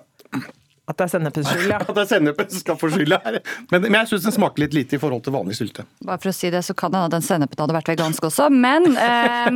At 0.88 0.95
det 0.95 1.04
er 1.04 1.12
sennepens 1.12 1.50
skyld, 1.52 1.71
ja. 1.73 1.80
at 1.84 1.89
det 1.91 2.04
er 2.06 2.10
sennepens 2.13 2.62
skal 2.62 2.78
få 2.80 2.88
skylda 2.93 3.19
her. 3.26 3.38
Men, 3.73 3.84
men 3.89 3.97
jeg 4.00 4.12
syns 4.13 4.28
den 4.30 4.36
smaker 4.38 4.63
litt 4.63 4.76
lite 4.78 4.95
i 4.95 5.02
forhold 5.02 5.26
til 5.26 5.34
vanlig 5.36 5.58
sylte. 5.60 5.84
Bare 6.08 6.21
for 6.23 6.32
å 6.32 6.36
si 6.36 6.52
det, 6.54 6.62
så 6.63 6.76
kan 6.78 6.93
det 6.93 7.02
hende 7.02 7.10
at 7.12 7.15
den 7.17 7.26
sennepen 7.28 7.60
hadde 7.60 7.76
vært 7.76 7.91
vegansk 7.91 8.30
også. 8.30 8.47
Men 8.54 8.88
eh, 8.95 9.50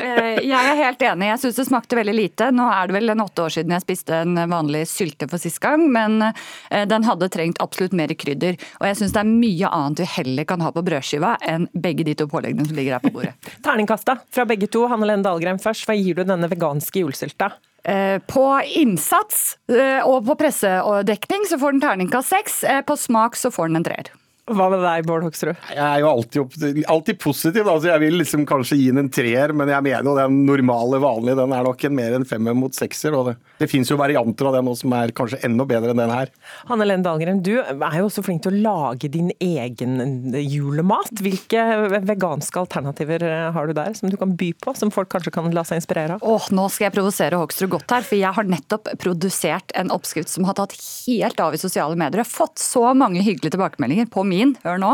eh, 0.00 0.40
jeg 0.48 0.56
er 0.56 0.80
helt 0.80 1.04
enig. 1.10 1.28
Jeg 1.34 1.42
syns 1.44 1.60
det 1.60 1.66
smakte 1.68 2.00
veldig 2.00 2.16
lite. 2.16 2.48
Nå 2.56 2.70
er 2.72 2.88
det 2.88 2.96
vel 2.96 3.12
en 3.12 3.24
åtte 3.26 3.44
år 3.44 3.56
siden 3.58 3.76
jeg 3.76 3.84
spiste 3.84 4.22
en 4.24 4.40
vanlig 4.48 4.86
sylte 4.88 5.28
for 5.28 5.42
sist 5.42 5.60
gang, 5.64 5.84
men 5.92 6.22
eh, 6.30 6.86
den 6.88 7.04
hadde 7.04 7.28
trengt 7.36 7.60
absolutt 7.64 7.92
mer 7.92 8.16
krydder. 8.16 8.56
Og 8.80 8.88
jeg 8.88 9.02
syns 9.02 9.12
det 9.12 9.22
er 9.26 9.28
mye 9.28 9.72
annet 9.82 10.04
vi 10.06 10.10
heller 10.16 10.48
kan 10.48 10.64
ha 10.64 10.72
på 10.72 10.86
brødskiva 10.88 11.36
enn 11.52 11.68
begge 11.76 12.08
de 12.08 12.16
to 12.16 12.30
påleggene 12.32 12.64
som 12.64 12.80
ligger 12.80 12.96
her 12.96 13.04
på 13.04 13.12
bordet. 13.12 13.36
Terningkasta 13.60 14.16
fra 14.32 14.48
begge 14.48 14.72
to. 14.72 14.88
Hanne 14.88 15.12
Lene 15.12 15.26
Dahlgren 15.26 15.60
først. 15.60 15.84
Hva 15.84 16.00
gir 16.00 16.16
du 16.16 16.24
denne 16.24 16.48
veganske 16.48 17.04
julesylta? 17.04 17.52
Eh, 17.88 18.18
På 18.28 18.60
innsats 18.76 19.56
eh, 19.72 20.04
og 20.04 20.26
på 20.26 20.36
pressedekning 20.42 21.46
så 21.48 21.58
får 21.60 21.76
den 21.76 21.84
terningkast 21.84 22.34
seks. 22.34 22.62
Eh, 22.64 22.82
På 22.84 22.96
smak 22.96 23.36
så 23.36 23.52
får 23.54 23.70
den 23.70 23.80
en 23.80 23.86
treer. 23.88 24.10
Hva 24.48 24.68
med 24.72 24.80
deg, 24.82 25.06
Bård 25.08 25.26
Hoksrud? 25.26 25.56
Jeg 25.74 25.84
er 25.84 26.02
jo 26.02 26.10
alltid, 26.10 26.82
alltid 26.88 27.20
positiv, 27.20 27.68
Altså, 27.68 27.86
så 27.86 27.92
jeg 27.92 28.02
vil 28.06 28.18
liksom 28.20 28.46
kanskje 28.48 28.78
gi 28.80 28.88
den 28.90 29.02
en 29.04 29.10
treer, 29.12 29.52
men 29.56 29.70
jeg 29.70 29.84
mener 29.84 30.08
jo 30.08 30.16
den 30.16 30.40
normale, 30.48 31.00
vanlige, 31.02 31.36
den 31.38 31.54
er 31.54 31.66
nok 31.66 31.84
en 31.84 31.96
mer 31.98 32.16
enn 32.16 32.26
femmer 32.28 32.56
mot 32.56 32.74
sekser. 32.74 33.14
Og 33.18 33.28
det, 33.28 33.34
det 33.60 33.68
fins 33.70 33.90
jo 33.92 33.98
varianter 34.00 34.48
av 34.48 34.56
den 34.56 34.70
også 34.70 34.86
som 34.86 34.94
er 34.94 35.12
kanskje 35.16 35.40
enda 35.46 35.66
bedre 35.68 35.92
enn 35.92 36.00
den 36.00 36.14
her. 36.14 36.32
Hanne 36.68 36.86
Lene 36.86 37.04
Dahlgren, 37.06 37.42
du 37.44 37.56
er 37.58 37.96
jo 37.98 38.08
også 38.08 38.24
flink 38.26 38.44
til 38.44 38.54
å 38.54 38.62
lage 38.62 39.10
din 39.12 39.30
egen 39.42 40.32
julemat. 40.38 41.10
Hvilke 41.24 41.64
veganske 42.06 42.62
alternativer 42.62 43.24
eh, 43.26 43.48
har 43.54 43.68
du 43.68 43.74
der 43.76 43.96
som 43.98 44.12
du 44.12 44.16
kan 44.20 44.36
by 44.38 44.52
på, 44.62 44.74
som 44.78 44.92
folk 44.94 45.10
kanskje 45.12 45.34
kan 45.34 45.50
la 45.54 45.64
seg 45.66 45.82
inspirere 45.82 46.16
av? 46.16 46.24
Åh, 46.24 46.48
nå 46.54 46.68
skal 46.72 46.88
jeg 46.88 46.96
provosere 46.98 47.40
Hoksrud 47.40 47.72
godt 47.74 47.96
her, 47.96 48.06
for 48.06 48.18
jeg 48.20 48.34
har 48.36 48.48
nettopp 48.48 48.92
produsert 49.02 49.74
en 49.78 49.92
oppskrift 49.94 50.30
som 50.32 50.46
har 50.48 50.56
tatt 50.58 50.76
helt 50.78 51.42
av 51.42 51.56
i 51.56 51.60
sosiale 51.60 51.98
medier. 51.98 52.22
Jeg 52.22 52.28
har 52.28 52.36
fått 52.46 52.62
så 52.62 52.84
mange 52.94 53.24
hyggelige 53.26 53.56
tilbakemeldinger 53.56 54.08
på 54.14 54.24
min, 54.28 54.37
hør 54.64 54.78
nå, 54.82 54.92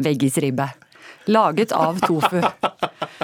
veggisribbe. 0.00 0.68
Laget 1.30 1.72
av 1.76 2.00
tofu. 2.02 2.42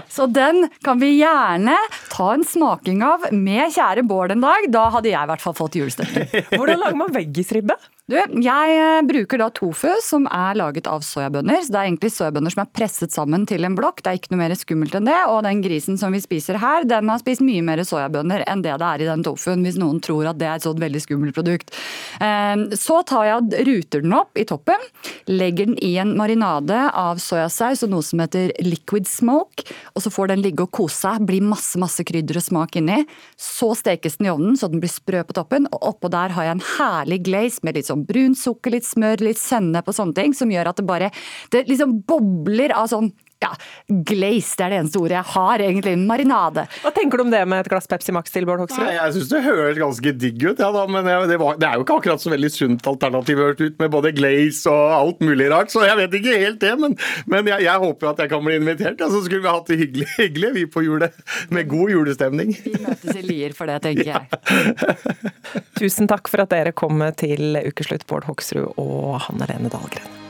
Så 0.09 0.27
den 0.31 0.69
kan 0.85 1.01
vi 1.03 1.11
gjerne 1.19 1.75
ta 2.13 2.31
en 2.35 2.45
smaking 2.47 3.03
av 3.05 3.27
med 3.33 3.75
kjære 3.75 4.07
Bård 4.07 4.33
en 4.33 4.45
dag. 4.45 4.71
Da 4.73 4.87
hadde 4.95 5.11
jeg 5.11 5.21
i 5.21 5.33
hvert 5.33 5.43
fall 5.43 5.59
fått 5.59 5.77
julestemning. 5.81 6.31
Hvordan 6.55 6.81
lager 6.81 7.01
man 7.03 7.15
veggisribbe? 7.15 7.77
Du, 8.07 8.15
jeg 8.15 8.75
eh, 8.79 9.01
bruker 9.03 9.41
da 9.43 9.49
tofu 9.51 9.91
som 9.99 10.29
er 10.31 10.55
laget 10.55 10.87
av 10.87 11.03
soyabønner. 11.03 11.59
Så 11.65 11.73
det 11.75 11.79
er 11.81 11.89
egentlig 11.89 12.13
soyabønner 12.15 12.53
som 12.55 12.63
er 12.63 12.69
presset 12.71 13.11
sammen 13.11 13.43
til 13.51 13.67
en 13.67 13.75
blokk. 13.75 13.99
Det 13.99 14.13
er 14.13 14.21
ikke 14.21 14.31
noe 14.31 14.45
mer 14.45 14.55
skummelt 14.55 14.95
enn 14.95 15.09
det. 15.09 15.17
Og 15.33 15.41
den 15.43 15.59
grisen 15.65 15.99
som 15.99 16.15
vi 16.15 16.21
spiser 16.23 16.61
her, 16.63 16.87
den 16.87 17.11
har 17.11 17.19
spist 17.19 17.43
mye 17.43 17.65
mer 17.67 17.83
soyabønner 17.83 18.45
enn 18.47 18.63
det 18.63 18.77
det 18.79 18.87
er 18.87 19.03
i 19.03 19.09
den 19.09 19.25
tofuen, 19.27 19.65
hvis 19.67 19.81
noen 19.83 19.99
tror 20.05 20.31
at 20.31 20.39
det 20.39 20.47
er 20.47 20.61
et 20.61 20.67
sånt 20.69 20.79
veldig 20.79 21.03
skummelt 21.03 21.35
produkt. 21.35 21.75
Ehm, 22.23 22.69
så 22.79 23.01
tar 23.09 23.27
jeg 23.27 23.41
og 23.41 23.57
ruter 23.73 24.07
den 24.07 24.15
opp 24.15 24.39
i 24.39 24.47
toppen. 24.47 24.87
Legger 25.27 25.73
den 25.73 25.79
i 25.83 25.97
en 25.99 26.15
marinade 26.15 26.79
av 26.95 27.19
soyasaus 27.19 27.83
og 27.89 27.96
noe 27.97 28.07
som 28.07 28.23
heter 28.23 28.53
liquid 28.65 29.09
smoke. 29.11 29.67
Og 29.97 30.05
så 30.05 30.13
får 30.13 30.33
den 30.33 30.45
ligge 30.45 30.67
og 30.67 30.73
kose 30.77 31.01
seg. 31.01 31.27
Blir 31.29 31.45
masse, 31.45 31.79
masse 31.81 32.05
krydder 32.07 32.41
og 32.41 32.47
smak 32.47 32.79
inni. 32.81 33.03
Så 33.41 33.73
stekes 33.81 34.21
den 34.21 34.29
i 34.29 34.33
ovnen 34.35 34.57
så 34.59 34.71
den 34.73 34.83
blir 34.83 34.93
sprø 34.93 35.25
på 35.27 35.37
toppen. 35.37 35.69
Og 35.73 35.91
oppå 35.95 36.13
der 36.13 36.35
har 36.37 36.49
jeg 36.49 36.59
en 36.59 36.67
herlig 36.77 37.23
glaze 37.27 37.67
med 37.67 37.79
litt 37.79 37.91
sånn 37.91 38.07
brunt 38.09 38.39
sukker, 38.41 38.77
litt 38.77 38.89
smør, 38.89 39.25
litt 39.25 39.41
sennep 39.41 39.89
og 39.89 39.97
sånne 39.97 40.17
ting, 40.21 40.37
som 40.37 40.53
gjør 40.53 40.73
at 40.73 40.81
det 40.81 40.89
bare 40.89 41.13
det 41.55 41.67
liksom 41.71 42.01
bobler 42.07 42.75
av 42.77 42.91
sånn 42.93 43.11
ja, 43.43 43.51
glaze, 43.89 44.55
det 44.57 44.65
er 44.65 44.73
det 44.73 44.79
eneste 44.81 45.01
ordet 45.01 45.17
jeg 45.19 45.29
har, 45.35 45.63
egentlig. 45.63 45.93
Marinade. 46.09 46.65
Hva 46.83 46.93
tenker 46.95 47.21
du 47.21 47.27
om 47.27 47.33
det 47.33 47.43
med 47.49 47.65
et 47.65 47.71
glass 47.71 47.89
Pepsi 47.91 48.15
Max 48.17 48.33
til, 48.33 48.47
Bård 48.49 48.63
Hoksrud? 48.65 48.89
Jeg 48.89 49.15
syns 49.17 49.33
det 49.33 49.43
høres 49.45 49.81
ganske 49.81 50.13
digg 50.17 50.41
ut, 50.47 50.63
ja 50.63 50.71
da, 50.73 50.85
men 50.89 51.05
det, 51.05 51.37
var, 51.43 51.59
det, 51.61 51.69
er 51.69 51.77
jo 51.77 51.85
ikke 51.85 51.99
akkurat 52.01 52.23
så 52.23 52.33
veldig 52.33 52.51
sunt 52.53 52.89
alternativ 52.89 53.43
hørt 53.43 53.61
ut, 53.61 53.77
med 53.83 53.93
både 53.93 54.15
glaze 54.17 54.73
og 54.73 54.95
alt 54.97 55.25
mulig 55.27 55.51
rart, 55.53 55.73
så 55.75 55.85
jeg 55.85 56.01
vet 56.01 56.19
ikke 56.21 56.41
helt 56.47 56.61
det. 56.65 56.73
Men, 56.81 56.97
men 57.29 57.53
jeg, 57.53 57.67
jeg, 57.69 57.85
håper 57.87 58.13
at 58.13 58.25
jeg 58.25 58.33
kan 58.33 58.45
bli 58.47 58.59
invitert, 58.61 59.01
ja, 59.05 59.11
så 59.13 59.23
skulle 59.27 59.45
vi 59.45 59.53
hatt 59.53 59.73
det 59.73 59.81
hyggelig, 59.83 60.11
hyggelig 60.23 60.53
vi 60.57 60.67
på 60.71 60.87
julet. 60.87 61.25
Med 61.53 61.69
god 61.71 61.93
julestemning. 61.93 62.55
Vi 62.65 62.77
møtes 62.81 63.19
i 63.21 63.25
Lier 63.27 63.57
for 63.57 63.69
det, 63.69 63.83
tenker 63.85 64.15
jeg. 64.15 64.95
Tusen 65.81 66.09
takk 66.11 66.31
for 66.33 66.47
at 66.47 66.55
dere 66.55 66.73
kom 66.77 67.05
til 67.21 67.61
ukeslutt, 67.67 68.09
Bård 68.09 68.29
Hoksrud 68.31 68.81
og 68.81 69.19
Hanne 69.29 69.51
Lene 69.53 69.73
Dahlgren 69.73 70.25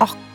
akkurat 0.00 0.29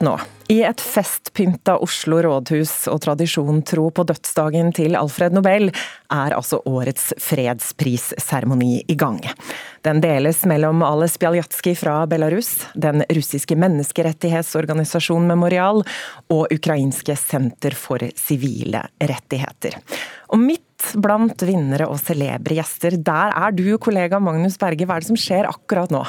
nå. 0.00 0.18
I 0.50 0.62
et 0.66 0.80
festpynta 0.80 1.76
Oslo 1.78 2.18
rådhus 2.24 2.88
og 2.90 3.00
tradisjonen 3.04 3.60
tro 3.62 3.90
på 3.94 4.02
dødsdagen 4.02 4.72
til 4.74 4.96
Alfred 4.98 5.32
Nobel, 5.36 5.70
er 6.10 6.34
altså 6.34 6.58
årets 6.66 7.12
fredsprisseremoni 7.22 8.84
i 8.88 8.96
gang. 8.98 9.20
Den 9.86 10.00
deles 10.02 10.42
mellom 10.44 10.82
Ales 10.82 11.14
Bjaljatskij 11.18 11.76
fra 11.78 12.06
Belarus, 12.10 12.66
den 12.74 13.04
russiske 13.14 13.54
menneskerettighetsorganisasjonen 13.54 15.28
Memorial 15.30 15.84
og 16.30 16.50
ukrainske 16.50 17.14
Senter 17.16 17.76
for 17.78 18.02
sivile 18.18 18.82
rettigheter. 18.98 19.78
Og 20.34 20.42
midt 20.42 20.96
blant 20.98 21.46
vinnere 21.46 21.86
og 21.86 22.00
celebre 22.02 22.58
gjester, 22.58 22.98
der 22.98 23.36
er 23.36 23.54
du, 23.54 23.68
kollega 23.78 24.18
Magnus 24.18 24.58
Berge. 24.58 24.88
Hva 24.88 24.98
er 24.98 25.04
det 25.04 25.12
som 25.12 25.20
skjer 25.20 25.46
akkurat 25.46 25.94
nå? 25.94 26.02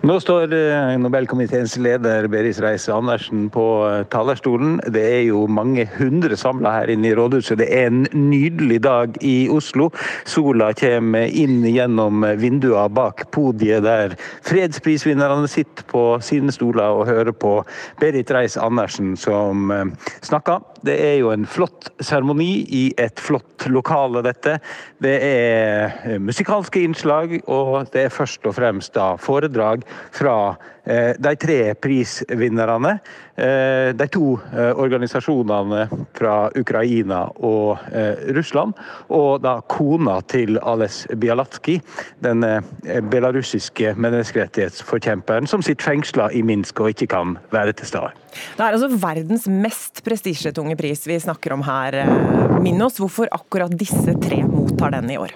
Nå 0.00 0.16
står 0.18 0.50
eh, 0.56 0.94
Nobelkomiteens 0.98 1.76
leder 1.78 2.26
Beris 2.32 2.58
Reise-Andersen 2.62 3.44
på 3.54 3.64
eh, 3.86 4.00
talerstolen. 4.10 4.78
Det 4.90 5.02
er 5.04 5.20
jo 5.28 5.44
mange 5.46 5.84
hundre 5.98 6.38
samla 6.40 6.72
her 6.78 6.90
inne 6.90 7.10
i 7.10 7.14
rådhuset. 7.14 7.60
Det 7.60 7.68
er 7.68 7.90
en 7.90 8.06
nydelig 8.16 8.80
dag 8.82 9.18
i 9.22 9.44
Oslo. 9.52 9.90
Sola 10.26 10.72
kommer 10.78 11.28
inn 11.28 11.60
gjennom 11.68 12.24
vinduene 12.40 12.88
bak 12.96 13.26
podiet 13.34 13.84
der 13.84 14.16
fredsprisvinnerne 14.48 15.46
sitter 15.50 15.86
på 15.90 16.04
sine 16.24 16.54
stoler 16.54 16.96
og 16.96 17.06
hører 17.10 17.36
på 17.36 17.58
Berit 18.00 18.32
Reiss-Andersen 18.34 19.14
som 19.20 19.70
eh, 19.76 19.84
snakker. 20.26 20.64
Det 20.80 20.96
er 20.96 21.16
jo 21.20 21.30
en 21.34 21.44
flott 21.44 21.92
seremoni 22.00 22.64
i 22.72 22.84
et 22.98 23.20
flott 23.20 23.68
lokale, 23.68 24.24
dette. 24.24 24.56
Det 25.04 25.16
er 25.20 26.18
musikalske 26.24 26.80
innslag, 26.88 27.36
og 27.52 27.92
det 27.92 28.06
er 28.06 28.14
først 28.14 28.48
og 28.48 28.56
fremst 28.56 28.96
da 28.96 29.12
foredrag 29.20 29.49
foredrag 29.50 29.82
fra 30.12 30.56
eh, 30.84 31.14
de 31.18 31.36
tre 31.36 31.74
prisvinnerne. 31.74 32.98
Eh, 33.34 33.94
de 33.94 34.06
to 34.08 34.38
eh, 34.52 34.72
organisasjonene 34.76 35.88
fra 36.14 36.50
Ukraina 36.54 37.30
og 37.36 37.78
Russland, 38.34 38.74
og 39.08 39.42
da 39.42 39.60
kona 39.68 40.20
til 40.28 40.58
Ales 40.62 41.06
Bialatskij, 41.16 41.80
den 42.20 42.44
belarusiske 43.10 43.94
menneskerettighetsforkjemperen 43.96 45.46
som 45.46 45.62
sitter 45.62 45.90
fengsla 45.90 46.30
i 46.32 46.42
Minsk 46.42 46.80
og 46.80 46.92
ikke 46.92 47.08
kan 47.10 47.38
være 47.50 47.72
til 47.72 47.88
stede. 47.88 48.12
Det 48.56 48.62
er 48.62 48.76
altså 48.76 48.90
verdens 48.92 49.48
mest 49.50 50.04
prestisjetunge 50.06 50.76
pris 50.78 51.06
vi 51.08 51.18
snakker 51.18 51.56
om 51.56 51.64
her. 51.66 52.02
Minn 52.60 52.82
oss 52.84 53.00
hvorfor 53.00 53.30
akkurat 53.32 53.72
disse 53.74 54.14
tre 54.22 54.42
mottar 54.46 54.94
den 54.98 55.10
i 55.10 55.18
år. 55.20 55.34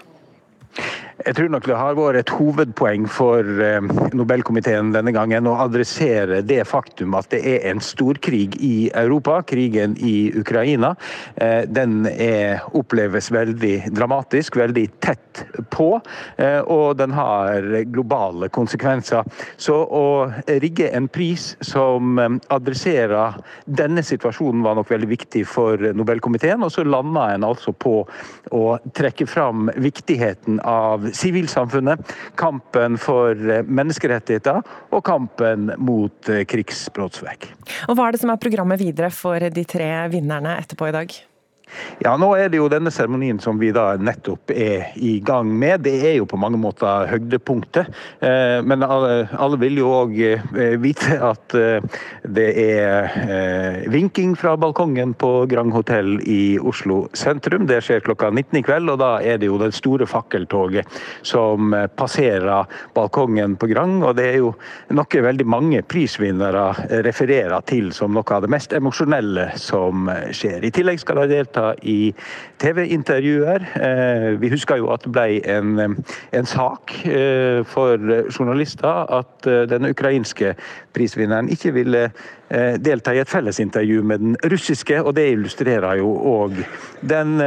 Jeg 1.15 1.37
tror 1.39 1.51
nok 1.53 1.67
det 1.69 1.77
har 1.79 1.95
vært 1.95 2.19
et 2.19 2.31
hovedpoeng 2.35 3.05
for 3.07 3.47
eh, 3.63 3.85
Nobelkomiteen 4.19 4.89
denne 4.97 5.13
gangen 5.15 5.47
å 5.47 5.53
adressere 5.63 6.41
det 6.43 6.65
faktum 6.67 7.15
at 7.15 7.29
det 7.31 7.39
er 7.47 7.69
en 7.71 7.79
storkrig 7.79 8.57
i 8.59 8.89
Europa, 8.99 9.37
krigen 9.47 9.95
i 10.03 10.33
Ukraina. 10.35 10.91
Eh, 11.39 11.71
den 11.71 12.09
er, 12.11 12.65
oppleves 12.75 13.31
veldig 13.31 13.93
dramatisk, 13.95 14.59
veldig 14.59 14.85
tett 15.07 15.45
på, 15.71 16.01
eh, 16.43 16.59
og 16.67 16.99
den 16.99 17.15
har 17.15 17.63
globale 17.95 18.51
konsekvenser. 18.51 19.23
Så 19.55 19.79
å 19.87 20.05
rigge 20.51 20.91
en 20.99 21.07
pris 21.07 21.53
som 21.63 22.19
adresserer 22.51 23.39
denne 23.71 24.03
situasjonen 24.03 24.67
var 24.67 24.81
nok 24.81 24.91
veldig 24.91 25.13
viktig 25.15 25.45
for 25.47 25.79
Nobelkomiteen, 25.95 26.67
og 26.67 26.75
så 26.75 26.83
landa 26.83 27.31
en 27.37 27.47
altså 27.47 27.71
på 27.71 28.01
å 28.51 28.65
trekke 28.99 29.31
fram 29.31 29.71
viktigheten 29.79 30.59
av 30.67 31.04
sivilsamfunnet, 31.13 32.15
kampen 32.41 32.99
for 33.01 33.35
eh, 33.35 33.67
menneskerettigheter 33.67 34.63
og 34.95 35.05
kampen 35.07 35.73
mot 35.83 36.33
eh, 36.33 36.45
krigsbrottsverk. 36.49 37.51
Og 37.89 37.99
Hva 37.99 38.09
er 38.09 38.17
det 38.17 38.25
som 38.25 38.33
er 38.33 38.43
programmet 38.43 38.81
videre 38.81 39.13
for 39.15 39.51
de 39.53 39.69
tre 39.69 39.93
vinnerne 40.13 40.59
etterpå 40.63 40.91
i 40.91 40.97
dag? 40.97 41.17
Ja, 42.03 42.15
nå 42.21 42.31
er 42.37 42.51
det 42.51 42.59
jo 42.59 42.69
denne 42.71 42.93
seremonien 42.95 43.39
som 43.43 43.59
vi 43.61 43.71
da 43.75 43.95
nettopp 43.97 44.53
er 44.55 44.93
i 44.97 45.19
gang 45.25 45.51
med. 45.59 45.85
Det 45.87 45.95
er 46.09 46.17
jo 46.19 46.27
på 46.29 46.39
mange 46.41 46.59
måter 46.61 47.09
høydepunktet. 47.11 47.91
Eh, 48.25 48.59
men 48.67 48.85
alle 48.85 49.61
vil 49.63 49.79
jo 49.81 49.93
òg 50.03 50.17
eh, 50.25 50.75
vite 50.83 51.19
at 51.23 51.57
eh, 51.59 52.01
det 52.25 52.49
er 52.61 53.87
vinking 53.91 54.35
fra 54.39 54.55
balkongen 54.61 55.15
på 55.19 55.47
Grand 55.51 55.73
Hotell 55.75 56.17
i 56.29 56.57
Oslo 56.59 57.05
sentrum. 57.17 57.67
Det 57.71 57.81
skjer 57.85 58.05
klokka 58.05 58.31
19 58.31 58.61
i 58.61 58.65
kveld, 58.67 58.91
og 58.93 59.01
da 59.03 59.13
er 59.23 59.41
det 59.41 59.51
jo 59.51 59.59
det 59.61 59.73
store 59.77 60.07
fakkeltoget 60.09 61.01
som 61.27 61.75
passerer 61.97 62.69
balkongen 62.97 63.57
på 63.61 63.69
Grand. 63.71 64.03
Og 64.05 64.17
det 64.19 64.29
er 64.33 64.41
jo 64.43 64.55
noe 64.95 65.25
veldig 65.29 65.47
mange 65.49 65.83
prisvinnere 65.87 66.67
refererer 67.07 67.65
til 67.69 67.93
som 67.95 68.15
noe 68.15 68.35
av 68.35 68.45
det 68.45 68.53
mest 68.53 68.75
emosjonelle 68.77 69.51
som 69.61 70.09
skjer. 70.35 70.65
I 70.65 70.73
tillegg 70.75 71.03
skal 71.03 71.23
de 71.23 71.29
delta 71.37 71.64
i 71.83 72.13
TV-intervjuer. 72.63 73.67
Eh, 73.81 74.29
vi 74.41 74.51
husker 74.53 74.81
jo 74.81 74.91
at 74.95 75.05
det 75.05 75.13
ble 75.15 75.27
en, 75.51 75.99
en 76.35 76.49
sak 76.49 76.95
eh, 77.09 77.61
for 77.69 78.01
journalister 78.33 79.11
at 79.19 79.49
eh, 79.51 79.65
den 79.71 79.91
ukrainske 79.91 80.55
prisvinneren 80.95 81.51
ikke 81.53 81.75
ville 81.75 82.09
delta 82.55 83.11
i 83.17 83.19
et 83.19 83.31
fellesintervju 83.33 84.03
med 84.07 84.21
den 84.21 84.35
russiske, 84.53 85.01
og 85.03 85.17
det 85.17 85.25
illustrerer 85.33 85.97
jo 85.99 86.13
òg 86.29 86.61
den 87.03 87.41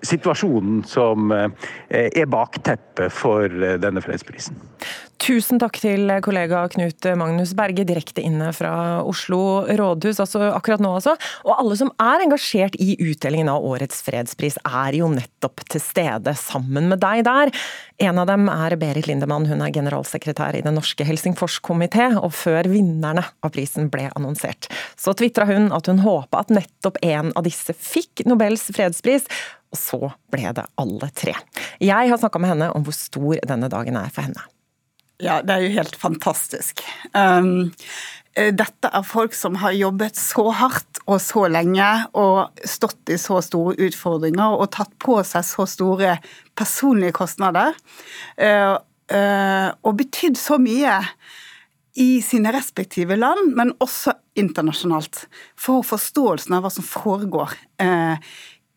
situasjonen 0.00 0.78
som 0.88 1.34
er 1.34 2.30
bakteppet 2.30 3.12
for 3.12 3.50
denne 3.82 4.00
fredsprisen. 4.00 4.56
Tusen 5.22 5.60
takk 5.62 5.78
til 5.78 6.10
kollega 6.24 6.64
Knut 6.72 7.06
Magnus 7.16 7.54
Berge, 7.56 7.84
direkte 7.86 8.22
inne 8.24 8.50
fra 8.56 9.00
Oslo 9.06 9.62
rådhus, 9.64 10.18
altså 10.20 10.50
akkurat 10.50 10.82
nå 10.82 10.90
altså. 10.98 11.14
Og 11.46 11.54
alle 11.54 11.78
som 11.78 11.92
er 12.02 12.24
engasjert 12.24 12.76
i 12.82 12.96
utdelingen 12.98 13.48
av 13.52 13.64
årets 13.64 14.02
fredspris, 14.04 14.58
er 14.66 14.98
jo 14.98 15.08
nettopp 15.12 15.62
til 15.70 15.82
stede 15.82 16.34
sammen 16.38 16.90
med 16.90 17.02
deg 17.04 17.24
der. 17.28 17.52
En 18.02 18.18
av 18.20 18.28
dem 18.28 18.48
er 18.50 18.76
Berit 18.80 19.08
Lindemann, 19.08 19.46
hun 19.48 19.62
er 19.64 19.74
generalsekretær 19.74 20.58
i 20.58 20.64
Den 20.66 20.76
norske 20.80 21.06
Helsingforskomité, 21.06 22.10
og 22.18 22.32
før 22.34 22.68
vinnerne 22.72 23.24
av 23.44 23.54
prisen 23.54 23.90
ble 23.92 24.08
annonsert, 24.12 24.68
så 24.98 25.14
tvitra 25.14 25.46
hun 25.48 25.70
at 25.74 25.88
hun 25.90 26.02
håpa 26.04 26.42
at 26.42 26.52
nettopp 26.54 26.98
en 27.06 27.30
av 27.32 27.46
disse 27.46 27.76
fikk 27.78 28.26
Nobels 28.28 28.66
fredspris. 28.74 29.30
Og 29.74 29.80
så 29.80 30.00
ble 30.30 30.52
det 30.54 30.66
alle 30.78 31.08
tre. 31.18 31.34
Jeg 31.82 32.10
har 32.10 32.20
snakka 32.20 32.38
med 32.42 32.54
henne 32.54 32.74
om 32.76 32.84
hvor 32.86 32.94
stor 32.94 33.40
denne 33.42 33.70
dagen 33.72 33.98
er 33.98 34.12
for 34.14 34.28
henne. 34.28 34.44
Ja, 35.22 35.38
det 35.46 35.54
er 35.54 35.62
jo 35.62 35.74
helt 35.76 35.94
fantastisk. 35.98 36.82
Um, 37.14 37.70
eh, 38.34 38.50
dette 38.54 38.90
er 38.90 39.06
folk 39.06 39.36
som 39.38 39.60
har 39.62 39.76
jobbet 39.76 40.18
så 40.18 40.48
hardt 40.58 40.98
og 41.04 41.20
så 41.22 41.44
lenge 41.52 41.86
og 42.18 42.64
stått 42.66 43.12
i 43.14 43.18
så 43.20 43.38
store 43.44 43.76
utfordringer 43.86 44.56
og 44.58 44.72
tatt 44.74 44.90
på 44.98 45.20
seg 45.26 45.46
så 45.46 45.68
store 45.70 46.16
personlige 46.58 47.14
kostnader. 47.20 47.78
Uh, 48.34 48.74
uh, 49.14 49.70
og 49.86 50.00
betydd 50.02 50.40
så 50.40 50.58
mye 50.58 50.98
i 51.94 52.18
sine 52.26 52.50
respektive 52.50 53.14
land, 53.14 53.52
men 53.54 53.70
også 53.78 54.16
internasjonalt, 54.34 55.28
for 55.54 55.86
forståelsen 55.86 56.56
av 56.56 56.64
hva 56.64 56.72
som 56.74 56.82
foregår 56.82 57.52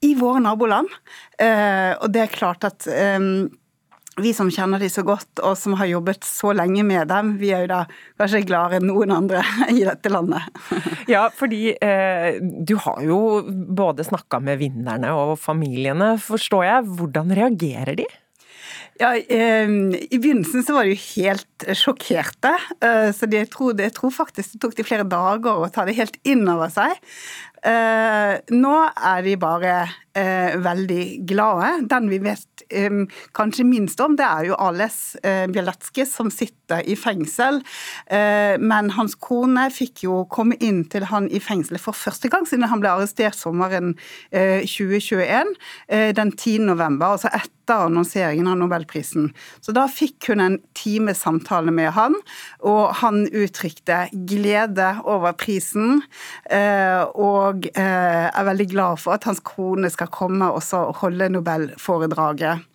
i 0.06 0.12
våre 0.20 0.44
naboland. 0.46 0.86
og 0.86 2.12
det 2.14 2.22
er 2.22 2.36
klart 2.36 2.68
at 2.70 2.86
vi 4.22 4.34
som 4.34 4.50
kjenner 4.54 4.82
de 4.82 4.90
så 4.92 5.04
godt, 5.06 5.42
og 5.46 5.58
som 5.60 5.76
har 5.80 5.90
jobbet 5.90 6.26
så 6.26 6.54
lenge 6.58 6.84
med 6.88 7.10
dem, 7.12 7.36
vi 7.42 7.52
er 7.56 7.66
jo 7.66 7.72
da 7.72 7.82
kanskje 8.20 8.46
gladere 8.48 8.82
enn 8.82 8.90
noen 8.90 9.14
andre 9.14 9.44
i 9.78 9.84
dette 9.86 10.12
landet. 10.14 10.48
ja, 11.14 11.28
fordi 11.34 11.76
eh, 11.76 12.40
du 12.42 12.78
har 12.86 13.02
jo 13.06 13.20
både 13.48 14.08
snakka 14.08 14.42
med 14.44 14.62
vinnerne 14.64 15.14
og 15.18 15.38
familiene, 15.42 16.16
forstår 16.22 16.66
jeg. 16.70 16.88
Hvordan 16.98 17.36
reagerer 17.38 18.00
de? 18.00 18.08
Ja, 18.98 19.12
eh, 19.14 19.70
I 20.10 20.18
begynnelsen 20.18 20.64
så 20.66 20.74
var 20.74 20.88
de 20.88 20.96
jo 20.96 21.02
helt 21.22 21.68
sjokkerte. 21.78 22.56
Eh, 22.82 23.10
så 23.14 23.30
jeg 23.30 23.50
tror, 23.54 23.78
jeg 23.78 23.94
tror, 23.94 24.14
faktisk 24.14 24.56
det 24.56 24.62
tok 24.64 24.78
de 24.78 24.86
flere 24.88 25.06
dager 25.06 25.62
å 25.62 25.70
ta 25.74 25.86
det 25.86 25.98
helt 26.00 26.18
inn 26.26 26.48
over 26.50 26.72
seg. 26.74 26.98
Eh, 27.68 28.34
nå 28.56 28.76
er 28.88 29.24
de 29.26 29.34
bare 29.42 29.78
eh, 30.18 30.56
veldig 30.64 31.04
glade. 31.28 31.74
Den 31.92 32.10
vi 32.12 32.22
vet 32.24 32.58
kanskje 33.38 33.64
minst 33.64 34.00
om, 34.04 34.16
det 34.18 34.26
er 34.26 34.50
jo 34.50 34.58
Ales 34.60 35.16
eh, 35.24 35.46
Bieletske 35.52 36.06
som 36.10 36.30
sitter 36.34 36.84
i 36.88 36.98
fengsel. 37.00 37.62
Eh, 38.12 38.58
men 38.60 38.92
hans 38.98 39.16
kone 39.16 39.68
fikk 39.74 40.04
jo 40.08 40.24
komme 40.32 40.58
inn 40.64 40.84
til 40.92 41.08
han 41.12 41.30
i 41.32 41.40
fengselet 41.44 41.84
for 41.84 41.96
første 41.96 42.32
gang 42.32 42.48
siden 42.48 42.68
han 42.68 42.84
ble 42.84 42.92
arrestert 42.92 43.38
sommeren 43.38 43.96
2021, 44.32 45.54
eh, 45.88 46.10
den 46.16 46.34
10. 46.34 46.68
november, 46.68 47.16
altså 47.16 47.32
etter 47.32 47.86
annonseringen 47.88 48.48
av 48.48 48.60
nobelprisen. 48.60 49.32
Så 49.64 49.74
da 49.76 49.86
fikk 49.92 50.30
hun 50.32 50.44
en 50.44 50.58
times 50.78 51.24
samtale 51.24 51.72
med 51.76 51.92
han, 51.98 52.16
og 52.64 52.96
han 53.02 53.26
uttrykte 53.28 54.06
glede 54.28 54.94
over 55.04 55.36
prisen. 55.38 56.02
og 56.48 57.57
er 57.74 58.48
veldig 58.48 58.68
glad 58.72 59.02
for 59.02 59.16
at 59.18 59.26
hans 59.30 59.42
kone 59.46 59.90
skal 59.94 60.12
komme 60.14 60.50
og 60.54 60.98
holde 61.02 61.30
nobelforedraget. 61.34 62.66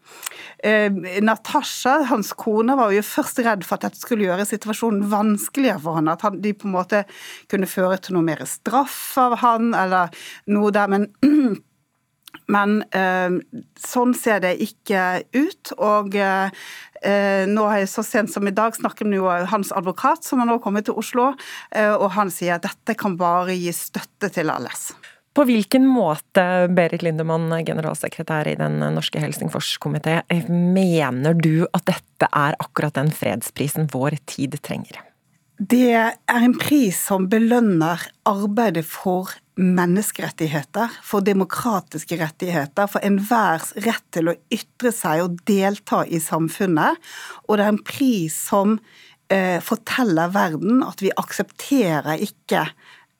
Eh, 0.63 0.93
Natasha, 1.23 1.97
hans 2.07 2.33
kone, 2.39 2.77
var 2.79 2.93
jo 2.95 3.03
først 3.03 3.41
redd 3.43 3.65
for 3.67 3.79
at 3.79 3.89
dette 3.89 4.03
skulle 4.03 4.29
gjøre 4.29 4.47
situasjonen 4.47 5.09
vanskeligere 5.11 5.83
for 5.83 5.99
han, 5.99 6.11
at 6.13 6.23
de 6.39 6.53
på 6.55 6.69
en 6.69 6.77
måte 6.77 7.03
kunne 7.51 7.71
føre 7.71 7.99
til 7.99 8.15
noe 8.15 8.27
mer 8.27 8.45
straff 8.47 9.17
av 9.19 9.41
han, 9.43 9.73
eller 9.75 10.13
noe 10.55 10.71
der. 10.75 10.93
Men, 10.93 11.09
men 12.51 12.81
eh, 12.95 13.37
sånn 13.79 14.15
ser 14.19 14.43
det 14.45 14.57
ikke 14.65 15.23
ut. 15.37 15.73
Og 15.79 16.17
eh, 16.19 17.47
nå 17.49 17.69
har 17.69 17.83
jeg 17.83 17.93
så 17.93 18.05
sent 18.07 18.33
som 18.33 18.49
i 18.49 18.55
dag 18.55 18.77
snakket 18.77 19.09
med 19.11 19.49
hans 19.53 19.73
advokat, 19.77 20.25
som 20.27 20.43
har 20.43 20.51
nå 20.51 20.59
kommet 20.65 20.89
til 20.89 20.99
Oslo, 20.99 21.33
eh, 21.71 21.93
og 21.93 22.13
han 22.17 22.33
sier 22.33 22.59
at 22.59 22.67
dette 22.67 22.99
kan 22.99 23.17
bare 23.21 23.57
gi 23.57 23.73
støtte 23.77 24.33
til 24.35 24.53
alles. 24.53 24.91
På 25.33 25.47
hvilken 25.49 25.87
måte, 25.89 26.43
Berit 26.77 27.01
Lindemann, 27.07 27.49
generalsekretær 27.65 28.51
i 28.51 28.59
Den 28.61 28.83
norske 28.93 29.23
Helsingforskomité, 29.23 30.19
mener 30.53 31.39
du 31.39 31.65
at 31.73 31.87
dette 31.89 32.29
er 32.29 32.59
akkurat 32.61 32.99
den 32.99 33.09
fredsprisen 33.17 33.89
vår 33.95 34.19
tid 34.29 34.59
trenger? 34.61 35.01
Det 35.57 35.95
er 35.95 36.17
en 36.29 36.57
pris 36.59 36.99
som 36.99 37.31
belønner 37.33 38.03
arbeidet 38.29 38.85
for 38.89 39.33
menneskerettigheter, 39.61 40.95
for 41.05 41.25
demokratiske 41.25 42.17
rettigheter, 42.21 42.89
for 42.89 43.05
enhvers 43.05 43.75
rett 43.85 44.07
til 44.15 44.33
å 44.33 44.39
ytre 44.53 44.93
seg 44.97 45.27
og 45.27 45.43
delta 45.49 46.03
i 46.09 46.23
samfunnet. 46.23 46.99
Og 47.49 47.59
det 47.59 47.67
er 47.67 47.75
en 47.75 47.85
pris 47.85 48.37
som 48.49 48.79
eh, 49.29 49.61
forteller 49.65 50.33
verden 50.33 50.81
at 50.87 51.05
vi 51.05 51.13
aksepterer 51.21 52.25
ikke 52.25 52.67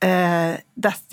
Eh, 0.03 0.57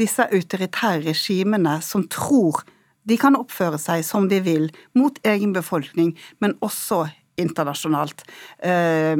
disse 0.00 0.24
autoritære 0.34 1.04
regimene 1.04 1.76
som 1.84 2.06
tror 2.10 2.64
de 3.06 3.16
kan 3.20 3.36
oppføre 3.38 3.78
seg 3.78 4.02
som 4.06 4.26
de 4.30 4.40
vil 4.42 4.66
mot 4.98 5.14
egen 5.26 5.52
befolkning, 5.54 6.16
men 6.42 6.56
også 6.64 7.04
internasjonalt. 7.40 8.24
Eh, 8.66 9.14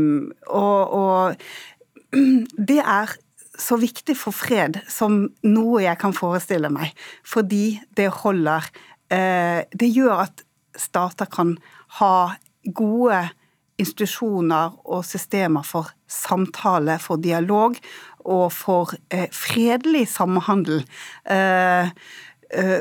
og, 0.50 0.96
og 0.96 2.16
det 2.70 2.80
er 2.82 3.14
så 3.60 3.78
viktig 3.80 4.16
for 4.18 4.34
fred 4.34 4.80
som 4.90 5.22
noe 5.46 5.82
jeg 5.84 5.98
kan 6.00 6.14
forestille 6.16 6.70
meg, 6.72 6.94
fordi 7.26 7.80
det 7.96 8.08
holder 8.22 8.66
eh, 9.12 9.66
Det 9.70 9.90
gjør 9.90 10.24
at 10.26 10.44
stater 10.78 11.28
kan 11.30 11.56
ha 12.00 12.14
gode 12.64 13.20
institusjoner 13.80 14.76
og 14.84 15.04
systemer 15.08 15.64
for 15.64 15.90
samtale, 16.10 16.98
for 17.00 17.20
dialog, 17.20 17.78
og 18.24 18.52
for 18.52 18.92
eh, 19.10 19.28
fredelig 19.32 20.06
samhandel. 20.12 20.84
Eh, 21.24 21.88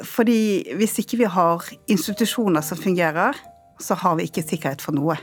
fordi 0.04 0.74
hvis 0.76 0.98
ikke 1.00 1.22
vi 1.22 1.30
har 1.30 1.66
institusjoner 1.88 2.66
som 2.66 2.78
fungerer, 2.78 3.38
så 3.80 3.96
har 3.96 4.18
vi 4.18 4.28
ikke 4.28 4.44
sikkerhet 4.44 4.82
for 4.82 4.98
noe. 4.98 5.16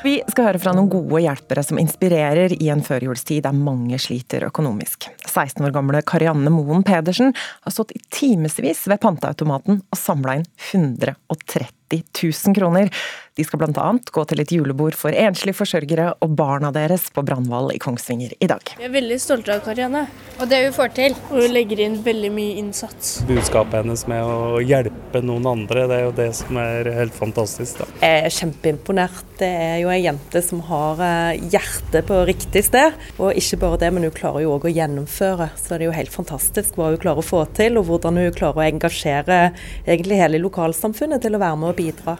Vi 0.00 0.14
skal 0.32 0.46
høre 0.48 0.60
fra 0.62 0.72
noen 0.72 0.88
gode 0.88 1.20
hjelpere 1.20 1.60
som 1.66 1.76
inspirerer 1.80 2.54
i 2.56 2.70
en 2.72 2.80
førjulstid 2.84 3.44
der 3.44 3.56
mange 3.56 3.98
sliter 4.00 4.46
økonomisk. 4.46 5.10
16 5.26 5.66
år 5.66 5.74
gamle 5.74 6.00
Karianne 6.08 6.52
Moen 6.54 6.86
Pedersen 6.86 7.34
har 7.36 7.74
stått 7.74 7.92
i 7.92 8.00
timevis 8.08 8.86
ved 8.88 9.02
panteautomaten 9.02 9.82
og 9.84 10.00
samla 10.00 10.38
inn 10.40 10.48
130 10.70 11.68
000 11.98 12.54
kroner. 12.56 12.92
De 13.38 13.44
skal 13.46 13.60
bl.a. 13.62 13.90
gå 14.12 14.24
til 14.28 14.42
et 14.42 14.52
julebord 14.52 14.96
for 14.98 15.16
enslige 15.16 15.56
forsørgere 15.56 16.10
og 16.20 16.34
barna 16.36 16.72
deres 16.74 17.08
på 17.14 17.24
Brandval 17.24 17.70
i 17.72 17.80
Kongsvinger 17.80 18.34
i 18.36 18.48
dag. 18.50 18.74
Vi 18.76 18.88
er 18.88 18.92
veldig 18.92 19.20
stolte 19.22 19.54
av 19.54 19.64
Karianne 19.64 20.04
og 20.40 20.48
det 20.48 20.60
hun 20.64 20.74
får 20.74 20.92
til. 20.96 21.14
Og 21.30 21.42
hun 21.44 21.52
legger 21.52 21.82
inn 21.84 21.98
veldig 22.04 22.30
mye 22.32 22.56
innsats. 22.60 23.18
Budskapet 23.28 23.82
hennes 23.82 24.06
med 24.08 24.24
å 24.24 24.60
hjelpe 24.64 25.20
noen 25.24 25.46
andre, 25.50 25.84
det 25.90 25.98
er 25.98 26.06
jo 26.06 26.14
det 26.16 26.28
som 26.38 26.60
er 26.60 26.88
helt 26.96 27.16
fantastisk. 27.16 27.82
Da. 27.82 27.88
Jeg 28.00 28.22
er 28.24 28.36
kjempeimponert. 28.38 29.26
Det 29.40 29.48
er 29.48 29.76
jo 29.82 29.92
ei 29.92 30.02
jente 30.02 30.42
som 30.44 30.60
har 30.68 31.00
eh, 31.04 31.44
hjertet 31.52 32.08
på 32.08 32.22
riktig 32.28 32.64
sted. 32.66 32.96
Og 33.18 33.36
ikke 33.36 33.60
bare 33.62 33.80
det, 33.84 33.92
men 33.96 34.08
hun 34.08 34.16
klarer 34.16 34.44
jo 34.44 34.54
òg 34.56 34.68
å 34.68 34.72
gjennomføre. 34.72 35.50
Så 35.60 35.74
det 35.74 35.82
er 35.82 35.88
jo 35.90 35.96
helt 35.96 36.14
fantastisk 36.14 36.80
hva 36.80 36.90
hun 36.94 37.00
klarer 37.00 37.24
å 37.24 37.26
få 37.26 37.44
til, 37.56 37.76
og 37.80 37.88
hvordan 37.88 38.20
hun 38.20 38.36
klarer 38.36 38.62
å 38.62 38.68
engasjere 38.68 39.40
egentlig 39.86 40.20
hele 40.20 40.40
lokalsamfunnet 40.42 41.24
til 41.24 41.36
å 41.36 41.42
være 41.42 41.60
med 41.60 41.72
og 41.72 41.79
bidra. 41.80 42.16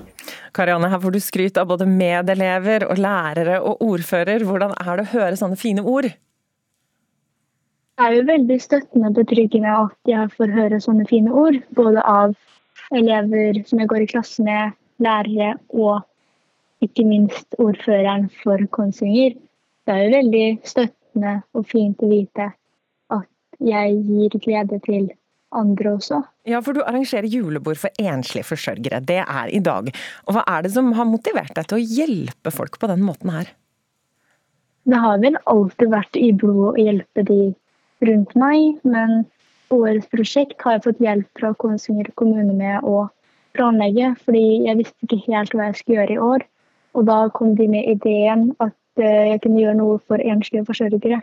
Karianne, 0.57 0.91
her 0.91 1.01
får 1.03 1.15
du 1.15 1.21
skryt 1.23 1.61
av 1.61 1.69
både 1.71 1.87
medelever 1.89 2.89
og 2.89 2.99
lærere 3.01 3.61
og 3.61 3.85
ordfører. 3.87 4.45
Hvordan 4.49 4.75
er 4.81 4.93
det 4.99 5.07
å 5.07 5.13
høre 5.15 5.39
sånne 5.39 5.61
fine 5.61 5.85
ord? 5.87 6.11
Det 8.01 8.07
er 8.07 8.17
jo 8.17 8.29
veldig 8.31 8.57
støttende 8.65 9.11
og 9.11 9.19
betryggende 9.19 9.73
at 9.77 10.09
jeg 10.09 10.31
får 10.37 10.55
høre 10.57 10.81
sånne 10.81 11.05
fine 11.11 11.33
ord. 11.37 11.59
Både 11.77 12.01
av 12.09 12.33
elever 12.97 13.61
som 13.69 13.83
jeg 13.83 13.91
går 13.91 14.07
i 14.07 14.11
klasse 14.11 14.45
med, 14.47 14.73
lærere 15.05 15.55
og 15.77 16.01
ikke 16.85 17.05
minst 17.05 17.59
ordføreren 17.61 18.31
for 18.43 18.63
Kongsvinger. 18.73 19.37
Det 19.85 19.95
er 19.95 20.07
jo 20.07 20.17
veldig 20.17 20.47
støttende 20.65 21.35
og 21.53 21.67
fint 21.69 22.01
å 22.01 22.09
vite 22.09 22.51
at 23.13 23.29
jeg 23.61 24.01
gir 24.09 24.37
glede 24.47 24.81
til 24.87 25.11
andre 25.57 25.95
også. 25.97 26.21
Ja, 26.49 26.61
for 26.65 26.77
du 26.77 26.83
arrangerer 26.85 27.29
julebord 27.31 27.79
for 27.81 27.95
enslige 28.01 28.47
forsørgere. 28.47 29.01
Det 29.07 29.21
er 29.23 29.51
i 29.53 29.61
dag. 29.65 29.91
Og 30.27 30.37
hva 30.37 30.45
er 30.47 30.65
det 30.65 30.75
som 30.75 30.93
har 30.97 31.09
motivert 31.09 31.55
deg 31.57 31.69
til 31.71 31.81
å 31.81 31.89
hjelpe 31.99 32.53
folk 32.55 32.79
på 32.81 32.91
den 32.91 33.03
måten 33.07 33.33
her? 33.35 33.51
Det 34.89 34.99
har 34.99 35.21
vel 35.23 35.37
alltid 35.51 35.93
vært 35.93 36.17
i 36.17 36.31
blodet 36.33 36.71
å 36.71 36.85
hjelpe 36.87 37.25
de 37.29 37.41
rundt 38.07 38.33
meg, 38.39 38.81
men 38.83 39.25
årets 39.75 40.09
prosjekt 40.11 40.63
har 40.65 40.79
jeg 40.79 40.87
fått 40.87 41.03
hjelp 41.05 41.29
fra 41.39 41.53
Kongsvinger 41.61 42.09
kommune 42.19 42.55
med 42.57 42.87
å 42.87 43.05
planlegge, 43.59 44.15
fordi 44.25 44.65
jeg 44.67 44.79
visste 44.81 45.07
ikke 45.07 45.21
helt 45.27 45.55
hva 45.55 45.69
jeg 45.69 45.81
skulle 45.81 46.01
gjøre 46.01 46.17
i 46.17 46.25
år. 46.31 46.47
Og 46.99 47.07
da 47.07 47.19
kom 47.35 47.55
de 47.59 47.69
med 47.71 47.87
ideen 47.91 48.49
at 48.59 49.03
eh, 49.03 49.35
jeg 49.35 49.43
kunne 49.45 49.61
gjøre 49.61 49.79
noe 49.79 50.01
for 50.09 50.23
enslige 50.23 50.67
forsørgere 50.67 51.21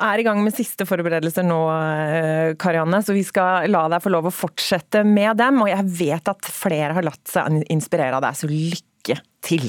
er 0.00 0.20
i 0.20 0.26
gang 0.26 0.42
med 0.44 0.56
siste 0.56 0.86
forberedelser 0.88 1.46
nå, 1.46 1.60
eh, 1.70 2.52
Karianne, 2.60 3.02
så 3.04 3.16
vi 3.16 3.24
skal 3.26 3.70
la 3.72 3.86
deg 3.92 4.04
få 4.04 4.12
lov 4.14 4.30
å 4.30 4.34
fortsette 4.34 5.04
med 5.06 5.38
dem. 5.40 5.62
Og 5.64 5.72
jeg 5.72 5.90
vet 6.02 6.34
at 6.34 6.52
flere 6.52 6.94
har 6.96 7.06
latt 7.06 7.24
seg 7.30 7.64
inspirere 7.72 8.20
av 8.20 8.26
deg, 8.26 8.38
så 8.38 8.50
lykke 8.50 9.20
til! 9.44 9.68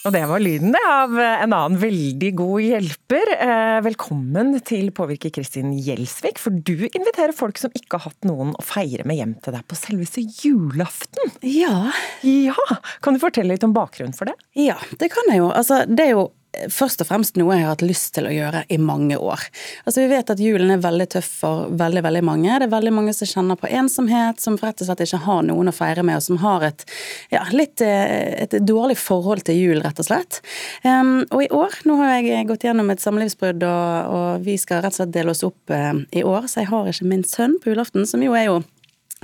Og 0.00 0.14
det 0.14 0.22
var 0.30 0.40
lyden 0.40 0.72
det 0.72 0.80
av 0.88 1.12
en 1.20 1.52
annen 1.52 1.74
veldig 1.76 2.30
god 2.38 2.62
hjelper. 2.64 3.32
Eh, 3.36 3.80
velkommen 3.84 4.54
til 4.64 4.88
Påvirke 4.96 5.28
Kristin 5.34 5.74
Gjelsvik, 5.76 6.40
for 6.40 6.56
du 6.56 6.86
inviterer 6.88 7.36
folk 7.36 7.60
som 7.60 7.74
ikke 7.76 7.98
har 7.98 8.06
hatt 8.08 8.28
noen 8.28 8.54
å 8.56 8.64
feire 8.64 9.04
med 9.04 9.20
hjem 9.20 9.34
til 9.44 9.58
deg 9.58 9.66
på 9.68 9.76
selveste 9.76 10.24
julaften. 10.24 11.34
Ja. 11.44 11.90
Ja, 12.24 12.56
Kan 13.04 13.16
du 13.16 13.20
fortelle 13.20 13.52
litt 13.52 13.66
om 13.66 13.76
bakgrunnen 13.76 14.16
for 14.16 14.30
det? 14.30 14.38
Ja, 14.56 14.78
det 14.96 15.10
kan 15.12 15.28
jeg 15.28 15.42
jo. 15.42 15.52
Altså, 15.52 15.82
det 15.84 16.08
er 16.08 16.14
jo 16.14 16.30
først 16.72 17.02
og 17.02 17.08
fremst 17.08 17.38
noe 17.38 17.54
jeg 17.54 17.64
har 17.64 17.74
hatt 17.74 17.84
lyst 17.84 18.12
til 18.16 18.26
å 18.26 18.32
gjøre 18.34 18.64
i 18.72 18.78
mange 18.82 19.16
år. 19.18 19.42
Altså 19.84 20.02
Vi 20.02 20.10
vet 20.10 20.32
at 20.32 20.42
julen 20.42 20.72
er 20.74 20.82
veldig 20.82 21.06
tøff 21.14 21.28
for 21.42 21.70
veldig 21.78 22.02
veldig 22.06 22.22
mange. 22.26 22.50
Det 22.50 22.66
er 22.66 22.72
veldig 22.72 22.92
mange 22.96 23.14
som 23.16 23.30
kjenner 23.30 23.58
på 23.60 23.70
ensomhet, 23.70 24.40
som 24.42 24.58
rett 24.60 24.82
og 24.82 24.88
slett 24.88 25.04
ikke 25.06 25.22
har 25.26 25.44
noen 25.46 25.70
å 25.70 25.74
feire 25.74 26.04
med, 26.06 26.18
og 26.18 26.26
som 26.26 26.40
har 26.42 26.66
et, 26.66 26.84
ja, 27.32 27.44
litt, 27.54 27.80
eh, 27.84 28.42
et 28.46 28.58
dårlig 28.66 28.98
forhold 29.00 29.44
til 29.46 29.60
jul, 29.60 29.84
rett 29.84 30.02
og 30.02 30.08
slett. 30.08 30.40
Um, 30.84 31.22
og 31.30 31.44
i 31.44 31.50
år, 31.54 31.78
nå 31.86 32.00
har 32.00 32.16
jeg 32.18 32.48
gått 32.50 32.66
gjennom 32.66 32.90
et 32.92 33.04
samlivsbrudd, 33.04 33.62
og, 33.66 34.10
og, 34.10 34.28
vi 34.44 34.56
skal 34.60 34.82
rett 34.84 34.96
og 34.96 35.02
slett 35.02 35.14
dele 35.14 35.34
oss 35.34 35.44
opp 35.46 35.74
uh, 35.74 35.94
i 36.16 36.24
år, 36.26 36.50
så 36.50 36.64
jeg 36.64 36.72
har 36.72 36.90
ikke 36.90 37.08
min 37.12 37.24
sønn 37.26 37.58
på 37.62 37.72
julaften, 37.72 38.08
som 38.08 38.22
jo 38.24 38.34
er 38.38 38.50
jo 38.50 38.60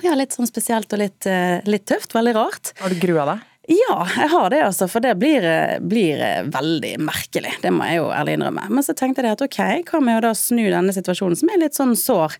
ja, 0.04 0.12
litt 0.14 0.34
sånn 0.36 0.48
spesielt 0.48 0.92
og 0.92 1.00
litt, 1.00 1.26
uh, 1.28 1.58
litt 1.66 1.86
tøft. 1.88 2.14
Veldig 2.16 2.36
rart. 2.36 2.74
Har 2.82 2.92
du 2.92 3.00
grua 3.00 3.28
deg? 3.32 3.44
Ja, 3.66 4.06
jeg 4.16 4.28
har 4.30 4.50
det, 4.50 4.60
altså. 4.62 4.86
For 4.90 5.02
det 5.02 5.16
blir, 5.18 5.42
blir, 5.82 6.20
veldig 6.54 6.92
merkelig. 7.02 7.56
Det 7.62 7.72
må 7.74 7.88
jeg 7.88 7.98
jo 7.98 8.10
ærlig 8.14 8.36
innrømme. 8.36 8.68
Men 8.70 8.84
så 8.86 8.94
tenkte 8.94 9.24
jeg 9.26 9.34
at 9.34 9.42
ok, 9.42 9.58
hva 9.90 10.00
med 10.04 10.20
å 10.20 10.24
da 10.28 10.32
snu 10.38 10.62
denne 10.70 10.94
situasjonen, 10.94 11.38
som 11.40 11.50
er 11.50 11.58
litt 11.64 11.74
sånn 11.74 11.96
sår, 11.98 12.36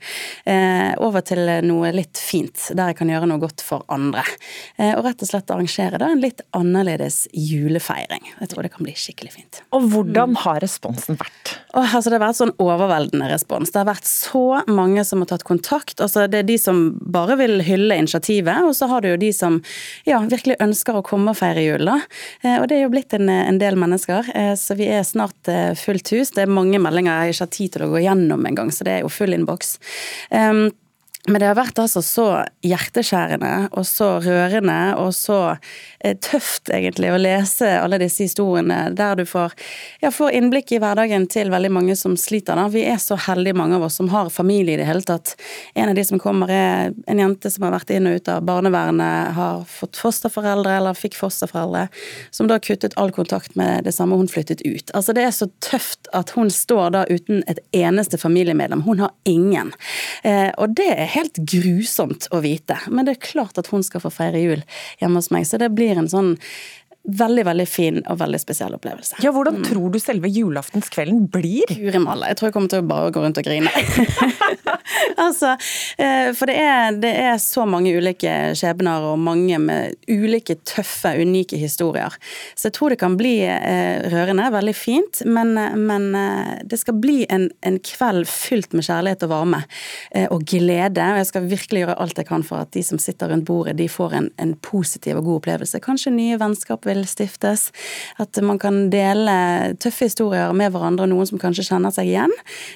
eh, 0.47 0.93
over 1.03 1.25
til 1.27 1.43
noe 1.67 1.91
litt 1.97 2.21
fint, 2.21 2.69
der 2.79 2.93
jeg 2.93 3.01
kan 3.01 3.11
gjøre 3.11 3.27
noe 3.31 3.43
godt 3.43 3.65
for 3.67 3.83
andre. 3.93 4.23
Eh, 4.79 4.93
og 4.95 5.03
rett 5.09 5.25
og 5.25 5.31
slett 5.33 5.51
arrangere 5.51 5.99
da 5.99 6.13
en 6.15 6.23
litt 6.23 6.45
annerledes 6.57 7.25
julefeiring. 7.35 8.23
Jeg 8.39 8.53
tror 8.53 8.67
det 8.69 8.73
kan 8.77 8.87
bli 8.87 8.95
skikkelig 8.95 9.35
fint. 9.35 9.61
Og 9.75 9.89
hvordan 9.91 10.39
har 10.45 10.63
responsen 10.63 11.19
vært? 11.19 11.57
Oh, 11.75 11.83
altså, 11.83 12.07
det 12.09 12.21
har 12.21 12.27
vært 12.29 12.39
sånn 12.39 12.55
overveldende 12.63 13.33
respons. 13.33 13.75
Det 13.75 13.83
har 13.83 13.91
vært 13.91 14.07
så 14.07 14.63
mange 14.71 15.03
som 15.05 15.25
har 15.25 15.33
tatt 15.35 15.47
kontakt. 15.49 15.99
Altså, 15.99 16.29
det 16.31 16.45
er 16.45 16.49
de 16.55 16.61
som 16.61 16.87
bare 17.03 17.35
vil 17.43 17.59
hylle 17.67 17.99
initiativet, 17.99 18.63
og 18.63 18.79
så 18.79 18.87
har 18.93 19.03
du 19.03 19.11
jo 19.11 19.21
de 19.21 19.35
som 19.35 19.59
ja, 20.07 20.23
virkelig 20.23 20.61
ønsker 20.63 20.97
å 20.97 21.05
komme 21.05 21.16
komme 21.17 21.33
og 21.33 21.41
feire 21.41 21.65
jul, 21.65 21.89
da. 21.89 21.99
Eh, 22.45 22.59
og 22.61 22.69
det 22.71 22.79
er 22.79 22.87
jo 22.87 22.93
blitt 22.95 23.17
en, 23.17 23.31
en 23.33 23.61
del 23.61 23.79
mennesker, 23.81 24.31
eh, 24.37 24.55
så 24.61 24.77
vi 24.79 24.91
er 24.93 25.07
snart 25.07 25.51
eh, 25.53 25.73
fullt 25.79 26.13
hus. 26.15 26.35
Det 26.37 26.45
er 26.45 26.53
mange 26.53 26.81
meldinger 26.83 27.27
jeg 27.27 27.37
ikke 27.37 27.47
har 27.47 27.55
tid 27.59 27.77
til 27.77 27.87
å 27.87 27.93
gå 27.95 28.03
gjennom 28.05 28.49
engang, 28.49 28.73
så 28.75 28.87
det 28.87 28.99
er 28.99 29.07
jo 29.07 29.13
full 29.13 29.37
innboks. 29.37 29.79
Um, 30.31 30.69
men 31.27 31.41
det 31.41 31.49
har 31.49 31.57
vært 31.59 31.79
altså 31.83 32.03
så 32.05 32.27
hjerteskjærende 32.67 33.69
og 33.73 33.87
så 33.89 34.09
rørende 34.23 34.79
og 35.01 35.11
så 35.17 35.39
eh, 35.99 36.15
tøft 36.23 36.71
egentlig 36.71 37.11
å 37.11 37.19
lese 37.19 37.69
alle 37.81 37.99
disse 37.99 38.23
historiene 38.29 38.93
der 38.97 39.19
du 39.19 39.25
får, 39.27 39.55
ja, 40.05 40.13
får 40.15 40.37
innblikk 40.39 40.71
i 40.77 40.81
hverdagen 40.83 41.27
til 41.33 41.51
veldig 41.51 41.73
mange 41.75 41.97
som 41.99 42.15
sliter. 42.21 42.59
Da. 42.59 42.69
Vi 42.71 42.85
er 42.87 43.01
så 43.03 43.19
heldige 43.27 43.59
mange 43.59 43.79
av 43.79 43.87
oss 43.89 43.99
som 43.99 44.11
har 44.13 44.31
familie 44.31 44.77
i 44.77 44.81
det 44.81 44.87
hele 44.87 45.03
tatt. 45.07 45.35
En 45.75 45.91
av 45.91 45.99
de 45.99 46.05
som 46.07 46.21
kommer 46.23 46.53
er 46.53 46.95
en 47.11 47.23
jente 47.23 47.51
som 47.51 47.67
har 47.67 47.75
vært 47.75 47.91
inn 47.97 48.07
og 48.07 48.21
ut 48.21 48.31
av 48.31 48.47
barnevernet, 48.47 49.35
har 49.37 49.65
fått 49.71 49.99
fosterforeldre 49.99 50.77
eller 50.79 50.97
fikk 50.97 51.19
fosterforeldre, 51.19 51.89
som 52.31 52.47
da 52.51 52.61
kuttet 52.63 52.95
all 53.01 53.11
kontakt 53.15 53.57
med 53.59 53.85
det 53.89 53.97
samme 53.97 54.19
hun 54.19 54.31
flyttet 54.31 54.63
ut. 54.63 54.95
Altså 54.95 55.17
Det 55.17 55.27
er 55.27 55.35
så 55.35 55.51
tøft 55.65 56.11
at 56.15 56.31
hun 56.39 56.53
står 56.53 56.95
da 56.95 57.05
uten 57.11 57.43
et 57.51 57.59
eneste 57.75 58.19
familiemedlem. 58.21 58.87
Hun 58.87 59.03
har 59.03 59.15
ingen. 59.27 59.75
Eh, 60.23 60.53
og 60.55 60.77
det 60.79 60.93
er 60.95 61.16
helt 61.17 61.41
grusomt 61.53 62.29
å 62.31 62.43
vite. 62.45 62.79
Men 62.89 63.09
det 63.09 63.17
er 63.17 63.27
klart 63.33 63.59
at 63.61 63.71
hun 63.73 63.85
skal 63.87 64.05
få 64.05 64.13
feire 64.15 64.43
jul 64.43 64.67
hjemme 65.01 65.23
hos 65.23 65.33
meg, 65.35 65.49
så 65.49 65.61
det 65.61 65.73
blir 65.75 65.99
en 65.99 66.11
sånn 66.13 66.37
veldig 67.07 67.45
veldig 67.47 67.67
fin 67.71 68.01
og 68.11 68.19
veldig 68.21 68.41
spesiell 68.43 68.75
opplevelse. 68.77 69.21
Ja, 69.23 69.31
Hvordan 69.35 69.61
mm. 69.61 69.67
tror 69.69 69.93
du 69.95 70.01
selve 70.03 70.31
julaftenskvelden 70.33 71.29
blir? 71.33 71.71
Guri 71.71 72.03
malla, 72.03 72.33
jeg 72.33 72.41
tror 72.41 72.51
jeg 72.51 72.57
kommer 72.57 72.73
til 72.73 72.83
å 72.83 72.89
bare 72.91 73.13
gå 73.15 73.23
rundt 73.23 73.39
og 73.39 73.47
grine. 73.47 73.71
altså, 75.17 75.55
eh, 75.99 76.31
for 76.37 76.51
det 76.51 76.57
er, 76.61 76.97
det 77.01 77.13
er, 77.21 77.37
så 77.43 77.67
mange 77.69 77.93
ulike 77.97 78.33
skjebner 78.57 79.05
og 79.11 79.21
mange 79.21 79.59
med 79.61 79.97
ulike 80.09 80.57
tøffe, 80.67 81.13
unike 81.21 81.59
historier. 81.61 82.15
Så 82.55 82.69
jeg 82.69 82.77
tror 82.79 82.95
det 82.95 83.01
kan 83.01 83.17
bli 83.19 83.35
eh, 83.47 84.07
rørende, 84.13 84.49
veldig 84.55 84.75
fint, 84.77 85.23
men, 85.27 85.55
men 85.87 86.09
eh, 86.19 86.53
det 86.65 86.81
skal 86.81 86.99
bli 87.03 87.25
en, 87.33 87.49
en, 87.67 87.79
kveld 87.87 88.25
fylt 88.31 88.73
med 88.75 88.87
kjærlighet 88.87 89.27
og 89.27 89.31
varme 89.31 89.59
og 90.33 90.47
glede. 90.49 91.05
Og 91.13 91.21
jeg 91.21 91.29
skal 91.29 91.49
virkelig 91.51 91.83
gjøre 91.83 91.97
alt 92.03 92.19
jeg 92.19 92.29
kan 92.29 92.45
for 92.47 92.65
at 92.65 92.73
de 92.75 92.83
som 92.87 92.99
sitter 93.03 93.31
rundt 93.31 93.47
bordet, 93.47 93.77
de 93.79 93.89
får 93.91 94.17
en, 94.17 94.31
en 94.43 94.55
positiv 94.65 95.21
og 95.21 95.29
god 95.29 95.41
opplevelse. 95.43 95.81
Kanskje 95.85 96.15
nye 96.15 96.39
vennskap 96.41 96.87
vil 96.89 97.05
stiftes. 97.09 97.69
At 98.23 98.41
man 98.43 98.59
kan 98.63 98.87
dele 98.93 99.77
tøffe 99.83 100.09
historier 100.09 100.55
med 100.57 100.73
hverandre, 100.75 101.07
og 101.07 101.13
noen 101.13 101.29
som 101.29 101.41
kanskje 101.43 101.69
kjenner 101.69 101.95
seg 101.95 102.11
igjen. 102.11 102.33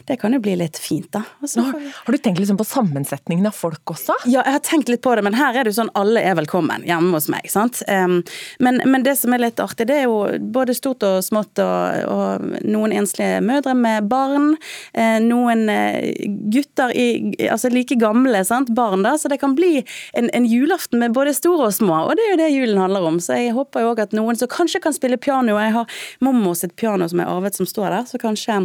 Det 0.08 0.18
kan 0.20 0.36
jo 0.36 0.42
bli 0.44 0.56
litt 0.60 0.78
fint, 0.80 1.08
da. 1.14 1.24
Nå, 1.40 1.66
har 2.04 2.12
du 2.12 2.18
tenkt 2.18 2.40
liksom 2.40 2.58
på 2.60 2.64
sammensetningen 2.64 3.46
av 3.46 3.56
folk 3.56 3.92
også? 3.92 4.16
Ja, 4.24 4.42
jeg 4.44 4.56
har 4.56 4.62
tenkt 4.64 4.88
litt 4.88 5.02
på 5.04 5.14
det, 5.16 5.24
men 5.26 5.36
her 5.36 5.54
er 5.54 5.64
det 5.64 5.74
jo 5.74 5.80
sånn 5.82 5.92
alle 5.98 6.22
er 6.24 6.36
velkommen 6.38 6.84
hjemme 6.88 7.12
hos 7.16 7.28
meg. 7.32 7.48
sant? 7.52 7.82
Men, 7.86 8.80
men 8.84 9.04
det 9.04 9.16
som 9.20 9.34
er 9.34 9.44
litt 9.44 9.60
artig, 9.62 9.88
det 9.90 10.00
er 10.02 10.08
jo 10.08 10.38
både 10.54 10.74
stort 10.76 11.04
og 11.06 11.20
smått, 11.24 11.60
og, 11.60 12.08
og 12.10 12.64
noen 12.64 12.94
enslige 12.96 13.40
mødre 13.44 13.74
med 13.76 14.08
barn. 14.10 14.54
Eh, 14.94 15.18
noen 15.24 15.68
eh, 15.72 16.26
gutter 16.52 16.94
i, 16.96 17.08
altså 17.48 17.70
like 17.72 17.98
gamle 18.00 18.44
sant? 18.48 18.72
barn, 18.74 19.04
da. 19.06 19.16
Så 19.18 19.30
det 19.32 19.40
kan 19.42 19.56
bli 19.58 19.80
en, 20.18 20.30
en 20.36 20.46
julaften 20.48 21.02
med 21.02 21.14
både 21.16 21.34
store 21.36 21.70
og 21.70 21.76
små, 21.76 22.04
og 22.06 22.16
det 22.16 22.26
er 22.26 22.34
jo 22.34 22.40
det 22.42 22.50
julen 22.54 22.82
handler 22.82 23.08
om. 23.12 23.20
Så 23.22 23.38
jeg 23.38 23.56
håper 23.56 23.84
jo 23.84 23.94
òg 23.94 24.04
at 24.06 24.16
noen 24.16 24.38
som 24.38 24.50
kanskje 24.50 24.82
kan 24.84 24.96
spille 24.96 25.20
piano. 25.20 25.58
Jeg 25.60 25.76
har 25.76 26.00
mormor 26.24 26.56
sitt 26.58 26.76
piano 26.80 27.08
som 27.10 27.22
er 27.22 27.30
arvet 27.30 27.58
som 27.58 27.68
står 27.68 27.90
der, 27.90 28.06
så 28.10 28.20
kanskje 28.22 28.62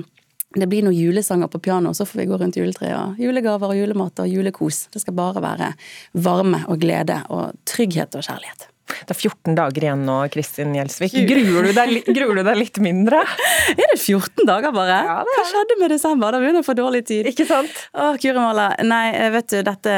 det 0.55 0.67
blir 0.71 0.85
noen 0.85 0.95
julesanger 0.95 1.49
på 1.51 1.59
piano, 1.59 1.93
så 1.93 2.05
får 2.07 2.19
vi 2.19 2.27
gå 2.29 2.37
rundt 2.39 2.59
juletreet. 2.59 2.95
Og 2.95 3.19
julegaver 3.19 3.73
og 3.73 3.79
julemat 3.79 4.23
og 4.23 4.31
julekos. 4.31 4.85
Det 4.93 5.03
skal 5.03 5.17
bare 5.17 5.43
være 5.43 5.73
varme 6.13 6.63
og 6.67 6.79
glede 6.81 7.21
og 7.33 7.59
trygghet 7.67 8.15
og 8.15 8.23
kjærlighet. 8.23 8.69
Det 9.05 9.15
er 9.15 9.19
14 9.19 9.57
dager 9.57 9.85
igjen 9.87 10.05
nå, 10.07 10.17
Kristin 10.33 10.75
Gjelsvik. 10.77 11.15
Gruer 11.29 11.67
du, 11.67 11.71
deg, 11.75 12.09
gruer 12.15 12.39
du 12.39 12.43
deg 12.47 12.59
litt 12.59 12.79
mindre? 12.83 13.21
Er 13.75 13.91
det 13.91 13.97
14 13.97 14.45
dager 14.47 14.73
bare? 14.75 14.97
Ja, 15.07 15.17
det 15.25 15.35
Hva 15.35 15.45
skjedde 15.49 15.77
med 15.81 15.91
desember? 15.95 16.31
Da 16.31 16.41
begynner 16.41 16.61
jeg 16.61 16.65
å 16.65 16.69
få 16.69 16.77
dårlig 16.77 17.03
tid. 17.09 17.29
Ikke 17.31 17.47
sant? 17.49 17.83
Å, 17.97 18.11
Kuri 18.21 18.37
Mala. 18.37 18.67
Nei, 18.85 19.03
vet 19.33 19.51
du, 19.51 19.59
dette 19.65 19.93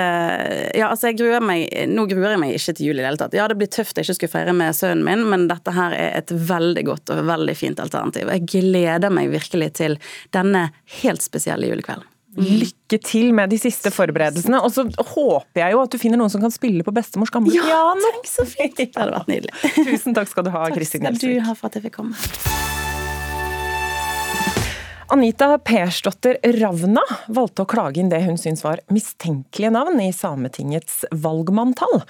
Ja, 0.77 0.89
altså, 0.89 1.11
jeg 1.11 1.19
gruer 1.19 1.43
meg 1.43 1.67
Nå 1.91 2.07
gruer 2.09 2.33
jeg 2.33 2.41
meg 2.41 2.55
ikke 2.57 2.75
til 2.77 2.89
jul 2.89 2.97
i 2.97 3.03
det 3.03 3.09
hele 3.09 3.21
tatt. 3.21 3.37
Ja, 3.37 3.47
det 3.51 3.59
blir 3.59 3.71
tøft 3.71 3.97
jeg 3.97 4.07
ikke 4.07 4.17
skulle 4.21 4.33
feire 4.33 4.55
med 4.57 4.75
sønnen 4.77 5.05
min, 5.07 5.25
men 5.29 5.47
dette 5.51 5.73
her 5.75 5.95
er 5.95 6.17
et 6.21 6.33
veldig 6.33 6.85
godt 6.87 7.13
og 7.15 7.23
veldig 7.29 7.57
fint 7.57 7.81
alternativ. 7.83 8.31
Jeg 8.33 8.47
gleder 8.57 9.13
meg 9.13 9.31
virkelig 9.33 9.73
til 9.81 9.97
denne 10.35 10.69
helt 11.01 11.25
spesielle 11.25 11.69
julekvelden. 11.69 12.07
Lykke 12.37 12.99
til 13.01 13.33
med 13.35 13.49
de 13.51 13.59
siste 13.61 13.91
forberedelsene. 13.93 14.61
Og 14.61 14.73
så 14.75 14.85
håper 14.85 15.63
jeg 15.63 15.75
jo 15.75 15.83
at 15.83 15.93
du 15.93 15.99
finner 16.01 16.21
noen 16.21 16.33
som 16.33 16.43
kan 16.43 16.53
spille 16.53 16.85
på 16.85 16.93
bestemors 16.95 17.33
gamle 17.33 17.55
ja, 17.55 17.65
piano. 17.65 18.13
Tenk 18.13 18.29
så 18.29 18.47
fint! 18.47 18.77
Det 18.87 18.91
hadde 18.93 19.13
vært 19.15 19.31
nydelig. 19.31 19.53
Tusen 19.77 20.15
takk 20.17 20.29
skal 20.31 20.47
du 20.47 20.53
ha, 20.53 20.67
Kristin 20.73 21.05
Gjelsvik. 21.07 21.17
Takk 21.17 21.23
skal 21.23 21.41
du 21.41 21.49
ha 21.49 21.57
for 21.57 21.69
at 21.71 21.79
jeg 21.79 21.87
fikk 21.89 21.99
komme. 22.01 22.65
Anita 25.09 25.53
Persdotter 25.63 26.35
Ravna 26.59 27.01
valgte 27.31 27.63
å 27.63 27.69
klage 27.69 28.01
inn 28.01 28.09
det 28.11 28.19
hun 28.25 28.35
syns 28.39 28.65
var 28.65 28.81
mistenkelige 28.91 29.71
navn 29.71 30.01
i 30.03 30.09
Sametingets 30.11 31.05
valgmanntall. 31.15 32.01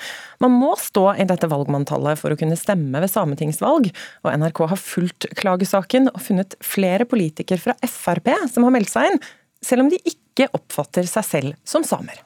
Man 0.42 0.56
må 0.58 0.72
stå 0.82 1.12
i 1.22 1.28
dette 1.30 1.50
valgmanntallet 1.52 2.18
for 2.18 2.34
å 2.34 2.40
kunne 2.40 2.58
stemme 2.58 2.98
ved 3.04 3.14
sametingsvalg, 3.14 3.92
og 4.26 4.32
NRK 4.42 4.64
har 4.74 4.82
fulgt 4.82 5.30
klagesaken 5.38 6.10
og 6.10 6.24
funnet 6.26 6.58
flere 6.66 7.06
politikere 7.06 7.62
fra 7.62 7.78
Frp 7.86 8.34
som 8.50 8.66
har 8.66 8.74
meldt 8.74 8.96
seg 8.96 9.12
inn, 9.12 9.22
selv 9.62 9.86
om 9.86 9.92
de 9.92 10.00
ikke 10.04 10.50
oppfatter 10.54 11.08
seg 11.10 11.26
selv 11.26 11.58
som 11.68 11.86
samer. 11.88 12.24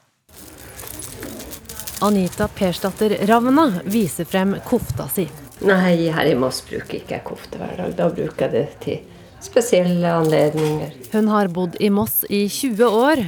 Anita 2.02 2.48
Persdatter 2.48 3.14
Ravna 3.30 3.68
viser 3.86 4.26
frem 4.26 4.56
kofta 4.66 5.06
si. 5.14 5.28
Nei, 5.62 6.10
her 6.10 6.26
i 6.26 6.34
Moss 6.34 6.64
bruker 6.66 6.98
ikke 6.98 7.20
jeg 7.20 7.26
kofte 7.28 7.60
hver 7.62 7.76
dag. 7.78 7.92
Da 8.00 8.08
bruker 8.10 8.48
jeg 8.48 8.54
det 8.56 8.64
til 8.82 9.20
spesielle 9.42 10.10
anledninger. 10.10 10.96
Hun 11.14 11.30
har 11.30 11.52
bodd 11.54 11.78
i 11.80 11.92
Moss 11.94 12.24
i 12.30 12.48
20 12.50 12.88
år, 12.90 13.22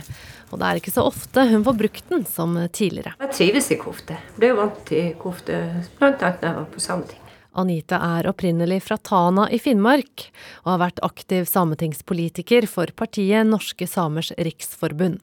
og 0.49 0.61
det 0.61 0.69
er 0.69 0.81
ikke 0.81 0.93
så 0.95 1.05
ofte 1.05 1.45
hun 1.51 1.65
får 1.65 1.77
brukt 1.83 2.09
den 2.09 2.25
som 2.29 2.57
tidligere. 2.73 3.13
Jeg 3.21 3.37
trives 3.37 3.69
i 3.73 3.77
kofte. 3.81 4.17
Ble 4.37 4.53
vant 4.57 4.81
til 4.89 5.13
kofte 5.21 5.59
bl.a. 5.99 6.13
da 6.17 6.33
jeg 6.33 6.55
var 6.57 6.71
på 6.73 6.81
Sametinget. 6.81 7.22
Anita 7.53 7.99
er 8.01 8.27
opprinnelig 8.29 8.81
fra 8.87 8.97
Tana 8.97 9.45
i 9.53 9.59
Finnmark, 9.61 10.27
og 10.63 10.73
har 10.73 10.81
vært 10.87 11.03
aktiv 11.05 11.45
sametingspolitiker 11.49 12.67
for 12.69 12.91
partiet 12.97 13.47
Norske 13.49 13.87
Samers 13.89 14.31
Riksforbund. 14.37 15.21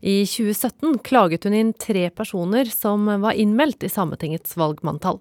I 0.00 0.22
2017 0.26 0.98
klaget 1.06 1.44
hun 1.46 1.54
inn 1.54 1.72
tre 1.72 2.08
personer 2.10 2.70
som 2.72 3.06
var 3.22 3.38
innmeldt 3.38 3.86
i 3.86 3.90
Sametingets 3.92 4.56
valgmanntall. 4.58 5.20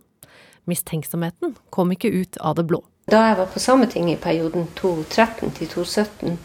Mistenksomheten 0.69 1.55
kom 1.69 1.93
ikke 1.93 2.09
ut 2.09 2.37
av 2.41 2.57
det 2.57 2.65
blå. 2.69 2.81
Da 3.11 3.21
jeg 3.29 3.37
var 3.39 3.49
på 3.53 3.61
Sametinget 3.61 4.19
i 4.19 4.21
perioden 4.23 4.67
2013 4.77 5.55
til 5.57 5.71
2017, 5.71 6.37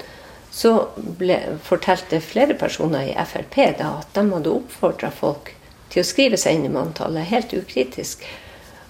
så 0.56 0.72
ble, 1.18 1.36
fortalte 1.64 2.20
flere 2.24 2.56
personer 2.56 3.10
i 3.10 3.16
Frp 3.28 3.58
da 3.78 3.92
at 4.00 4.14
de 4.16 4.24
hadde 4.30 4.54
oppfordra 4.54 5.10
folk 5.12 5.52
til 5.92 6.00
å 6.02 6.06
skrive 6.06 6.40
seg 6.40 6.56
inn 6.56 6.68
i 6.68 6.72
manntallet 6.72 7.28
helt 7.28 7.52
ukritisk. 7.56 8.24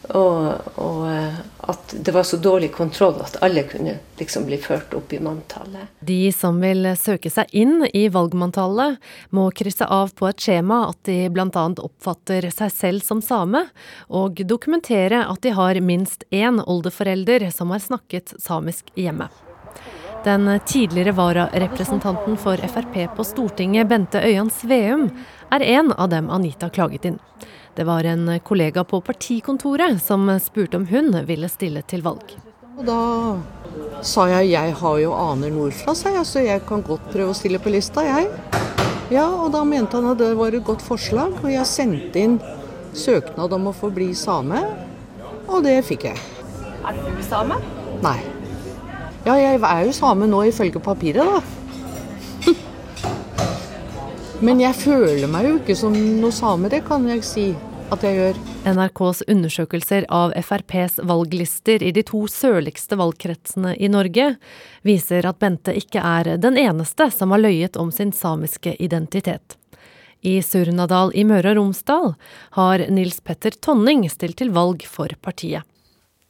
Og, 0.08 0.52
og, 0.78 1.00
eh, 1.10 1.38
at 1.66 1.94
det 2.06 2.12
var 2.14 2.22
så 2.22 2.36
dårlig 2.36 2.68
kontroll 2.72 3.16
at 3.24 3.38
alle 3.42 3.64
kunne 3.66 3.96
liksom 4.20 4.46
bli 4.46 4.58
ført 4.62 4.94
opp 4.94 5.12
i 5.12 5.18
manntallet. 5.22 5.90
De 6.00 6.30
som 6.32 6.60
vil 6.62 6.86
søke 6.98 7.30
seg 7.32 7.50
inn 7.50 7.80
i 7.90 8.06
valgmanntallet, 8.12 9.00
må 9.34 9.48
krysse 9.50 9.88
av 9.90 10.14
på 10.14 10.28
et 10.30 10.42
skjema 10.42 10.84
at 10.92 11.00
de 11.08 11.18
bl.a. 11.32 11.64
oppfatter 11.82 12.46
seg 12.54 12.70
selv 12.74 13.06
som 13.06 13.22
same, 13.24 13.66
og 14.06 14.44
dokumentere 14.46 15.24
at 15.26 15.42
de 15.42 15.56
har 15.58 15.80
minst 15.82 16.22
én 16.30 16.62
oldeforelder 16.62 17.48
som 17.54 17.74
har 17.74 17.82
snakket 17.82 18.36
samisk 18.38 18.94
hjemme. 18.94 19.28
Den 20.26 20.48
tidligere 20.66 21.12
vararepresentanten 21.14 22.34
for 22.36 22.56
Frp 22.56 22.96
på 23.16 23.24
Stortinget, 23.24 23.86
Bente 23.88 24.18
Øyan 24.18 24.50
Sveum, 24.50 25.10
er 25.50 25.62
en 25.62 25.92
av 25.92 26.08
dem 26.10 26.30
Anita 26.30 26.66
klaget 26.68 27.04
inn. 27.04 27.20
Det 27.76 27.84
var 27.84 28.04
en 28.04 28.40
kollega 28.40 28.84
på 28.84 29.00
partikontoret 29.04 30.02
som 30.02 30.30
spurte 30.40 30.78
om 30.78 30.86
hun 30.88 31.12
ville 31.28 31.48
stille 31.52 31.82
til 31.84 32.00
valg. 32.06 32.30
Og 32.76 32.86
da 32.88 33.00
sa 34.00 34.24
jeg 34.30 34.48
jeg 34.54 34.72
har 34.80 34.96
jo 35.02 35.10
aner 35.12 35.52
nordfra, 35.52 35.92
sa 35.92 36.14
jeg, 36.14 36.24
så 36.24 36.44
jeg 36.44 36.62
kan 36.68 36.80
godt 36.86 37.04
prøve 37.12 37.34
å 37.34 37.36
stille 37.36 37.60
på 37.60 37.74
lista, 37.74 38.00
jeg. 38.04 38.30
Ja, 39.12 39.26
og 39.28 39.52
da 39.52 39.60
mente 39.68 40.00
han 40.00 40.08
at 40.08 40.22
det 40.22 40.32
var 40.38 40.56
et 40.56 40.64
godt 40.64 40.84
forslag, 40.84 41.36
og 41.42 41.52
jeg 41.52 41.68
sendte 41.68 42.22
inn 42.22 42.38
søknad 42.96 43.52
om 43.52 43.68
å 43.68 43.76
få 43.76 43.92
bli 43.92 44.08
same, 44.16 44.62
og 45.44 45.68
det 45.68 45.76
fikk 45.84 46.08
jeg. 46.08 46.24
Er 46.80 46.96
du 46.96 47.22
same? 47.28 47.60
Nei. 48.00 48.18
Ja, 49.28 49.36
jeg 49.36 49.60
er 49.60 49.84
jo 49.84 49.92
same 50.00 50.32
nå 50.32 50.46
ifølge 50.48 50.80
papiret, 50.80 51.28
da. 51.28 51.65
Men 54.44 54.58
jeg 54.60 54.76
føler 54.76 55.30
meg 55.32 55.46
jo 55.48 55.54
ikke 55.56 55.74
som 55.78 55.94
noe 56.20 56.34
same, 56.34 56.68
det 56.68 56.82
kan 56.84 57.06
jeg 57.08 57.22
si 57.24 57.46
at 57.94 58.02
jeg 58.04 58.18
gjør. 58.18 58.40
NRKs 58.66 59.22
undersøkelser 59.32 60.04
av 60.12 60.34
FrPs 60.36 60.98
valglister 61.08 61.80
i 61.86 61.92
de 61.96 62.02
to 62.04 62.26
sørligste 62.28 62.98
valgkretsene 63.00 63.72
i 63.80 63.88
Norge 63.88 64.34
viser 64.84 65.28
at 65.30 65.38
Bente 65.40 65.72
ikke 65.78 66.02
er 66.04 66.34
den 66.42 66.58
eneste 66.60 67.08
som 67.14 67.32
har 67.32 67.40
løyet 67.46 67.78
om 67.80 67.88
sin 67.94 68.12
samiske 68.12 68.74
identitet. 68.76 69.56
I 70.20 70.42
Surnadal 70.44 71.14
i 71.16 71.24
Møre 71.24 71.54
og 71.54 71.60
Romsdal 71.62 72.12
har 72.58 72.86
Nils 72.92 73.22
Petter 73.24 73.56
Tonning 73.56 74.04
stilt 74.12 74.36
til 74.42 74.52
valg 74.52 74.84
for 74.90 75.08
partiet. 75.22 75.64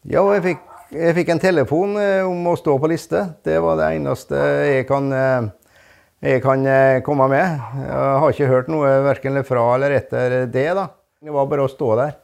Ja, 0.06 0.22
jeg 0.36 0.44
fikk 0.46 0.66
jeg 0.94 1.16
fikk 1.16 1.30
en 1.34 1.40
telefon 1.42 1.96
eh, 1.98 2.22
om 2.22 2.44
å 2.46 2.54
stå 2.54 2.76
på 2.78 2.90
liste. 2.90 3.24
Det 3.42 3.56
var 3.58 3.78
det 3.80 3.88
eneste 3.96 4.38
jeg 4.38 4.84
kan, 4.86 5.08
eh, 5.10 5.48
jeg 6.24 6.42
kan 6.44 6.62
eh, 6.66 7.02
komme 7.04 7.28
med. 7.28 7.58
Jeg 7.82 8.20
har 8.22 8.32
ikke 8.32 8.48
hørt 8.48 8.70
noe 8.72 8.92
verken 9.04 9.42
fra 9.44 9.66
eller 9.74 9.96
etter 9.98 10.38
det. 10.48 10.68
da. 10.78 10.88
Det 11.20 11.34
var 11.34 11.50
bare 11.50 11.66
å 11.66 11.72
stå 11.72 11.90
der 11.98 12.16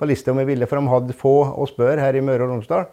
på 0.00 0.08
lista 0.08 0.32
om 0.32 0.38
jeg 0.40 0.48
ville, 0.48 0.68
for 0.68 0.80
de 0.80 0.92
hadde 0.92 1.16
få 1.16 1.34
å 1.60 1.66
spørre 1.68 2.00
her 2.00 2.16
i 2.16 2.22
Møre 2.24 2.46
og 2.46 2.54
Romsdal. 2.54 2.86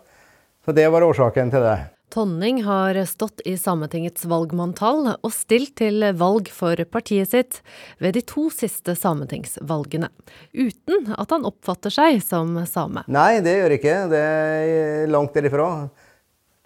Så 0.66 0.74
det 0.76 0.90
var 0.92 1.06
årsaken 1.06 1.54
til 1.54 1.64
det. 1.64 1.78
Tonning 2.12 2.62
har 2.64 2.96
stått 3.08 3.42
i 3.48 3.58
Sametingets 3.60 4.24
valgmanntall 4.32 5.10
og 5.16 5.32
stilt 5.36 5.74
til 5.80 6.06
valg 6.16 6.48
for 6.56 6.80
partiet 6.88 7.34
sitt 7.34 7.60
ved 8.00 8.16
de 8.16 8.24
to 8.24 8.46
siste 8.52 8.96
sametingsvalgene, 8.96 10.08
uten 10.56 11.12
at 11.16 11.36
han 11.36 11.48
oppfatter 11.48 11.92
seg 11.92 12.22
som 12.24 12.56
same. 12.68 13.04
Nei, 13.12 13.42
det 13.44 13.58
gjør 13.58 13.76
jeg 13.76 13.82
ikke. 13.82 13.98
Det 14.12 14.24
er 14.24 15.12
langt 15.12 15.36
derifra. 15.36 15.70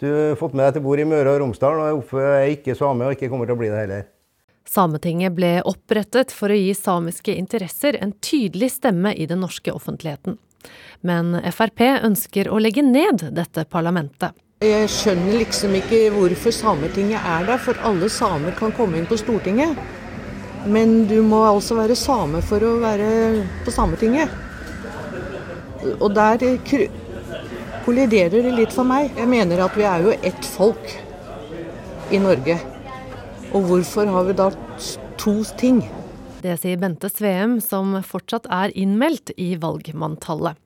Du 0.02 0.08
har 0.10 0.34
fått 0.34 0.54
med 0.58 0.66
deg 0.66 0.74
til 0.74 0.82
bord 0.82 0.98
i 0.98 1.04
Møre 1.06 1.30
og 1.30 1.36
Romsdal, 1.44 1.76
og 1.78 2.08
jeg 2.18 2.30
er 2.34 2.48
ikke 2.56 2.74
same 2.74 3.06
og 3.06 3.12
ikke 3.14 3.28
kommer 3.30 3.46
til 3.46 3.54
å 3.54 3.60
bli 3.60 3.68
det 3.70 3.82
heller. 3.84 4.08
Sametinget 4.66 5.36
ble 5.36 5.50
opprettet 5.62 6.34
for 6.34 6.50
å 6.50 6.56
gi 6.58 6.72
samiske 6.74 7.36
interesser 7.38 8.00
en 8.02 8.10
tydelig 8.18 8.72
stemme 8.80 9.12
i 9.14 9.28
den 9.30 9.38
norske 9.46 9.70
offentligheten. 9.70 10.40
Men 11.06 11.36
Frp 11.54 11.84
ønsker 12.08 12.50
å 12.50 12.58
legge 12.58 12.82
ned 12.82 13.28
dette 13.30 13.62
parlamentet. 13.70 14.34
Jeg 14.66 14.90
skjønner 14.90 15.38
liksom 15.38 15.78
ikke 15.78 16.00
hvorfor 16.16 16.58
Sametinget 16.58 17.22
er 17.22 17.46
der, 17.52 17.62
for 17.62 17.78
alle 17.86 18.10
samer 18.10 18.58
kan 18.58 18.74
komme 18.74 18.98
inn 18.98 19.06
på 19.06 19.20
Stortinget. 19.22 19.78
Men 20.66 21.04
du 21.06 21.20
må 21.22 21.44
altså 21.46 21.78
være 21.78 21.94
same 21.94 22.42
for 22.42 22.66
å 22.66 22.74
være 22.82 23.12
på 23.62 23.78
Sametinget. 23.78 24.34
Og 26.00 26.10
der 26.14 26.42
kolliderer 27.84 28.42
det 28.46 28.52
litt 28.54 28.74
for 28.74 28.86
meg. 28.86 29.10
Jeg 29.18 29.28
mener 29.30 29.64
at 29.64 29.74
vi 29.78 29.86
er 29.88 30.04
jo 30.04 30.14
ett 30.22 30.46
folk 30.54 30.94
i 32.12 32.20
Norge. 32.22 32.58
Og 33.52 33.66
hvorfor 33.68 34.08
har 34.08 34.28
vi 34.28 34.36
da 34.38 34.48
to 35.20 35.34
ting? 35.60 35.82
Det 36.42 36.56
sier 36.62 36.80
Bente 36.80 37.10
Sveum, 37.12 37.58
som 37.62 37.94
fortsatt 38.06 38.48
er 38.50 38.74
innmeldt 38.78 39.34
i 39.36 39.54
valgmanntallet. 39.60 40.58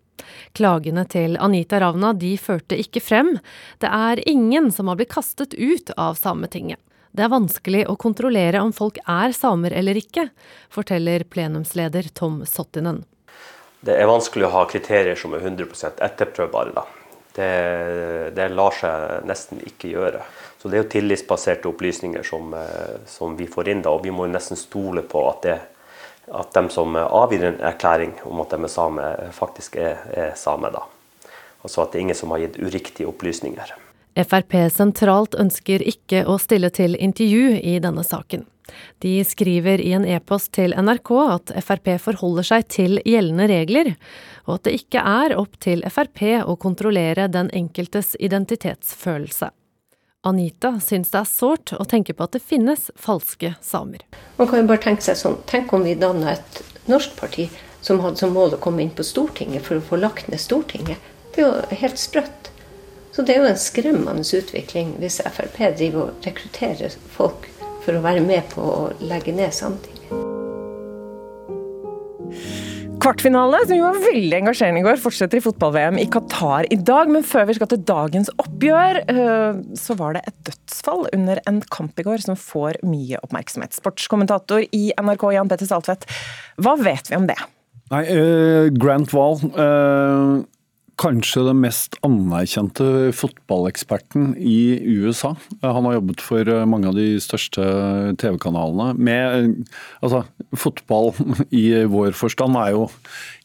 Klagene 0.57 1.05
til 1.09 1.37
Anita 1.43 1.81
Ravna 1.83 2.13
de 2.17 2.33
førte 2.41 2.79
ikke 2.81 3.03
frem. 3.05 3.35
Det 3.83 3.91
er 3.93 4.23
ingen 4.29 4.71
som 4.73 4.89
har 4.89 4.99
blitt 4.99 5.13
kastet 5.13 5.55
ut 5.55 5.93
av 5.97 6.17
Sametinget. 6.21 6.81
Det 7.17 7.25
er 7.25 7.33
vanskelig 7.33 7.87
å 7.89 7.97
kontrollere 7.97 8.61
om 8.61 8.75
folk 8.77 8.99
er 9.09 9.33
samer 9.33 9.73
eller 9.73 9.97
ikke, 9.97 10.29
forteller 10.73 11.25
plenumsleder 11.33 12.11
Tom 12.13 12.43
Sottinen. 12.49 13.05
Det 13.81 13.95
er 13.97 14.09
vanskelig 14.09 14.49
å 14.49 14.53
ha 14.53 14.65
kriterier 14.69 15.17
som 15.17 15.33
er 15.37 15.45
100 15.45 16.03
etterprøvbare. 16.05 16.75
Da. 16.77 16.85
Det, 17.37 18.33
det, 18.37 18.49
lar 18.57 18.73
seg 18.73 19.27
nesten 19.29 19.61
ikke 19.61 19.93
gjøre. 19.93 20.23
Så 20.57 20.71
Det 20.71 20.79
er 20.79 20.85
jo 20.85 20.93
tillitsbaserte 20.95 21.69
opplysninger 21.69 22.25
som, 22.25 22.55
eh, 22.57 22.99
som 23.07 23.37
vi 23.37 23.49
får 23.51 23.69
inn, 23.73 23.83
da, 23.85 23.93
og 23.93 24.05
vi 24.07 24.15
må 24.15 24.29
nesten 24.31 24.57
stole 24.57 25.05
på 25.05 25.27
at 25.31 25.43
det 25.47 25.59
at 26.27 26.51
de 26.57 26.69
som 26.75 26.97
avgir 26.99 27.45
en 27.47 27.61
erklæring 27.63 28.17
om 28.27 28.41
at 28.43 28.51
de 28.51 28.65
er 28.67 28.71
same, 28.73 29.03
faktisk 29.31 29.77
er, 29.79 30.01
er 30.11 30.33
same. 30.35 30.73
da. 30.75 30.83
Altså 31.63 31.85
at 31.85 31.93
det 31.93 32.01
er 32.01 32.07
ingen 32.09 32.19
som 32.19 32.35
har 32.35 32.43
gitt 32.43 32.59
uriktige 32.59 33.07
opplysninger. 33.07 33.71
Frp 34.17 34.55
sentralt 34.73 35.37
ønsker 35.37 35.83
ikke 35.85 36.25
å 36.25 36.39
stille 36.41 36.71
til 36.73 36.97
intervju 36.97 37.59
i 37.61 37.77
denne 37.85 38.05
saken. 38.07 38.47
De 38.99 39.25
skriver 39.25 39.81
i 39.81 39.93
en 39.95 40.07
e-post 40.09 40.53
til 40.57 40.75
NRK 40.75 41.11
at 41.23 41.53
Frp 41.63 41.93
forholder 42.03 42.47
seg 42.49 42.67
til 42.73 42.99
gjeldende 43.05 43.47
regler, 43.51 43.93
og 44.47 44.57
at 44.57 44.67
det 44.67 44.75
ikke 44.81 45.05
er 45.05 45.37
opp 45.39 45.59
til 45.63 45.85
Frp 45.93 46.25
å 46.43 46.57
kontrollere 46.61 47.29
den 47.31 47.53
enkeltes 47.55 48.17
identitetsfølelse. 48.19 49.53
Anita 50.27 50.73
syns 50.83 51.13
det 51.13 51.21
er 51.21 51.29
sårt 51.31 51.73
å 51.77 51.85
tenke 51.87 52.17
på 52.17 52.27
at 52.27 52.35
det 52.35 52.43
finnes 52.43 52.89
falske 52.99 53.53
samer. 53.63 54.03
Man 54.41 54.49
kan 54.51 54.65
jo 54.65 54.71
bare 54.73 54.83
tenke 54.83 55.07
seg 55.07 55.21
sånn, 55.21 55.39
Tenk 55.47 55.71
om 55.77 55.87
vi 55.87 55.95
danna 55.95 56.35
et 56.35 56.63
norsk 56.91 57.15
parti 57.21 57.47
som 57.85 58.01
hadde 58.03 58.19
som 58.19 58.35
mål 58.35 58.57
å 58.57 58.63
komme 58.63 58.83
inn 58.83 58.91
på 58.91 59.07
Stortinget 59.07 59.63
for 59.69 59.79
å 59.79 59.85
få 59.87 60.01
lagt 60.01 60.27
ned 60.33 60.43
Stortinget. 60.43 60.99
Det 61.37 61.45
er 61.45 61.53
jo 61.53 61.81
helt 61.85 62.01
sprøtt. 62.03 62.46
Så 63.17 63.23
det 63.25 63.33
er 63.33 63.39
jo 63.41 63.49
en 63.49 63.57
skremmende 63.57 64.21
utvikling 64.21 64.91
hvis 65.01 65.23
Frp 65.25 65.55
driver 65.79 66.11
og 66.11 66.27
rekrutterer 66.27 66.93
folk 67.15 67.47
for 67.81 67.97
å 67.97 68.03
være 68.05 68.21
med 68.21 68.45
på 68.51 68.61
å 68.61 68.91
legge 69.01 69.33
ned 69.33 69.55
Sametinget. 69.57 69.95
Kvartfinale, 73.01 73.63
som 73.65 73.79
jo 73.79 73.87
var 73.87 74.03
veldig 74.03 74.37
engasjerende 74.41 74.83
i 74.83 74.85
går, 74.85 74.99
fortsetter 75.01 75.39
i 75.39 75.45
fotball-VM 75.45 76.01
i 76.03 76.09
Qatar 76.13 76.69
i 76.75 76.77
dag. 76.77 77.09
Men 77.15 77.25
før 77.25 77.47
vi 77.49 77.57
skal 77.57 77.71
til 77.71 77.85
dagens 77.89 78.29
oppgjør, 78.43 78.99
øh, 79.09 79.61
så 79.79 79.97
var 79.97 80.17
det 80.17 80.25
et 80.27 80.37
dødsfall 80.51 81.07
under 81.17 81.41
en 81.49 81.63
kamp 81.73 81.97
i 82.03 82.05
går 82.05 82.25
som 82.27 82.37
får 82.37 82.83
mye 82.85 83.21
oppmerksomhet. 83.23 83.79
Sportskommentator 83.79 84.67
i 84.77 84.91
NRK, 84.99 85.25
Jan 85.39 85.53
Petter 85.53 85.71
Saltvedt, 85.71 86.05
hva 86.61 86.75
vet 86.83 87.09
vi 87.09 87.17
om 87.17 87.31
det? 87.31 87.39
Nei, 87.95 88.03
uh, 88.11 88.67
Grant 88.75 89.15
Wall 89.15 89.39
uh, 89.55 90.43
kanskje 91.01 91.45
den 91.45 91.61
mest 91.61 91.99
anerkjente 92.07 93.13
fotballeksperten 93.17 94.31
i 94.41 94.81
USA. 94.97 95.35
Han 95.61 95.85
har 95.89 95.99
jobbet 95.99 96.25
for 96.25 96.49
eh, 96.49 96.65
mange 96.69 96.89
av 96.89 96.97
de 96.97 97.09
største 97.21 97.65
TV-kanalene. 98.21 98.95
Med 98.97 99.67
altså, 100.01 100.25
fotball 100.57 101.13
i 101.53 101.67
vår 101.93 102.17
forstand 102.17 102.57
er 102.61 102.73
jo 102.77 102.87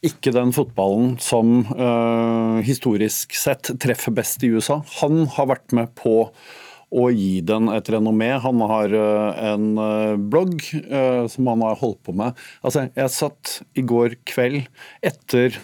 ikke 0.06 0.32
den 0.34 0.54
fotballen 0.56 1.16
som 1.22 1.60
uh, 1.76 2.58
historisk 2.64 3.36
sett 3.38 3.70
treffer 3.82 4.14
best 4.16 4.42
i 4.42 4.50
USA. 4.50 4.80
Han 5.02 5.26
har 5.36 5.52
vært 5.52 5.76
med 5.76 5.92
på 5.98 6.16
å 6.92 7.04
gi 7.12 7.40
den 7.48 7.70
et 7.72 7.88
renommé. 7.92 8.32
Han 8.44 8.64
har 8.68 8.92
en 8.92 9.68
blogg 10.28 10.58
som 11.32 11.48
han 11.48 11.62
har 11.64 11.78
holdt 11.80 12.02
på 12.04 12.12
med. 12.20 12.36
Altså, 12.60 12.84
jeg 12.92 13.14
satt 13.14 13.54
i 13.80 13.84
går 13.88 14.18
kveld 14.28 14.66
etter 15.00 15.56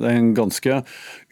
det 0.00 0.08
er 0.10 0.16
en 0.18 0.32
ganske 0.34 0.80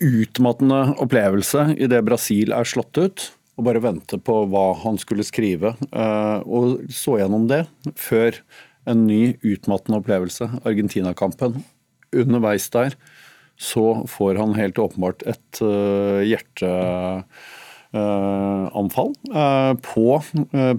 utmattende 0.03 0.95
opplevelse 1.03 1.73
idet 1.83 2.05
Brasil 2.07 2.53
er 2.55 2.65
slått 2.69 2.99
ut. 2.99 3.33
Og 3.61 3.67
bare 3.67 3.83
vente 3.85 4.17
på 4.23 4.35
hva 4.49 4.73
han 4.81 4.97
skulle 5.01 5.25
skrive. 5.29 5.75
Eh, 5.93 6.39
og 6.47 6.79
så 6.93 7.19
gjennom 7.21 7.49
det 7.51 7.67
før 8.01 8.31
en 8.89 9.07
ny 9.07 9.37
utmattende 9.45 9.99
opplevelse, 10.01 10.45
Argentina-kampen. 10.67 11.65
Underveis 12.17 12.71
der 12.73 12.91
så 13.61 14.07
får 14.11 14.37
han 14.41 14.55
helt 14.57 14.79
åpenbart 14.81 15.23
et 15.29 15.61
eh, 15.63 16.23
hjerteanfall 16.33 19.13
eh, 19.31 19.75
på 19.85 20.23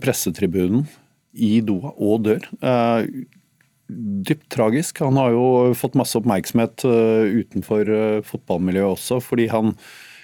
pressetribunen 0.03 0.87
i 1.33 1.61
Doha 1.65 1.89
og 1.97 2.23
dør 2.27 2.43
dypt 4.27 4.49
tragisk. 4.53 5.01
Han 5.03 5.17
har 5.19 5.33
jo 5.35 5.45
fått 5.77 5.97
masse 5.99 6.17
oppmerksomhet 6.19 6.85
eh, 6.87 7.39
utenfor 7.43 7.93
eh, 7.93 8.19
fotballmiljøet 8.27 8.97
også, 8.97 9.19
fordi 9.23 9.49
han 9.51 9.73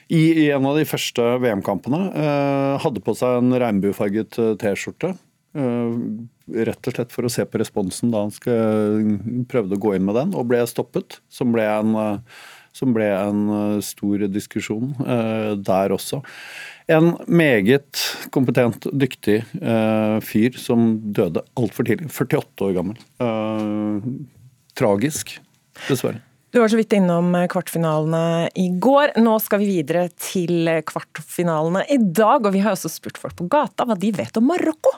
i, 0.10 0.50
en 0.50 0.66
av 0.66 0.80
de 0.80 0.88
første 0.90 1.26
VM-kampene 1.44 2.00
eh, 2.18 2.76
hadde 2.82 3.04
på 3.06 3.14
seg 3.18 3.42
en 3.42 3.58
regnbuefarget 3.62 4.40
T-skjorte. 4.62 5.14
Rett 5.50 6.88
og 6.90 6.94
slett 6.94 7.14
for 7.14 7.26
å 7.26 7.32
se 7.34 7.44
på 7.46 7.58
responsen 7.62 8.12
da 8.14 8.22
han 8.22 9.46
prøvde 9.50 9.78
å 9.78 9.82
gå 9.82 9.96
inn 9.98 10.06
med 10.06 10.18
den, 10.18 10.34
og 10.38 10.50
ble 10.50 10.62
stoppet. 10.70 11.20
Som 11.30 11.54
ble 11.54 11.66
en, 11.66 11.96
som 12.80 12.96
ble 12.96 13.10
en 13.12 13.82
stor 13.84 14.24
diskusjon 14.32 14.94
der 15.60 15.96
også. 15.96 16.22
En 16.90 17.12
meget 17.30 18.00
kompetent, 18.34 18.88
dyktig 18.98 19.44
uh, 19.62 20.18
fyr 20.26 20.56
som 20.58 20.96
døde 21.14 21.44
altfor 21.60 21.86
tidlig. 21.86 22.10
48 22.10 22.66
år 22.66 22.74
gammel. 22.80 22.98
Tragisk, 24.80 25.36
dessverre. 25.86 26.24
Du 26.50 26.58
var 26.60 26.72
så 26.72 26.80
vidt 26.80 26.96
innom 26.98 27.36
kvartfinalene 27.52 28.50
i 28.58 28.72
går. 28.82 29.14
Nå 29.22 29.36
skal 29.44 29.62
vi 29.62 29.68
videre 29.70 30.08
til 30.18 30.66
kvartfinalene 30.90 31.84
i 31.94 32.00
dag. 32.02 32.42
Og 32.42 32.56
vi 32.56 32.64
har 32.66 32.74
også 32.74 32.90
spurt 32.90 33.22
folk 33.22 33.38
på 33.38 33.46
gata 33.54 33.86
hva 33.86 33.98
de 34.00 34.10
vet 34.18 34.40
om 34.42 34.50
Marokko. 34.50 34.96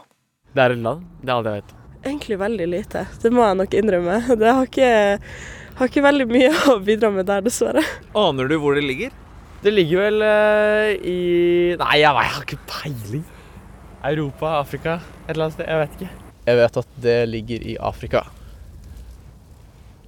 Det 0.56 0.64
er 0.64 0.78
et 0.78 0.84
land. 0.86 1.04
Det 1.20 1.28
er 1.28 1.36
alt 1.36 1.50
jeg 1.50 1.60
vet. 1.60 1.74
Egentlig 2.02 2.38
veldig 2.40 2.68
lite. 2.72 3.04
Det 3.22 3.34
må 3.36 3.44
jeg 3.44 3.60
nok 3.60 3.76
innrømme. 3.82 4.16
Det 4.40 4.54
har 4.56 4.70
ikke, 4.70 4.94
har 5.82 5.92
ikke 5.92 6.06
veldig 6.06 6.28
mye 6.30 6.52
å 6.74 6.80
bidra 6.86 7.12
med 7.14 7.28
der, 7.30 7.44
dessverre. 7.46 7.84
Aner 8.18 8.50
du 8.50 8.58
hvor 8.62 8.78
det 8.78 8.86
ligger? 8.86 9.14
Det 9.62 9.74
ligger 9.74 10.02
vel 10.08 10.24
uh, 10.26 10.90
i 11.06 11.20
Nei, 11.78 11.96
jeg, 12.02 12.10
jeg, 12.10 12.34
har 12.36 12.46
ikke 12.48 12.62
peiling. 12.70 13.26
Europa, 14.02 14.56
Afrika, 14.58 14.96
et 15.28 15.36
eller 15.36 15.48
annet 15.48 15.58
sted. 15.60 15.68
Jeg 15.70 15.82
vet 15.84 15.98
ikke. 15.98 16.14
Jeg 16.48 16.58
vet 16.58 16.80
at 16.82 16.96
det 17.04 17.18
ligger 17.30 17.66
i 17.70 17.76
Afrika. 17.78 18.24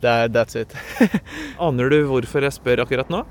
Det 0.02 0.10
er 0.10 0.32
that's 0.34 0.58
it. 0.60 0.74
Aner 1.64 1.94
du 1.94 2.00
hvorfor 2.10 2.44
jeg 2.44 2.58
spør 2.58 2.82
akkurat 2.84 3.14
nå? 3.14 3.22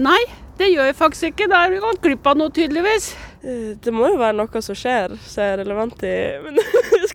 Nei, 0.00 0.20
det 0.56 0.70
gjør 0.70 0.88
jeg 0.88 0.96
faktisk 0.96 1.32
ikke. 1.32 1.50
Da 1.50 1.64
har 1.64 1.74
vi 1.74 1.82
gått 1.82 2.00
glipp 2.04 2.30
av 2.30 2.38
noe, 2.38 2.54
tydeligvis. 2.54 3.10
Eh, 3.42 3.74
det 3.82 3.92
må 3.92 4.06
jo 4.12 4.20
være 4.20 4.38
noe 4.38 4.62
som 4.64 4.78
skjer 4.78 5.16
som 5.26 5.42
er 5.44 5.58
relevant 5.64 6.06
i 6.06 6.14
Men 6.46 6.62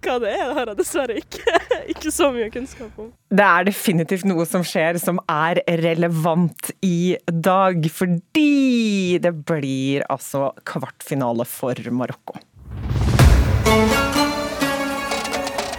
hva 0.08 0.18
det 0.24 0.34
er, 0.34 0.51
har 0.55 0.72
jeg 0.72 0.80
dessverre 0.80 1.18
ikke, 1.20 1.60
ikke 1.93 2.14
så 2.14 2.30
mye 2.34 2.49
kunnskap 2.53 2.99
om. 3.01 3.12
Det 3.28 3.47
er 3.47 3.68
definitivt 3.68 4.28
noe 4.30 4.45
som 4.49 4.64
skjer 4.66 4.99
som 5.01 5.20
er 5.32 5.62
relevant 5.84 6.72
i 6.86 7.18
dag, 7.28 7.89
fordi 7.93 9.20
det 9.24 9.34
blir 9.47 10.05
altså 10.12 10.51
kvartfinale 10.68 11.47
for 11.47 11.80
Marokko. 11.91 12.39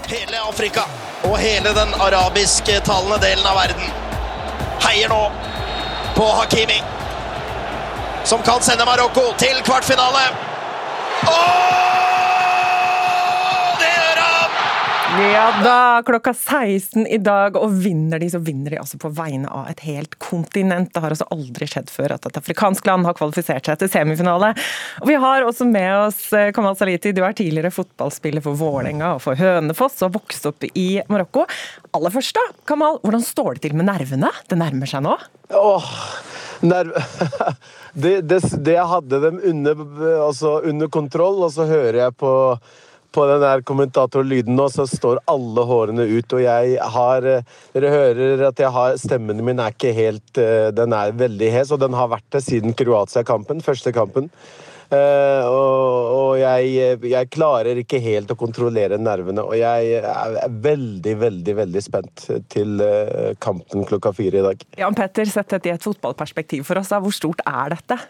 Hele 0.09 0.41
Afrika 0.41 0.85
og 1.29 1.35
hele 1.41 1.73
den 1.77 1.95
arabisktalende 2.01 3.19
delen 3.23 3.49
av 3.49 3.59
verden 3.59 3.91
heier 4.85 5.11
nå 5.11 5.23
på 6.17 6.27
Hakimi, 6.39 6.79
som 8.29 8.43
kan 8.47 8.63
sende 8.65 8.87
Marokko 8.89 9.31
til 9.41 9.61
kvartfinale. 9.67 10.25
Og 11.29 11.98
Ja 15.09 15.47
da, 15.65 16.03
klokka 16.07 16.35
16 16.35 17.07
i 17.07 17.17
dag, 17.25 17.57
og 17.57 17.73
vinner 17.81 18.21
de, 18.21 18.29
så 18.29 18.39
vinner 18.45 18.75
de 18.75 18.81
altså 18.83 18.99
på 19.01 19.09
vegne 19.17 19.49
av 19.49 19.71
et 19.71 19.81
helt 19.87 20.19
kontinent. 20.21 20.91
Det 20.93 21.01
har 21.01 21.15
altså 21.15 21.27
aldri 21.33 21.69
skjedd 21.71 21.89
før 21.89 22.13
at 22.19 22.29
et 22.29 22.37
afrikansk 22.37 22.85
land 22.87 23.09
har 23.09 23.17
kvalifisert 23.17 23.71
seg 23.71 23.81
til 23.81 23.91
semifinale. 23.93 24.53
Og 25.01 25.09
vi 25.09 25.17
har 25.17 25.47
også 25.49 25.65
med 25.69 25.89
oss 25.97 26.21
eh, 26.37 26.51
Kamal 26.55 26.77
Saliti, 26.77 27.15
du 27.17 27.23
er 27.25 27.37
tidligere 27.37 27.73
fotballspiller 27.73 28.45
for 28.45 28.59
Vålerenga 28.61 29.15
og 29.17 29.25
for 29.25 29.41
Hønefoss, 29.41 30.03
og 30.05 30.13
vokste 30.19 30.53
opp 30.53 30.69
i 30.69 30.89
Marokko. 31.09 31.47
Aller 31.97 32.13
først 32.13 32.37
da, 32.37 32.45
Kamal, 32.69 33.01
hvordan 33.01 33.25
står 33.25 33.57
det 33.57 33.65
til 33.65 33.79
med 33.81 33.89
nervene? 33.89 34.33
Det 34.51 34.61
nærmer 34.61 34.93
seg 34.93 35.07
nå? 35.09 35.17
Åh, 35.57 35.93
nerv... 36.69 36.93
det, 38.03 38.21
det, 38.29 38.43
det, 38.61 38.75
jeg 38.77 38.91
hadde 38.93 39.23
dem 39.25 39.41
under, 39.41 39.81
altså 40.27 40.59
under, 40.69 40.93
kontroll, 40.93 41.41
og 41.47 41.55
så 41.55 41.65
hører 41.69 42.03
jeg 42.05 42.17
på, 42.21 42.33
på 43.15 43.25
den 43.31 43.43
der 43.43 43.65
kommentatorlyden 43.67 44.57
nå, 44.59 44.69
så 44.73 44.87
står 44.89 45.23
alle 45.31 45.65
hårene 45.69 46.07
ut, 46.09 46.37
og 46.37 46.45
jeg 46.45 46.79
har 46.95 47.29
Dere 47.75 47.93
hører 47.93 48.47
at 48.51 48.61
jeg 48.61 48.73
har 48.75 48.97
Stemmen 49.01 49.41
min 49.45 49.61
er 49.63 49.75
ikke 49.75 49.95
helt 49.97 50.41
Den 50.77 50.95
er 50.97 51.15
veldig 51.17 51.51
hes, 51.55 51.73
og 51.75 51.81
den 51.83 51.97
har 51.97 52.11
vært 52.13 52.27
det 52.35 52.45
siden 52.45 52.77
Kroatia-kampen, 52.77 53.65
første 53.65 53.93
kampen. 53.97 54.29
Uh, 54.89 55.45
og, 55.45 56.07
og 56.17 56.31
jeg, 56.41 56.97
jeg, 57.11 57.29
klarer 57.29 57.77
ikke 57.83 58.01
helt 58.01 58.31
å 58.33 58.39
kontrollere 58.41 58.97
nervene. 58.97 59.45
Og 59.45 59.59
jeg 59.61 59.99
er 60.01 60.39
veldig, 60.49 61.15
veldig 61.21 61.57
veldig 61.59 61.83
spent 61.85 62.25
til 62.49 62.81
kampen 63.43 63.85
klokka 63.89 64.15
fire 64.17 64.41
i 64.41 64.47
dag. 64.47 64.65
Jan 64.81 64.97
Petter, 64.97 65.29
sett 65.29 65.53
dette 65.53 65.69
i 65.69 65.75
et 65.77 65.85
fotballperspektiv 65.85 66.65
for 66.69 66.81
oss. 66.81 66.95
Hvor 66.95 67.15
stort 67.15 67.45
er 67.45 67.77
dette? 67.77 68.01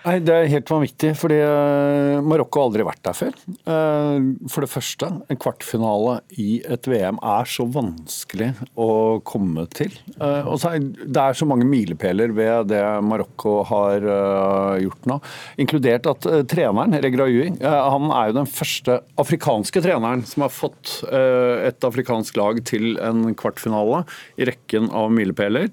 Nei, 0.00 0.16
Det 0.24 0.32
er 0.32 0.48
helt 0.48 0.70
vanvittig, 0.72 1.10
fordi 1.18 1.36
uh, 1.44 2.20
Marokko 2.24 2.62
har 2.62 2.70
aldri 2.70 2.86
vært 2.88 3.02
der 3.04 3.16
før. 3.16 3.34
Uh, 3.68 4.46
for 4.48 4.64
det 4.64 4.70
første, 4.72 5.10
en 5.28 5.40
kvartfinale 5.40 6.14
i 6.40 6.62
et 6.64 6.88
VM 6.88 7.18
er 7.20 7.50
så 7.50 7.66
vanskelig 7.68 8.48
å 8.80 8.88
komme 9.28 9.66
til. 9.76 9.92
Uh, 10.16 10.48
og 10.48 10.56
så 10.62 10.72
er 10.72 10.86
Det 10.88 11.20
er 11.20 11.36
så 11.36 11.48
mange 11.48 11.68
milepæler 11.68 12.32
ved 12.32 12.70
det 12.72 12.80
Marokko 13.04 13.58
har 13.68 14.08
gjort 14.80 15.08
nå. 15.10 15.18
Inkludert 15.60 16.08
at 16.08 16.28
treneren, 16.48 16.96
Regraui, 17.04 17.50
han 17.60 18.10
er 18.14 18.30
jo 18.30 18.38
den 18.40 18.48
første 18.48 19.00
afrikanske 19.20 19.82
treneren 19.84 20.24
som 20.28 20.46
har 20.46 20.52
fått 20.54 21.00
et 21.10 21.86
afrikansk 21.86 22.38
lag 22.40 22.60
til 22.68 22.94
en 23.04 23.34
kvartfinale 23.38 24.04
i 24.40 24.48
rekken 24.48 24.88
av 24.96 25.10
milepæler. 25.14 25.68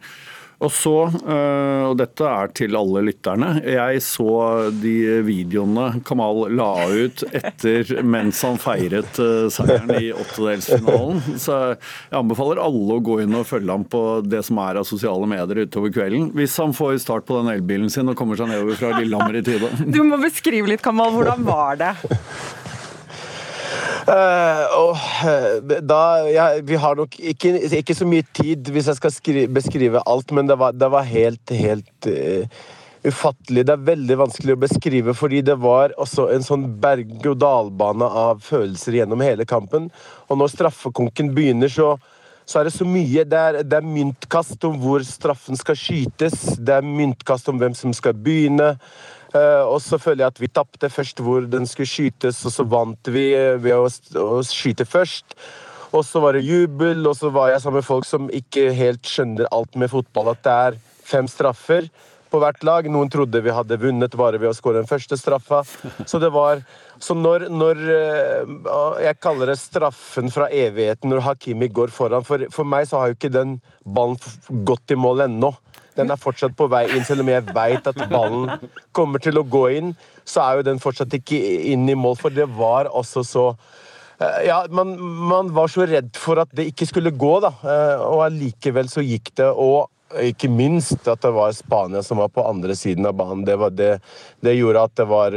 Og 0.58 0.72
så, 0.74 0.94
og 1.14 1.98
dette 2.00 2.26
er 2.26 2.50
til 2.58 2.74
alle 2.80 3.04
lytterne, 3.06 3.50
jeg 3.62 4.02
så 4.02 4.32
de 4.74 5.22
videoene 5.26 6.02
Kamal 6.08 6.48
la 6.58 6.72
ut 6.90 7.22
etter 7.30 7.92
mens 8.02 8.42
han 8.46 8.58
feiret 8.62 9.20
seieren 9.54 9.94
i 10.00 10.10
åttedelsfinalen. 10.16 11.22
Så 11.38 11.60
jeg 11.78 12.18
anbefaler 12.18 12.62
alle 12.64 12.98
å 12.98 13.04
gå 13.06 13.20
inn 13.22 13.38
og 13.38 13.46
følge 13.50 13.76
ham 13.76 13.86
på 13.86 14.04
det 14.26 14.42
som 14.48 14.58
er 14.66 14.82
av 14.82 14.88
sosiale 14.90 15.30
medier 15.30 15.68
utover 15.68 15.94
kvelden. 15.94 16.32
Hvis 16.38 16.58
han 16.62 16.74
får 16.78 16.98
start 17.06 17.28
på 17.30 17.38
den 17.38 17.54
elbilen 17.54 17.94
sin 17.94 18.10
og 18.10 18.18
kommer 18.18 18.40
seg 18.40 18.50
nedover 18.50 18.80
fra 18.82 18.96
Lillehammer 18.98 19.38
i 19.38 19.46
tide. 19.46 19.72
Du 19.98 20.02
må 20.06 20.18
beskrive 20.22 20.74
litt, 20.74 20.84
Kamal. 20.86 21.14
Hvordan 21.14 21.46
var 21.46 21.78
det? 21.80 21.94
Uh, 24.08 24.64
og 24.72 25.00
uh, 25.28 25.80
da 25.84 26.02
ja, 26.32 26.46
Vi 26.64 26.78
har 26.80 26.96
nok 26.96 27.18
ikke, 27.20 27.50
ikke, 27.76 27.96
så 27.96 28.06
mye 28.08 28.24
tid 28.38 28.70
hvis 28.72 28.88
jeg 28.88 29.00
skal 29.02 29.12
skri, 29.12 29.42
beskrive 29.52 30.00
alt, 30.08 30.32
men 30.32 30.48
det 30.48 30.56
var, 30.62 30.72
det 30.72 30.88
var 30.94 31.04
helt, 31.10 31.52
helt 31.52 32.08
uh, 32.08 32.48
ufattelig. 33.04 33.66
Det 33.68 33.74
er 33.76 33.90
veldig 33.90 34.18
vanskelig 34.22 34.56
å 34.56 34.62
beskrive, 34.62 35.16
fordi 35.18 35.42
det 35.50 35.58
var 35.60 35.96
også 36.00 36.30
en 36.32 36.46
sånn 36.46 36.64
berg-og-dal-bane 36.80 38.08
av 38.24 38.40
følelser 38.48 39.02
gjennom 39.02 39.24
hele 39.26 39.48
kampen. 39.50 39.90
Og 40.32 40.40
når 40.40 40.56
straffekonken 40.56 41.34
begynner, 41.36 41.72
så, 41.72 41.98
så 42.48 42.62
er 42.62 42.70
det 42.70 42.76
så 42.78 42.88
mye. 42.88 43.28
Det 43.28 43.44
er, 43.44 43.62
det 43.68 43.82
er 43.82 43.92
myntkast 43.92 44.64
om 44.72 44.80
hvor 44.84 45.04
straffen 45.04 45.60
skal 45.60 45.80
skytes, 45.80 46.54
det 46.64 46.80
er 46.80 46.88
myntkast 46.88 47.52
om 47.52 47.60
hvem 47.60 47.76
som 47.76 47.96
skal 47.96 48.16
begynne. 48.16 48.78
Uh, 49.36 49.68
og 49.68 49.80
så 49.84 50.00
føler 50.00 50.24
jeg 50.24 50.34
at 50.36 50.42
vi 50.42 50.52
tapte 50.52 50.90
først 50.92 51.20
hvor 51.24 51.48
den 51.50 51.68
skulle 51.68 51.90
skytes, 51.90 52.44
og 52.48 52.54
så 52.54 52.66
vant 52.68 53.12
vi 53.12 53.30
ved 53.60 53.74
å, 53.76 54.42
skyte 54.46 54.88
først. 54.88 55.36
Og 55.96 56.04
så 56.06 56.22
var 56.24 56.36
det 56.36 56.48
jubel, 56.48 57.06
og 57.08 57.16
så 57.18 57.32
var 57.34 57.52
jeg 57.52 57.64
sammen 57.64 57.82
med 57.82 57.88
folk 57.88 58.08
som 58.08 58.28
ikke 58.34 58.70
helt 58.76 59.08
skjønner 59.08 59.50
alt 59.56 59.76
med 59.80 59.92
fotball. 59.92 60.34
At 60.34 60.44
det 60.46 60.56
er 60.68 60.80
fem 61.08 61.28
straffer 61.32 61.88
på 62.32 62.42
hvert 62.42 62.64
lag. 62.68 62.88
Noen 62.92 63.12
trodde 63.12 63.42
vi 63.44 63.54
hadde 63.56 63.80
vunnet 63.82 64.16
bare 64.20 64.40
ved 64.40 64.52
å 64.52 64.56
skåre 64.56 64.82
den 64.82 64.90
første 64.90 65.18
straffa. 65.20 65.64
Så 66.06 66.20
det 66.24 66.32
var 66.36 66.64
Så 67.00 67.14
når, 67.14 67.48
når 67.54 67.78
uh, 67.78 68.98
Jeg 69.04 69.20
kaller 69.22 69.52
det 69.52 69.60
straffen 69.62 70.32
fra 70.34 70.48
evigheten 70.50 71.12
når 71.12 71.22
Hakimi 71.28 71.70
går 71.70 71.94
foran. 71.94 72.26
For, 72.26 72.48
for 72.52 72.66
meg 72.66 72.88
så 72.90 73.02
har 73.02 73.12
jo 73.12 73.18
ikke 73.20 73.34
den 73.34 73.60
ballen 73.86 74.18
gått 74.66 74.92
i 74.92 74.98
mål 74.98 75.28
ennå. 75.28 75.54
Den 75.98 76.14
er 76.14 76.22
fortsatt 76.22 76.56
på 76.58 76.70
vei 76.72 76.86
inn, 76.92 77.06
selv 77.08 77.26
om 77.26 77.32
jeg 77.32 77.48
veit 77.56 77.90
at 77.90 78.00
ballen 78.12 78.70
kommer 78.96 79.24
til 79.24 79.42
å 79.42 79.46
gå 79.48 79.66
inn. 79.80 79.92
Så 80.28 80.44
er 80.44 80.60
jo 80.60 80.70
den 80.70 80.82
fortsatt 80.84 81.14
ikke 81.18 81.40
inn 81.74 81.88
i 81.90 81.98
mål, 81.98 82.18
for 82.22 82.34
det 82.34 82.48
var 82.58 82.92
også 82.92 83.26
så 83.26 83.46
eh, 84.22 84.48
ja, 84.50 84.64
man, 84.70 84.96
man 85.00 85.52
var 85.56 85.72
så 85.74 85.88
redd 85.90 86.14
for 86.20 86.44
at 86.44 86.54
det 86.56 86.70
ikke 86.72 86.90
skulle 86.90 87.16
gå, 87.16 87.38
da. 87.44 87.54
Eh, 87.64 88.08
og 88.08 88.26
allikevel 88.30 88.92
så 88.92 89.06
gikk 89.06 89.34
det. 89.40 89.52
Og 89.52 89.88
ikke 90.24 90.48
minst 90.48 91.08
at 91.12 91.22
det 91.24 91.34
var 91.36 91.52
Spania 91.52 92.02
som 92.06 92.22
var 92.22 92.30
på 92.32 92.46
andre 92.48 92.76
siden 92.80 93.06
av 93.10 93.18
banen. 93.20 93.44
Det, 93.48 93.58
det, 93.76 93.90
det 94.46 94.56
gjorde 94.56 94.86
at 94.88 94.96
det 94.96 95.08
var 95.10 95.36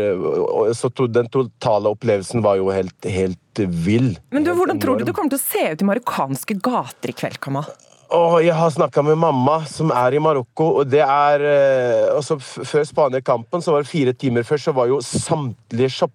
Så 0.74 0.90
Så 0.94 1.06
den 1.11 1.28
totale 1.28 1.90
opplevelsen 1.90 2.42
var 2.42 2.61
jo 2.61 2.70
helt, 2.70 3.04
helt 3.04 3.64
vill. 3.84 4.18
Men 4.30 4.44
du, 4.44 4.52
Hvordan 4.54 4.80
tror 4.80 4.98
du 4.98 5.04
det 5.04 5.14
kommer 5.16 5.34
til 5.34 5.40
å 5.40 5.48
se 5.48 5.72
ut 5.72 5.82
i 5.82 5.88
marokkanske 5.88 6.61
gater 6.62 7.11
i 7.11 7.16
kveld, 7.16 7.40
Kamal? 7.42 7.66
Åh, 8.11 8.40
jeg 8.42 8.56
har 8.58 8.70
snakka 8.74 9.04
med 9.06 9.20
mamma, 9.22 9.61
som 9.70 9.92
er 9.94 10.16
i 10.16 10.18
Marokko. 10.18 10.64
og 10.80 10.88
det 10.90 10.98
er, 11.00 11.40
eh, 11.46 12.16
altså, 12.16 12.40
Før 12.40 12.82
Spania-kampen 12.84 13.62
så 13.62 13.70
var 13.70 13.82
det 13.82 13.88
fire 13.88 14.12
timer 14.12 14.42
før, 14.42 14.56
så 14.58 14.72
var 14.74 14.88
jo 14.88 14.98
samtlige 14.98 16.08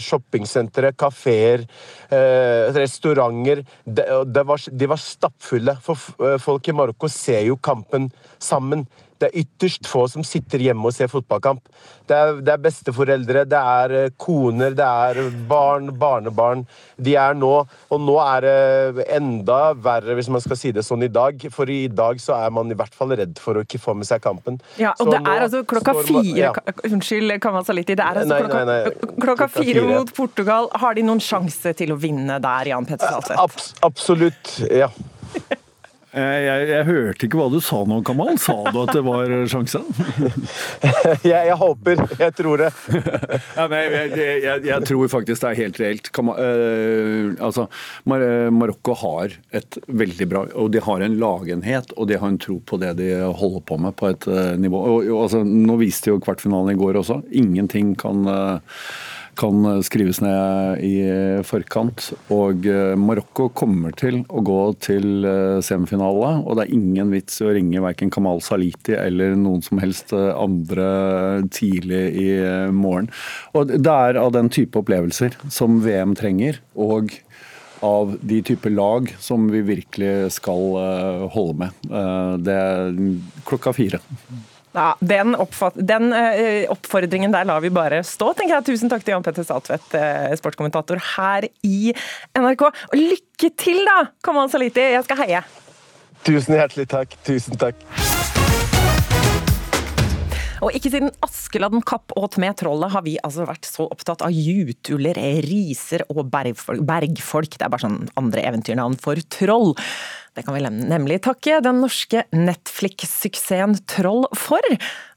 shoppingsentre, 0.00 0.92
kafeer, 0.98 1.62
eh, 2.10 2.72
restauranter 2.74 3.64
de, 3.86 4.02
De 4.26 4.86
var 4.88 4.96
stappfulle. 4.96 5.78
For 5.80 5.94
eh, 6.26 6.38
folk 6.38 6.66
i 6.68 6.72
Marokko 6.72 7.08
ser 7.08 7.46
jo 7.46 7.56
kampen 7.56 8.10
sammen. 8.40 8.86
Det 9.20 9.30
er 9.30 9.44
ytterst 9.44 9.88
få 9.88 10.06
som 10.12 10.24
sitter 10.26 10.62
hjemme 10.62 10.88
og 10.88 10.94
ser 10.96 11.10
fotballkamp. 11.12 11.62
Det 12.06 12.16
er, 12.16 12.36
det 12.44 12.52
er 12.52 12.62
besteforeldre, 12.62 13.44
det 13.50 13.58
er 13.58 13.94
eh, 13.98 14.10
koner, 14.20 14.74
det 14.76 14.86
er 14.86 15.30
barn, 15.50 15.90
barnebarn. 15.98 16.64
De 16.96 17.16
er 17.18 17.34
nå 17.34 17.52
Og 17.92 18.00
nå 18.02 18.14
er 18.22 18.44
det 18.44 19.06
enda 19.16 19.72
verre, 19.72 20.14
hvis 20.18 20.28
man 20.32 20.42
skal 20.44 20.58
si 20.58 20.72
det 20.74 20.84
sånn 20.86 21.04
i 21.06 21.10
dag. 21.12 21.40
For 21.52 21.70
i 21.72 21.86
dag 21.88 22.20
så 22.22 22.36
er 22.38 22.52
man 22.54 22.70
i 22.72 22.76
hvert 22.78 22.94
fall 22.96 23.14
redd 23.18 23.40
for 23.42 23.58
å 23.58 23.64
ikke 23.66 23.80
få 23.82 23.96
med 23.98 24.08
seg 24.08 24.22
kampen. 24.24 24.60
Ja, 24.80 24.92
og 24.96 25.06
så 25.06 25.14
det 25.14 25.22
er 25.22 25.46
altså 25.46 25.62
klokka 25.68 25.96
fire 26.02 26.36
ja. 26.36 26.52
Unnskyld, 26.86 27.36
Kamal 27.42 27.66
Saliti. 27.66 27.96
Det 27.98 28.04
er 28.04 28.22
altså 28.22 28.34
Nei, 28.34 28.40
klokka, 28.44 28.62
nei, 28.68 28.78
nei. 28.84 29.18
klokka 29.26 29.50
fire 29.56 29.66
fire. 29.72 29.86
mot 29.90 30.14
Portugal. 30.16 30.70
Har 30.82 30.96
de 30.98 31.04
noen 31.06 31.22
sjanse 31.22 31.74
til 31.78 31.94
å 31.94 31.98
vinne 32.00 32.38
der, 32.42 32.72
Jan 32.72 32.88
Petter 32.88 33.10
Saltvedt? 33.10 33.40
Abs 33.42 33.72
absolutt. 33.86 34.56
Ja. 34.70 34.90
Eh, 36.16 36.38
Jeg, 36.46 36.68
jeg 36.70 36.86
hørte 36.88 37.26
ikke 37.26 37.38
hva 37.40 37.46
du 37.52 37.58
sa 37.64 37.82
nå, 37.88 37.98
Kamal. 38.06 38.38
Sa 38.40 38.56
du 38.72 38.78
at 38.82 38.92
det 38.96 39.02
var 39.04 39.32
sjanse? 39.52 39.82
jeg, 41.26 41.42
jeg 41.50 41.56
håper. 41.60 42.02
Jeg 42.22 42.36
tror 42.38 42.62
det. 42.62 42.70
ja, 43.58 43.66
nei, 43.72 43.82
jeg, 43.84 44.62
jeg, 44.64 44.78
tror 44.88 45.10
faktisk 45.12 45.44
det 45.44 45.50
er 45.50 45.60
helt 45.60 45.80
reelt. 45.82 46.10
Kamal, 46.16 46.40
eh, 46.40 47.34
altså, 47.44 47.66
Mar 48.08 48.24
Marokko 48.54 48.96
har 49.02 49.36
et 49.56 49.78
veldig 49.86 50.28
bra 50.30 50.42
Og 50.62 50.70
de 50.72 50.80
har 50.82 51.04
en 51.04 51.18
lagenhet, 51.20 51.92
og 51.96 52.08
de 52.08 52.20
har 52.20 52.32
en 52.32 52.40
tro 52.40 52.58
på 52.64 52.78
det 52.80 52.94
de 53.00 53.10
holder 53.26 53.66
på 53.68 53.78
med 53.82 53.96
på 53.98 54.08
et 54.14 54.28
eh, 54.30 54.54
nivå. 54.60 54.80
Og, 54.80 55.10
og, 55.10 55.26
altså, 55.26 55.42
nå 55.44 55.76
viste 55.82 56.14
jo 56.14 56.22
kvartfinalen 56.22 56.72
i 56.72 56.80
går 56.80 57.02
også. 57.02 57.20
Ingenting 57.36 57.92
kan 58.00 58.24
eh, 58.32 58.80
kan 59.36 59.82
skrives 59.84 60.20
ned 60.24 60.82
i 60.84 60.94
forkant. 61.46 62.10
Og 62.34 62.66
eh, 62.68 62.94
Marokko 62.98 63.48
kommer 63.56 63.94
til 63.96 64.22
å 64.28 64.42
gå 64.44 64.60
til 64.84 65.26
eh, 65.28 65.58
semifinale, 65.64 66.32
og 66.42 66.58
det 66.58 66.66
er 66.66 66.76
ingen 66.76 67.12
vits 67.14 67.40
i 67.40 67.48
å 67.48 67.52
ringe 67.56 67.84
verken 67.84 68.12
Kamal 68.12 68.42
Saliti 68.44 68.96
eller 68.96 69.36
noen 69.38 69.62
som 69.64 69.80
helst 69.82 70.14
eh, 70.16 70.32
andre 70.32 70.88
tidlig 71.54 72.02
i 72.22 72.30
morgen. 72.74 73.10
Og 73.56 73.70
Det 73.76 73.92
er 73.92 74.20
av 74.20 74.32
den 74.36 74.50
type 74.52 74.80
opplevelser 74.80 75.36
som 75.52 75.80
VM 75.84 76.16
trenger. 76.18 76.62
og 76.74 77.12
av 77.84 78.14
de 78.24 78.38
typer 78.42 78.72
lag 78.72 79.10
som 79.20 79.50
vi 79.52 79.60
virkelig 79.60 80.32
skal 80.38 81.28
holde 81.30 81.58
med. 81.60 81.90
Det 82.42 82.56
er 82.56 82.96
klokka 83.46 83.74
fire. 83.76 84.00
Ja, 84.76 84.90
den, 85.00 85.32
den 85.88 86.10
uh, 86.12 86.70
oppfordringen 86.74 87.32
der 87.32 87.46
lar 87.48 87.62
vi 87.64 87.70
bare 87.72 88.02
stå, 88.04 88.34
tenker 88.36 88.58
jeg. 88.58 88.66
Tusen 88.68 88.92
takk 88.92 89.06
til 89.06 89.14
Jan 89.14 89.24
Petter 89.24 89.46
Statvedt, 89.46 89.88
uh, 89.96 90.34
sportskommentator 90.36 91.00
her 91.14 91.46
i 91.64 91.94
NRK. 92.36 92.66
Og 92.68 92.98
lykke 92.98 93.54
til, 93.56 93.80
da, 93.88 94.10
Kamal 94.26 94.52
Saliti! 94.52 94.84
Jeg 94.92 95.06
skal 95.08 95.22
heie. 95.24 95.40
Tusen 96.28 96.58
hjertelig 96.58 96.90
takk. 96.92 97.16
Tusen 97.24 97.56
takk. 97.56 97.80
Og 100.64 100.76
ikke 100.76 100.90
siden 100.92 101.12
Askeladden 101.24 101.82
kapp 101.86 102.12
åt 102.16 102.36
med 102.42 102.56
trollet 102.60 102.92
har 102.92 103.04
vi 103.06 103.16
altså 103.24 103.44
vært 103.48 103.68
så 103.68 103.88
opptatt 103.88 104.24
av 104.24 104.32
jutuller, 104.32 105.16
riser 105.44 106.04
og 106.12 106.26
bergfolk. 106.32 106.84
bergfolk. 106.84 107.56
Det 107.56 107.64
er 107.64 107.72
bare 107.72 107.84
sånn 107.86 108.00
andre 108.20 108.44
eventyrnavn 108.50 108.96
for 109.00 109.20
troll. 109.32 109.76
Det 110.36 110.44
kan 110.44 110.52
vi 110.52 110.60
nemlig 110.68 111.22
takke 111.24 111.62
den 111.64 111.78
norske 111.80 112.26
Netflix-suksessen 112.36 113.78
Troll 113.88 114.26
for. 114.36 114.60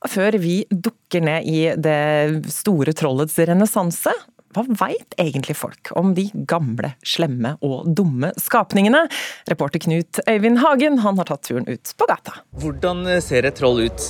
Før 0.07 0.37
vi 0.39 0.61
dukker 0.71 1.25
ned 1.25 1.47
i 1.49 1.63
det 1.75 2.45
store 2.55 2.95
trollets 2.95 3.35
renessanse. 3.49 4.13
Hva 4.55 4.63
veit 4.79 5.13
egentlig 5.19 5.57
folk 5.59 5.91
om 5.99 6.13
de 6.17 6.23
gamle, 6.49 6.93
slemme 7.05 7.57
og 7.59 7.91
dumme 7.99 8.31
skapningene? 8.39 9.03
Reporter 9.51 9.83
Knut 9.83 10.21
Øyvind 10.23 10.63
Hagen 10.63 11.01
han 11.03 11.19
har 11.19 11.27
tatt 11.27 11.43
turen 11.49 11.67
ut 11.67 11.91
på 11.99 12.07
gata. 12.09 12.39
Hvordan 12.63 13.03
ser 13.21 13.45
et 13.45 13.59
troll 13.59 13.83
ut? 13.89 14.07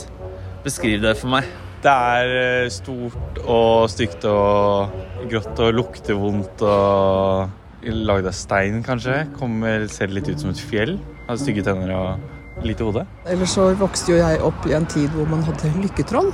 Beskriv 0.64 1.02
det 1.04 1.18
for 1.18 1.34
meg. 1.34 1.50
Det 1.84 1.92
er 1.92 2.36
eh, 2.38 2.72
stort 2.72 3.42
og 3.48 3.90
stygt 3.92 4.26
og 4.30 4.94
grått 5.32 5.62
og 5.64 5.76
lukter 5.76 6.18
vondt 6.20 6.64
og 6.68 7.59
lagd 7.84 8.28
av 8.28 8.36
stein, 8.36 8.82
kanskje. 8.84 9.24
Kommer, 9.40 9.88
ser 9.92 10.12
litt 10.14 10.30
ut 10.30 10.40
som 10.42 10.52
et 10.52 10.60
fjell. 10.60 10.98
Har 11.28 11.40
stygge 11.40 11.64
tenner 11.66 11.94
og 11.96 12.66
lite 12.66 12.84
hode. 12.84 13.06
Ellers 13.30 13.56
så 13.56 13.70
vokste 13.80 14.14
jo 14.14 14.20
jeg 14.20 14.42
opp 14.44 14.68
i 14.68 14.76
en 14.76 14.88
tid 14.90 15.10
hvor 15.16 15.30
man 15.30 15.44
hadde 15.48 15.72
lykketroll. 15.80 16.32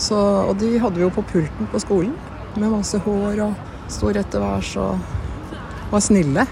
Så, 0.00 0.16
og 0.16 0.56
de 0.60 0.78
hadde 0.80 0.98
vi 0.98 1.04
jo 1.04 1.12
på 1.14 1.24
pulten 1.32 1.70
på 1.70 1.82
skolen. 1.82 2.14
Med 2.56 2.72
masse 2.72 2.98
hår 3.04 3.44
og 3.44 3.90
sto 3.90 4.10
rett 4.14 4.30
til 4.32 4.42
værs 4.42 4.72
og 4.80 5.92
var 5.92 6.02
snille. 6.02 6.46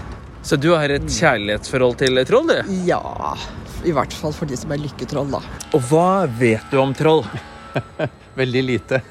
Så 0.45 0.55
du 0.55 0.69
har 0.71 0.91
et 0.93 1.07
kjærlighetsforhold 1.11 1.97
til 1.99 2.21
troll, 2.27 2.47
du? 2.47 2.73
Ja, 2.87 3.35
i 3.83 3.91
hvert 3.95 4.13
fall 4.15 4.33
for 4.35 4.47
de 4.47 4.55
som 4.59 4.71
er 4.71 4.79
lykketroll, 4.79 5.27
da. 5.33 5.41
Og 5.75 5.83
hva 5.91 6.27
vet 6.39 6.71
du 6.71 6.79
om 6.79 6.95
troll? 6.95 7.25
Veldig 8.39 8.63
lite. 8.63 9.01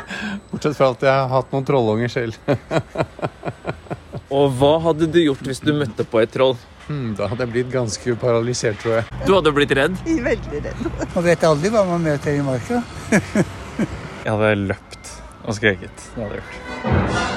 Bortsett 0.48 0.76
fra 0.78 0.92
at 0.94 1.04
jeg 1.04 1.12
har 1.12 1.28
hatt 1.32 1.52
noen 1.52 1.68
trollunger 1.68 2.12
selv. 2.12 2.38
Og 4.28 4.50
hva 4.60 4.74
hadde 4.84 5.06
du 5.08 5.20
gjort 5.22 5.46
hvis 5.48 5.62
du 5.64 5.72
møtte 5.72 6.04
på 6.04 6.20
et 6.20 6.32
troll? 6.34 6.56
Hmm, 6.88 7.14
da 7.16 7.28
hadde 7.30 7.44
jeg 7.44 7.52
blitt 7.52 7.70
ganske 7.72 8.14
paralysert, 8.20 8.78
tror 8.82 8.98
jeg. 8.98 9.04
Du 9.24 9.32
hadde 9.36 9.52
blitt 9.56 9.72
redd? 9.76 9.96
Veldig 10.28 10.62
redd. 10.66 10.84
Man 11.14 11.24
vet 11.24 11.46
aldri 11.48 11.72
hva 11.72 11.84
man 11.88 12.04
møter 12.04 12.36
i 12.36 12.44
marka. 12.44 12.82
Jeg 14.24 14.34
hadde 14.34 14.54
løpt 14.68 15.12
og 15.46 15.54
skreket. 15.56 16.02
Det 16.12 16.20
hadde 16.20 16.34
jeg 16.34 16.42
gjort. 16.42 17.28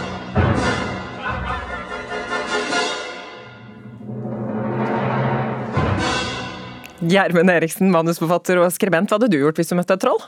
Gjermund 7.11 7.49
Eriksen, 7.53 7.93
manusforfatter 7.93 8.59
og 8.61 8.73
skribent. 8.75 9.09
Hva 9.09 9.17
hadde 9.21 9.31
du 9.31 9.39
gjort 9.39 9.61
hvis 9.61 9.71
du 9.71 9.77
møtte 9.79 9.95
et 9.95 10.03
troll? 10.03 10.19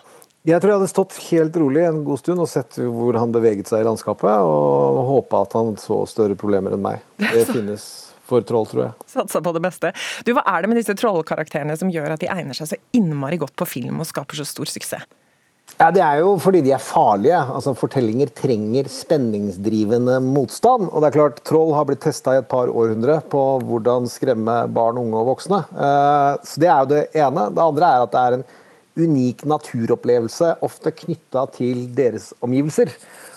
Jeg 0.43 0.59
tror 0.59 0.73
jeg 0.73 0.79
hadde 0.81 0.91
stått 0.91 1.13
helt 1.29 1.55
rolig 1.55 1.85
en 1.87 2.01
god 2.03 2.19
stund 2.19 2.43
og 2.43 2.49
sett 2.51 2.75
hvor 2.75 3.15
han 3.15 3.31
beveget 3.31 3.69
seg 3.71 3.79
i 3.79 3.87
landskapet, 3.87 4.27
og 4.43 4.97
håpa 5.07 5.45
at 5.45 5.53
han 5.55 5.77
så 5.79 6.01
større 6.09 6.35
problemer 6.35 6.75
enn 6.75 6.83
meg. 6.83 6.99
Det 7.21 7.45
finnes 7.53 7.85
for 8.27 8.43
troll, 8.47 8.67
tror 8.67 8.81
jeg. 8.89 9.07
Satsa 9.13 9.39
på 9.43 9.53
det 9.55 9.61
beste. 9.63 9.93
Du, 10.27 10.33
Hva 10.35 10.43
er 10.51 10.63
det 10.63 10.71
med 10.71 10.79
disse 10.81 10.95
trollkarakterene 10.99 11.77
som 11.79 11.91
gjør 11.91 12.15
at 12.17 12.23
de 12.23 12.31
egner 12.31 12.57
seg 12.57 12.73
så 12.73 12.79
innmari 12.95 13.39
godt 13.39 13.55
på 13.59 13.67
film 13.67 14.01
og 14.03 14.09
skaper 14.09 14.39
så 14.39 14.45
stor 14.47 14.67
suksess? 14.71 15.07
Ja, 15.79 15.87
Det 15.95 16.03
er 16.03 16.19
jo 16.21 16.33
fordi 16.43 16.59
de 16.61 16.73
er 16.75 16.83
farlige. 16.83 17.39
Altså, 17.39 17.71
Fortellinger 17.79 18.29
trenger 18.35 18.89
spenningsdrivende 18.91 20.19
motstand. 20.21 20.89
Og 20.91 21.01
det 21.01 21.07
er 21.09 21.15
klart, 21.15 21.39
Troll 21.47 21.71
har 21.73 21.87
blitt 21.87 22.03
testa 22.03 22.35
i 22.35 22.41
et 22.43 22.49
par 22.51 22.67
århundre 22.67 23.21
på 23.31 23.41
hvordan 23.63 24.11
skremme 24.11 24.57
barn, 24.75 24.99
unge 25.01 25.23
og 25.23 25.31
voksne. 25.31 25.63
Eh, 25.71 26.43
Så 26.43 26.59
Det 26.61 26.67
er 26.69 26.83
jo 26.83 26.91
det 26.91 27.01
ene. 27.15 27.47
Det 27.55 27.63
andre 27.63 27.89
er 27.95 28.03
at 28.05 28.11
det 28.13 28.21
er 28.27 28.37
en 28.37 28.45
unik 28.99 29.45
naturopplevelse, 29.49 30.55
ofte 30.65 30.93
knytta 30.93 31.45
til 31.55 31.87
deres 31.95 32.31
omgivelser. 32.43 32.91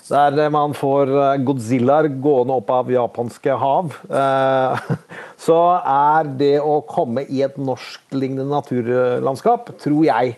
Der 0.07 0.51
man 0.55 0.75
får 0.77 1.11
eh, 1.11 1.39
Godzillaer 1.47 2.07
gående 2.23 2.59
opp 2.61 2.69
av 2.71 2.91
japanske 2.93 3.57
hav. 3.59 3.97
eh, 4.07 4.93
Så 5.47 5.57
er 5.81 6.29
det 6.39 6.55
å 6.63 6.79
komme 6.87 7.27
i 7.27 7.43
et 7.45 7.57
norsklignende 7.59 8.47
naturlandskap, 8.51 9.73
tror 9.83 10.07
jeg, 10.07 10.37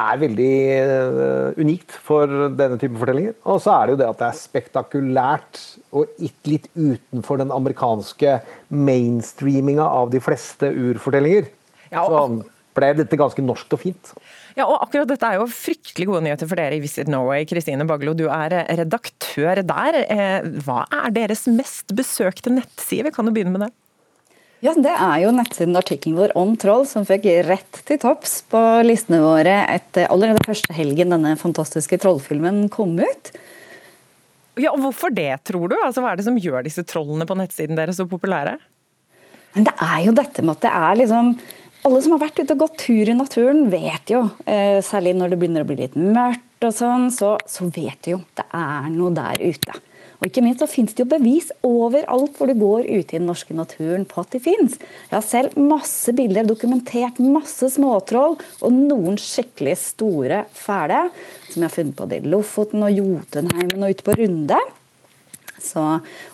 er 0.00 0.20
veldig 0.20 0.52
eh, 0.76 1.60
unikt 1.60 1.96
for 2.04 2.50
denne 2.56 2.78
type 2.80 2.98
fortellinger. 3.00 3.34
Og 3.48 3.60
så 3.64 3.74
er 3.74 3.86
det 3.86 3.94
jo 3.94 4.00
det 4.02 4.10
at 4.10 4.20
det 4.20 4.28
er 4.28 4.40
spektakulært 4.40 5.62
og 5.96 6.22
ikke 6.22 6.54
litt 6.54 6.68
utenfor 6.76 7.40
den 7.40 7.52
amerikanske 7.54 8.38
mainstreaminga 8.68 9.86
av 9.86 10.12
de 10.12 10.22
fleste 10.24 10.70
urfortellinger. 10.70 11.50
Så 11.90 12.22
ble 12.76 12.92
dette 13.00 13.18
ganske 13.18 13.42
norskt 13.44 13.74
og 13.74 13.82
fint. 13.82 14.12
Ja, 14.60 14.66
og 14.68 14.82
akkurat 14.84 15.08
dette 15.08 15.24
er 15.24 15.38
jo 15.38 15.46
fryktelig 15.48 16.04
gode 16.10 16.20
nyheter 16.26 16.48
for 16.50 16.60
dere 16.60 16.76
i 16.76 16.82
Visit 16.82 17.08
Norway. 17.08 17.46
Kristine 17.48 17.86
Baglo, 17.88 18.12
du 18.18 18.26
er 18.28 18.52
redaktør 18.76 19.62
der. 19.64 19.96
Eh, 20.04 20.48
Hva 20.66 20.82
er 21.00 21.14
deres 21.16 21.46
mest 21.48 21.94
besøkte 21.96 22.52
nettside? 22.52 23.06
Vi 23.08 23.14
kan 23.14 23.24
jo 23.30 23.32
begynne 23.32 23.54
med 23.54 23.64
det. 23.64 23.70
Ja, 24.60 24.74
Det 24.76 24.92
er 24.92 25.22
jo 25.22 25.30
nettsiden 25.32 25.78
artikkelen 25.80 26.18
vår 26.18 26.34
om 26.36 26.52
troll 26.60 26.84
som 26.84 27.06
fikk 27.08 27.24
rett 27.48 27.78
til 27.88 27.96
topps 28.02 28.42
på 28.52 28.60
listene 28.84 29.22
våre 29.24 29.62
etter 29.72 30.10
allerede 30.12 30.44
første 30.44 30.76
helgen 30.76 31.14
denne 31.14 31.32
fantastiske 31.40 31.96
trollfilmen 32.02 32.66
kom 32.68 32.98
ut. 33.00 33.32
Ja, 34.60 34.74
og 34.74 34.82
Hvorfor 34.84 35.14
det, 35.16 35.30
tror 35.48 35.72
du? 35.72 35.78
Altså, 35.80 36.04
Hva 36.04 36.12
er 36.12 36.20
det 36.20 36.28
som 36.28 36.36
gjør 36.36 36.66
disse 36.68 36.84
trollene 36.84 37.24
på 37.24 37.38
nettsiden 37.40 37.80
deres 37.80 37.96
så 37.96 38.04
populære? 38.04 38.58
Men 39.56 39.64
det 39.64 39.72
er 39.80 40.04
jo 40.04 40.12
dette 40.14 40.44
med 40.44 40.58
at 40.58 40.66
det 40.66 40.74
er 40.76 41.00
liksom 41.00 41.32
Alle 41.80 42.00
som 42.04 42.12
har 42.12 42.20
vært 42.26 42.42
ute 42.42 42.52
og 42.52 42.64
gått 42.66 42.80
tur 42.82 43.08
i 43.08 43.16
naturen, 43.16 43.70
vet 43.72 44.12
jo, 44.12 44.26
eh, 44.44 44.80
særlig 44.84 45.14
når 45.16 45.32
det 45.32 45.38
begynner 45.40 45.64
å 45.64 45.68
bli 45.70 45.78
litt 45.80 45.96
mørkt 45.96 46.66
og 46.66 46.74
sånn, 46.76 47.06
så, 47.14 47.38
så 47.48 47.70
vet 47.72 47.96
du 48.04 48.16
jo 48.18 48.18
det 48.36 48.44
er 48.52 48.90
noe 48.92 49.14
der 49.16 49.40
ute. 49.40 49.78
Og 50.20 50.26
ikke 50.28 50.42
minst 50.44 50.60
så 50.60 50.68
finnes 50.68 50.92
det 50.92 51.00
jo 51.00 51.08
bevis 51.08 51.48
overalt 51.64 52.34
hvor 52.36 52.50
du 52.50 52.58
går 52.60 52.84
ute 52.84 53.16
i 53.16 53.18
den 53.18 53.28
norske 53.30 53.56
naturen 53.56 54.04
på 54.08 54.20
at 54.20 54.34
de 54.34 54.40
fins. 54.44 54.76
Jeg 55.08 55.14
har 55.14 55.24
selv 55.24 55.56
masse 55.56 56.12
bilder, 56.12 56.44
dokumentert 56.44 57.22
masse 57.24 57.70
småtroll, 57.72 58.36
og 58.36 58.76
noen 58.76 59.16
skikkelig 59.16 59.78
store, 59.80 60.42
fæle, 60.52 61.06
som 61.48 61.62
jeg 61.62 61.70
har 61.70 61.72
funnet 61.78 61.96
både 61.96 62.20
i 62.20 62.28
Lofoten 62.28 62.84
og 62.84 63.00
Jotunheimen 63.00 63.88
og 63.88 63.96
ute 63.96 64.06
på 64.10 64.18
Runde. 64.20 64.60
Så, 65.64 65.82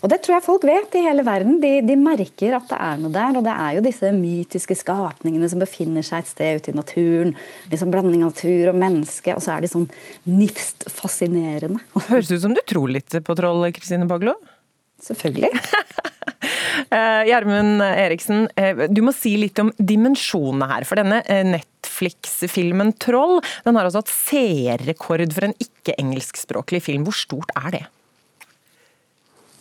og 0.00 0.10
det 0.12 0.20
tror 0.24 0.36
jeg 0.36 0.46
folk 0.46 0.66
vet 0.68 0.96
i 0.98 1.04
hele 1.06 1.24
verden. 1.26 1.58
De, 1.62 1.72
de, 1.86 1.98
merker 2.00 2.56
at 2.58 2.68
det 2.70 2.78
er 2.78 3.02
noe 3.02 3.14
der. 3.14 3.38
Og 3.38 3.46
det 3.46 3.54
er 3.54 3.76
jo 3.76 3.84
disse 3.86 4.12
mytiske 4.16 4.78
skapningene 4.78 5.50
som 5.52 5.62
befinner 5.62 6.06
seg 6.06 6.24
et 6.24 6.32
sted 6.32 6.60
ute 6.60 6.72
i 6.72 6.76
naturen. 6.76 7.34
Liksom 7.72 7.92
Blanding 7.94 8.26
av 8.26 8.34
natur 8.34 8.72
og 8.72 8.80
menneske. 8.80 9.36
Og 9.36 9.44
så 9.44 9.56
er 9.56 9.64
de 9.64 9.72
sånn 9.72 9.88
nifst 10.28 10.86
fascinerende. 10.92 11.82
Høres 12.10 12.32
ut 12.32 12.44
som 12.44 12.56
du 12.56 12.62
tror 12.66 12.92
litt 12.92 13.18
på 13.26 13.38
troll, 13.38 13.66
Kristine 13.76 14.08
Baglo? 14.10 14.36
Selvfølgelig. 15.02 15.52
Eh, 16.76 17.22
Gjermund 17.26 17.80
Eriksen, 17.82 18.46
eh, 18.54 18.86
du 18.92 19.00
må 19.02 19.10
si 19.16 19.32
litt 19.40 19.58
om 19.58 19.72
dimensjonene 19.78 20.68
her. 20.70 20.84
For 20.86 21.00
denne 21.00 21.22
eh, 21.24 21.42
Netflix-filmen 21.48 22.92
'Troll' 23.00 23.40
den 23.64 23.78
har 23.78 23.88
altså 23.88 24.04
hatt 24.04 24.12
seerrekord 24.12 25.34
for 25.34 25.48
en 25.48 25.56
ikke-engelskspråklig 25.62 26.82
film. 26.84 27.06
Hvor 27.08 27.16
stort 27.16 27.50
er 27.58 27.70
det? 27.74 27.82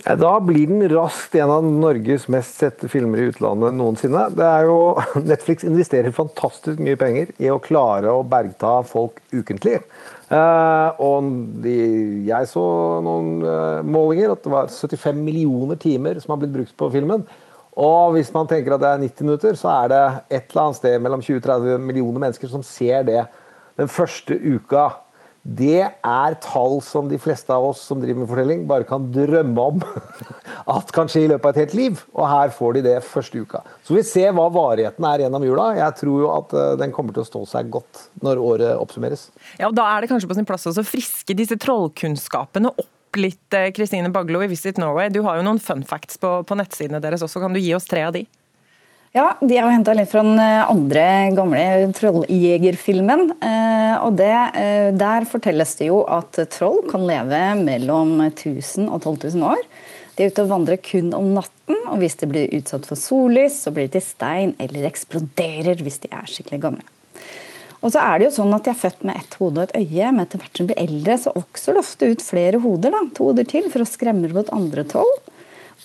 Da 0.05 0.35
blir 0.37 0.67
den 0.69 0.83
raskt 0.91 1.33
en 1.39 1.49
av 1.49 1.63
Norges 1.65 2.27
mest 2.29 2.59
sette 2.61 2.85
filmer 2.91 3.23
i 3.23 3.29
utlandet 3.31 3.73
noensinne. 3.73 4.27
Det 4.37 4.45
er 4.45 4.67
jo, 4.69 4.75
Netflix 5.31 5.65
investerer 5.65 6.13
fantastisk 6.13 6.77
mye 6.77 6.99
penger 6.99 7.31
i 7.41 7.49
å 7.49 7.57
klare 7.57 8.13
å 8.13 8.21
bergta 8.21 8.75
folk 8.85 9.17
ukentlig. 9.33 9.79
Eh, 10.29 11.01
og 11.01 11.31
de, 11.63 11.73
jeg 12.27 12.51
så 12.51 12.65
noen 13.05 13.41
eh, 13.49 13.81
målinger 13.81 14.35
at 14.35 14.45
det 14.45 14.53
var 14.53 14.69
75 14.69 15.25
millioner 15.25 15.81
timer 15.81 16.21
som 16.21 16.35
har 16.35 16.43
blitt 16.43 16.53
brukt 16.53 16.77
på 16.77 16.91
filmen. 16.93 17.25
Og 17.75 18.13
hvis 18.13 18.29
man 18.35 18.45
tenker 18.47 18.75
at 18.75 18.83
det 18.85 18.91
er 18.91 19.01
90 19.07 19.25
minutter, 19.25 19.57
så 19.57 19.73
er 19.73 19.89
det 19.89 20.03
et 20.29 20.53
eller 20.53 20.67
annet 20.67 20.79
sted 20.83 21.01
mellom 21.01 21.25
20-30 21.25 21.81
millioner 21.81 22.27
mennesker 22.27 22.53
som 22.53 22.61
ser 22.65 23.09
det 23.09 23.23
den 23.81 23.89
første 23.91 24.37
uka 24.37 24.91
det 25.45 25.83
er 25.85 26.35
tall 26.41 26.79
som 26.81 27.05
de 27.05 27.19
fleste 27.21 27.53
av 27.53 27.67
oss 27.67 27.83
som 27.85 27.99
driver 28.01 28.23
med 28.23 28.29
fortelling, 28.31 28.63
bare 28.65 28.87
kan 28.89 29.03
drømme 29.13 29.65
om 29.69 29.83
at 30.75 30.89
kan 30.95 31.11
skje 31.11 31.27
i 31.27 31.29
løpet 31.29 31.45
av 31.45 31.51
et 31.53 31.61
helt 31.61 31.75
liv. 31.77 32.01
Og 32.17 32.25
her 32.25 32.53
får 32.55 32.77
de 32.77 32.83
det 32.87 32.95
første 33.05 33.43
uka. 33.45 33.61
Så 33.85 33.93
vi 33.93 34.01
ser 34.07 34.33
hva 34.33 34.47
varigheten 34.53 35.05
er 35.05 35.25
gjennom 35.25 35.45
jula. 35.45 35.67
Jeg 35.77 35.99
tror 36.01 36.23
jo 36.23 36.31
at 36.33 36.55
eh, 36.57 36.71
den 36.81 36.95
kommer 36.95 37.13
til 37.13 37.21
å 37.21 37.29
stå 37.29 37.43
seg 37.51 37.69
godt 37.73 38.07
når 38.25 38.41
året 38.41 38.81
oppsummeres. 38.81 39.27
Ja, 39.59 39.69
og 39.69 39.77
Da 39.77 39.85
er 39.91 40.01
det 40.01 40.09
kanskje 40.09 40.31
på 40.31 40.39
sin 40.39 40.49
plass 40.49 40.65
å 40.71 40.85
friske 40.85 41.37
disse 41.37 41.59
trollkunnskapene 41.61 42.73
opp 42.73 43.21
litt, 43.21 43.45
eh, 43.53 43.69
Kristine 43.75 44.09
Baglo 44.11 44.41
i 44.41 44.49
Visit 44.49 44.81
Norway. 44.81 45.13
Du 45.13 45.21
har 45.27 45.37
jo 45.37 45.45
noen 45.45 45.61
fun 45.61 45.85
facts 45.85 46.17
på, 46.17 46.39
på 46.41 46.57
nettsidene 46.57 47.03
deres 47.05 47.21
også. 47.21 47.43
Kan 47.45 47.53
du 47.53 47.61
gi 47.61 47.75
oss 47.77 47.85
tre 47.85 48.07
av 48.09 48.17
de? 48.17 48.25
Ja, 49.15 49.29
de 49.39 49.55
har 49.55 49.69
henta 49.71 49.93
litt 49.95 50.09
fra 50.11 50.19
den 50.27 50.39
eh, 50.43 50.61
andre 50.67 51.03
gamle 51.31 51.59
Trolljegerfilmen. 51.95 53.29
Eh, 53.39 53.93
og 54.03 54.17
det, 54.19 54.33
eh, 54.59 54.89
Der 54.91 55.27
fortelles 55.29 55.71
det 55.79 55.87
jo 55.87 56.01
at 56.03 56.35
troll 56.51 56.81
kan 56.89 57.05
leve 57.07 57.39
mellom 57.61 58.17
1000 58.25 58.89
og 58.89 59.05
12 59.05 59.37
000 59.37 59.45
år. 59.53 59.61
De 60.17 60.25
er 60.25 60.33
ute 60.33 60.43
og 60.43 60.49
vandrer 60.51 60.81
kun 60.83 61.13
om 61.15 61.29
natten, 61.37 61.79
og 61.87 62.01
hvis 62.01 62.19
de 62.19 62.27
blir 62.27 62.51
utsatt 62.59 62.83
for 62.89 62.99
sollys, 62.99 63.55
så 63.63 63.71
blir 63.71 63.87
de 63.87 63.95
til 63.95 64.03
stein 64.03 64.51
eller 64.59 64.89
eksploderer 64.89 65.79
hvis 65.79 66.01
de 66.03 66.11
er 66.11 66.27
skikkelig 66.27 66.59
gamle. 66.67 66.83
Og 67.79 67.93
så 67.95 68.03
er 68.03 68.19
det 68.19 68.27
jo 68.27 68.35
sånn 68.41 68.51
at 68.57 68.67
De 68.67 68.73
er 68.73 68.81
født 68.81 69.07
med 69.07 69.15
ett 69.21 69.39
hode 69.39 69.63
og 69.63 69.69
et 69.69 69.79
øye, 69.79 70.11
men 70.11 70.25
etter 70.25 70.43
hvert 70.43 70.59
som 70.59 70.67
de 70.67 70.73
blir 70.73 70.83
eldre, 70.89 71.15
så 71.23 71.31
vokser 71.39 71.71
det 71.71 71.85
ofte 71.85 72.11
ut 72.11 72.27
flere 72.33 72.59
hoder. 72.59 72.91
da, 72.91 73.05
to 73.15 73.31
hoder 73.31 73.47
til, 73.47 73.71
For 73.71 73.79
å 73.79 73.87
skremme 73.87 74.27
bort 74.35 74.51
andre 74.51 74.83
troll. 74.83 75.15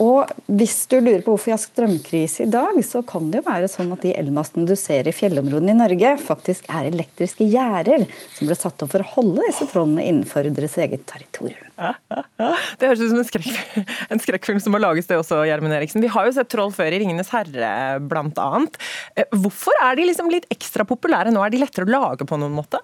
Og 0.01 0.31
hvis 0.47 0.77
du 0.91 0.97
lurer 1.01 1.21
på 1.25 1.35
hvorfor 1.35 1.51
vi 1.51 1.55
har 1.55 1.61
strømkrise 1.61 2.45
i 2.47 2.51
dag, 2.53 2.79
så 2.87 3.03
kan 3.07 3.31
det 3.33 3.41
jo 3.41 3.49
være 3.49 3.69
sånn 3.69 3.91
at 3.93 4.05
de 4.07 4.15
elmastene 4.17 4.69
du 4.69 4.77
ser 4.79 5.09
i 5.11 5.15
fjellområdene 5.15 5.75
i 5.75 5.81
Norge, 5.81 6.13
faktisk 6.23 6.69
er 6.73 6.89
elektriske 6.89 7.49
gjerder 7.51 8.07
som 8.37 8.49
ble 8.49 8.57
satt 8.57 8.85
opp 8.85 8.93
for 8.95 9.05
å 9.05 9.11
holde 9.17 9.45
disse 9.49 9.67
trollene 9.73 10.07
innenfor 10.07 10.49
deres 10.55 10.79
eget 10.81 11.05
territorium. 11.11 11.67
Det 12.81 12.89
høres 12.89 13.03
ut 13.03 13.11
som 13.11 13.21
en, 13.21 13.29
skrekk, 13.29 13.51
en 14.13 14.23
skrekkfilm 14.23 14.61
som 14.63 14.75
må 14.77 14.81
lages, 14.81 15.09
det 15.09 15.19
også, 15.21 15.43
Gjermund 15.49 15.77
Eriksen. 15.77 16.05
Vi 16.05 16.13
har 16.13 16.29
jo 16.29 16.37
sett 16.37 16.51
troll 16.53 16.73
før 16.77 16.93
i 16.93 17.01
'Ringenes 17.01 17.33
herre', 17.35 18.01
blant 18.05 18.39
annet. 18.41 18.77
Eh, 19.17 19.29
hvorfor 19.33 19.77
er 19.85 19.97
de 19.99 20.09
liksom 20.09 20.31
litt 20.33 20.49
ekstra 20.53 20.87
populære 20.89 21.33
nå? 21.35 21.43
Er 21.45 21.53
de 21.53 21.63
lettere 21.65 21.89
å 21.89 21.93
lage 21.93 22.29
på 22.29 22.41
noen 22.41 22.57
måte? 22.57 22.81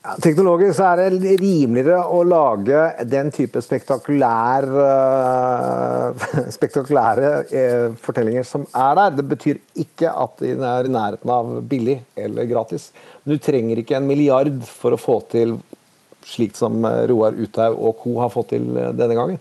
Ja, 0.00 0.14
teknologisk 0.16 0.80
er 0.80 1.10
det 1.20 1.34
rimeligere 1.42 1.98
å 2.08 2.22
lage 2.24 2.84
den 3.04 3.28
type 3.36 3.60
spektakulær, 3.60 4.64
uh, 4.72 6.22
spektakulære 6.56 7.32
uh, 7.50 7.98
fortellinger 8.00 8.46
som 8.48 8.64
er 8.72 8.94
der. 8.96 9.18
Det 9.18 9.26
betyr 9.28 9.60
ikke 9.84 10.08
at 10.08 10.40
den 10.40 10.64
er 10.64 10.88
i 10.88 10.94
nærheten 10.94 11.32
av 11.34 11.50
billig 11.68 11.98
eller 12.16 12.48
gratis. 12.48 12.88
Men 13.26 13.36
du 13.36 13.44
trenger 13.44 13.82
ikke 13.82 13.98
en 13.98 14.08
milliard 14.08 14.56
for 14.70 14.96
å 14.96 15.00
få 15.02 15.18
til 15.36 15.58
slikt 16.24 16.56
som 16.60 16.80
eh, 16.84 17.04
Roar 17.08 17.36
Uthaug 17.36 17.76
og 17.76 18.00
co. 18.00 18.14
har 18.20 18.32
fått 18.32 18.50
til 18.54 18.66
denne 18.72 19.16
gangen. 19.16 19.38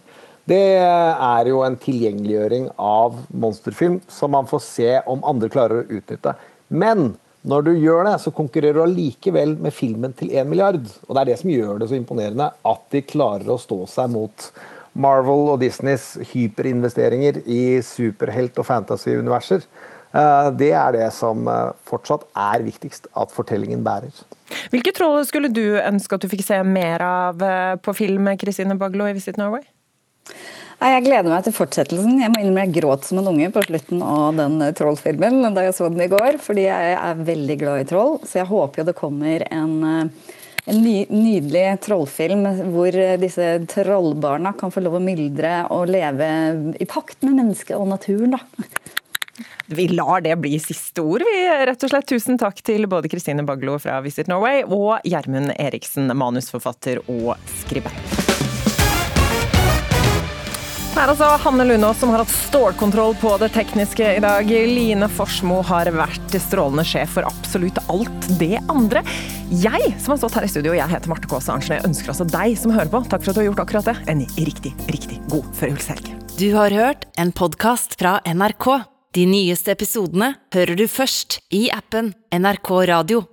Det 0.47 0.59
er 0.79 1.49
jo 1.51 1.63
en 1.63 1.75
tilgjengeliggjøring 1.79 2.69
av 2.75 3.15
monsterfilm 3.31 3.99
som 4.11 4.35
man 4.35 4.47
får 4.49 4.63
se 4.65 4.91
om 5.07 5.23
andre 5.27 5.51
klarer 5.51 5.83
å 5.83 5.99
utnytte. 5.99 6.35
Men 6.67 7.13
når 7.47 7.69
du 7.69 7.71
gjør 7.79 8.03
det, 8.09 8.17
så 8.19 8.33
konkurrerer 8.35 8.75
du 8.75 8.83
allikevel 8.83 9.55
med 9.63 9.71
filmen 9.75 10.15
til 10.17 10.33
1 10.35 10.49
milliard. 10.49 10.81
Og 11.07 11.15
det 11.15 11.21
er 11.21 11.29
det 11.31 11.37
som 11.39 11.53
gjør 11.53 11.79
det 11.79 11.87
så 11.91 11.95
imponerende, 11.95 12.49
at 12.51 12.83
de 12.91 13.05
klarer 13.07 13.47
å 13.47 13.59
stå 13.61 13.79
seg 13.87 14.11
mot 14.11 14.49
Marvel 14.99 15.53
og 15.53 15.61
Disneys 15.61 16.17
hyperinvesteringer 16.33 17.39
i 17.47 17.79
superhelt- 17.85 18.59
og 18.59 18.67
fantasy-universer. 18.67 19.63
Eh, 20.09 20.49
det 20.57 20.71
er 20.73 20.95
det 20.97 21.07
som 21.15 21.47
eh, 21.47 21.71
fortsatt 21.87 22.25
er 22.33 22.65
viktigst, 22.65 23.07
at 23.15 23.31
fortellingen 23.31 23.85
bærer. 23.85 24.11
Hvilke 24.73 24.93
troll 24.97 25.21
skulle 25.29 25.51
du 25.53 25.77
ønske 25.77 26.17
at 26.17 26.25
du 26.25 26.31
fikk 26.31 26.43
se 26.47 26.57
mer 26.65 27.05
av 27.05 27.43
eh, 27.45 27.75
på 27.79 27.93
film, 27.95 28.31
Kristine 28.41 28.77
Baglo 28.79 29.07
i 29.07 29.13
Visit 29.17 29.37
Norway? 29.39 29.63
Nei, 30.79 30.93
Jeg 30.93 31.07
gleder 31.09 31.27
meg 31.27 31.43
til 31.43 31.55
fortsettelsen. 31.55 32.21
Jeg 32.23 32.31
må 32.31 32.39
innrømme 32.39 32.63
jeg 32.63 32.77
gråt 32.79 33.07
som 33.07 33.19
en 33.19 33.29
unge 33.33 33.49
på 33.51 33.63
slutten 33.65 34.03
av 34.05 34.37
den 34.37 34.61
trollfilmen 34.77 35.49
da 35.55 35.65
jeg 35.65 35.75
så 35.75 35.89
den 35.91 36.05
i 36.05 36.11
går, 36.11 36.39
fordi 36.43 36.69
jeg 36.69 36.93
er 36.95 37.23
veldig 37.27 37.57
glad 37.59 37.83
i 37.83 37.87
troll. 37.89 38.15
Så 38.23 38.39
jeg 38.39 38.47
håper 38.47 38.81
jo 38.81 38.85
det 38.87 38.95
kommer 38.95 39.43
en, 39.51 39.73
eh, 39.83 40.29
en 40.71 40.79
ny, 40.79 41.01
nydelig 41.11 41.65
trollfilm 41.83 42.47
hvor 42.71 42.95
eh, 42.95 43.17
disse 43.19 43.49
trollbarna 43.73 44.55
kan 44.55 44.71
få 44.71 44.85
lov 44.85 44.95
å 45.01 45.03
myldre 45.03 45.65
og 45.75 45.91
leve 45.91 46.31
i 46.79 46.87
pakt 46.87 47.27
med 47.27 47.41
mennesket 47.41 47.75
og 47.75 47.91
naturen, 47.91 48.37
da. 48.39 48.43
Vi 49.69 49.85
lar 49.91 50.23
det 50.25 50.33
bli 50.41 50.55
siste 50.63 51.03
ord, 51.03 51.27
vi. 51.27 51.43
Rett 51.67 51.83
og 51.85 51.91
slett 51.91 52.07
tusen 52.09 52.39
takk 52.41 52.63
til 52.65 52.87
både 52.89 53.11
Kristine 53.11 53.43
Baglo 53.45 53.75
fra 53.83 53.99
Visit 54.01 54.31
Norway 54.31 54.63
og 54.63 55.03
Gjermund 55.03 55.53
Eriksen, 55.59 56.09
manusforfatter 56.15 57.03
og 57.05 57.35
skribent. 57.59 58.28
Det 60.89 60.97
er 61.05 61.11
altså 61.13 61.27
Hanne 61.45 61.63
Lunås 61.69 61.99
som 62.01 62.09
har 62.11 62.23
hatt 62.23 62.31
stålkontroll 62.33 63.13
på 63.21 63.35
det 63.39 63.51
tekniske 63.53 64.07
i 64.17 64.21
dag. 64.23 64.49
Line 64.49 65.07
Forsmo 65.13 65.61
har 65.69 65.87
vært 65.95 66.33
strålende 66.41 66.83
sjef 66.87 67.13
for 67.15 67.29
absolutt 67.29 67.77
alt 67.93 68.27
det 68.41 68.57
andre. 68.73 69.03
Jeg 69.53 69.93
som 70.01 70.15
har 70.15 70.19
stått 70.19 70.35
her 70.39 70.47
i 70.47 70.51
studio, 70.51 70.75
jeg 70.75 70.91
heter 70.91 71.13
Marte 71.13 71.29
Kaase 71.29 71.53
Arntzen. 71.53 71.77
Jeg 71.77 71.87
ønsker 71.87 72.11
altså 72.11 72.27
deg 72.27 72.57
som 72.59 72.73
hører 72.75 72.91
på, 72.91 73.03
takk 73.05 73.23
for 73.23 73.31
at 73.31 73.37
du 73.37 73.43
har 73.43 73.49
gjort 73.51 73.63
akkurat 73.63 73.89
det, 73.93 73.97
en 74.11 74.25
riktig, 74.49 74.73
riktig 74.89 75.21
god 75.31 75.47
førjulshelg. 75.61 76.13
Du 76.41 76.47
har 76.57 76.75
hørt 76.75 77.07
en 77.21 77.31
podkast 77.37 77.95
fra 78.01 78.17
NRK. 78.27 78.69
De 79.15 79.29
nyeste 79.29 79.77
episodene 79.77 80.33
hører 80.57 80.77
du 80.77 80.87
først 80.89 81.39
i 81.55 81.67
appen 81.73 82.11
NRK 82.35 82.73
Radio. 82.91 83.23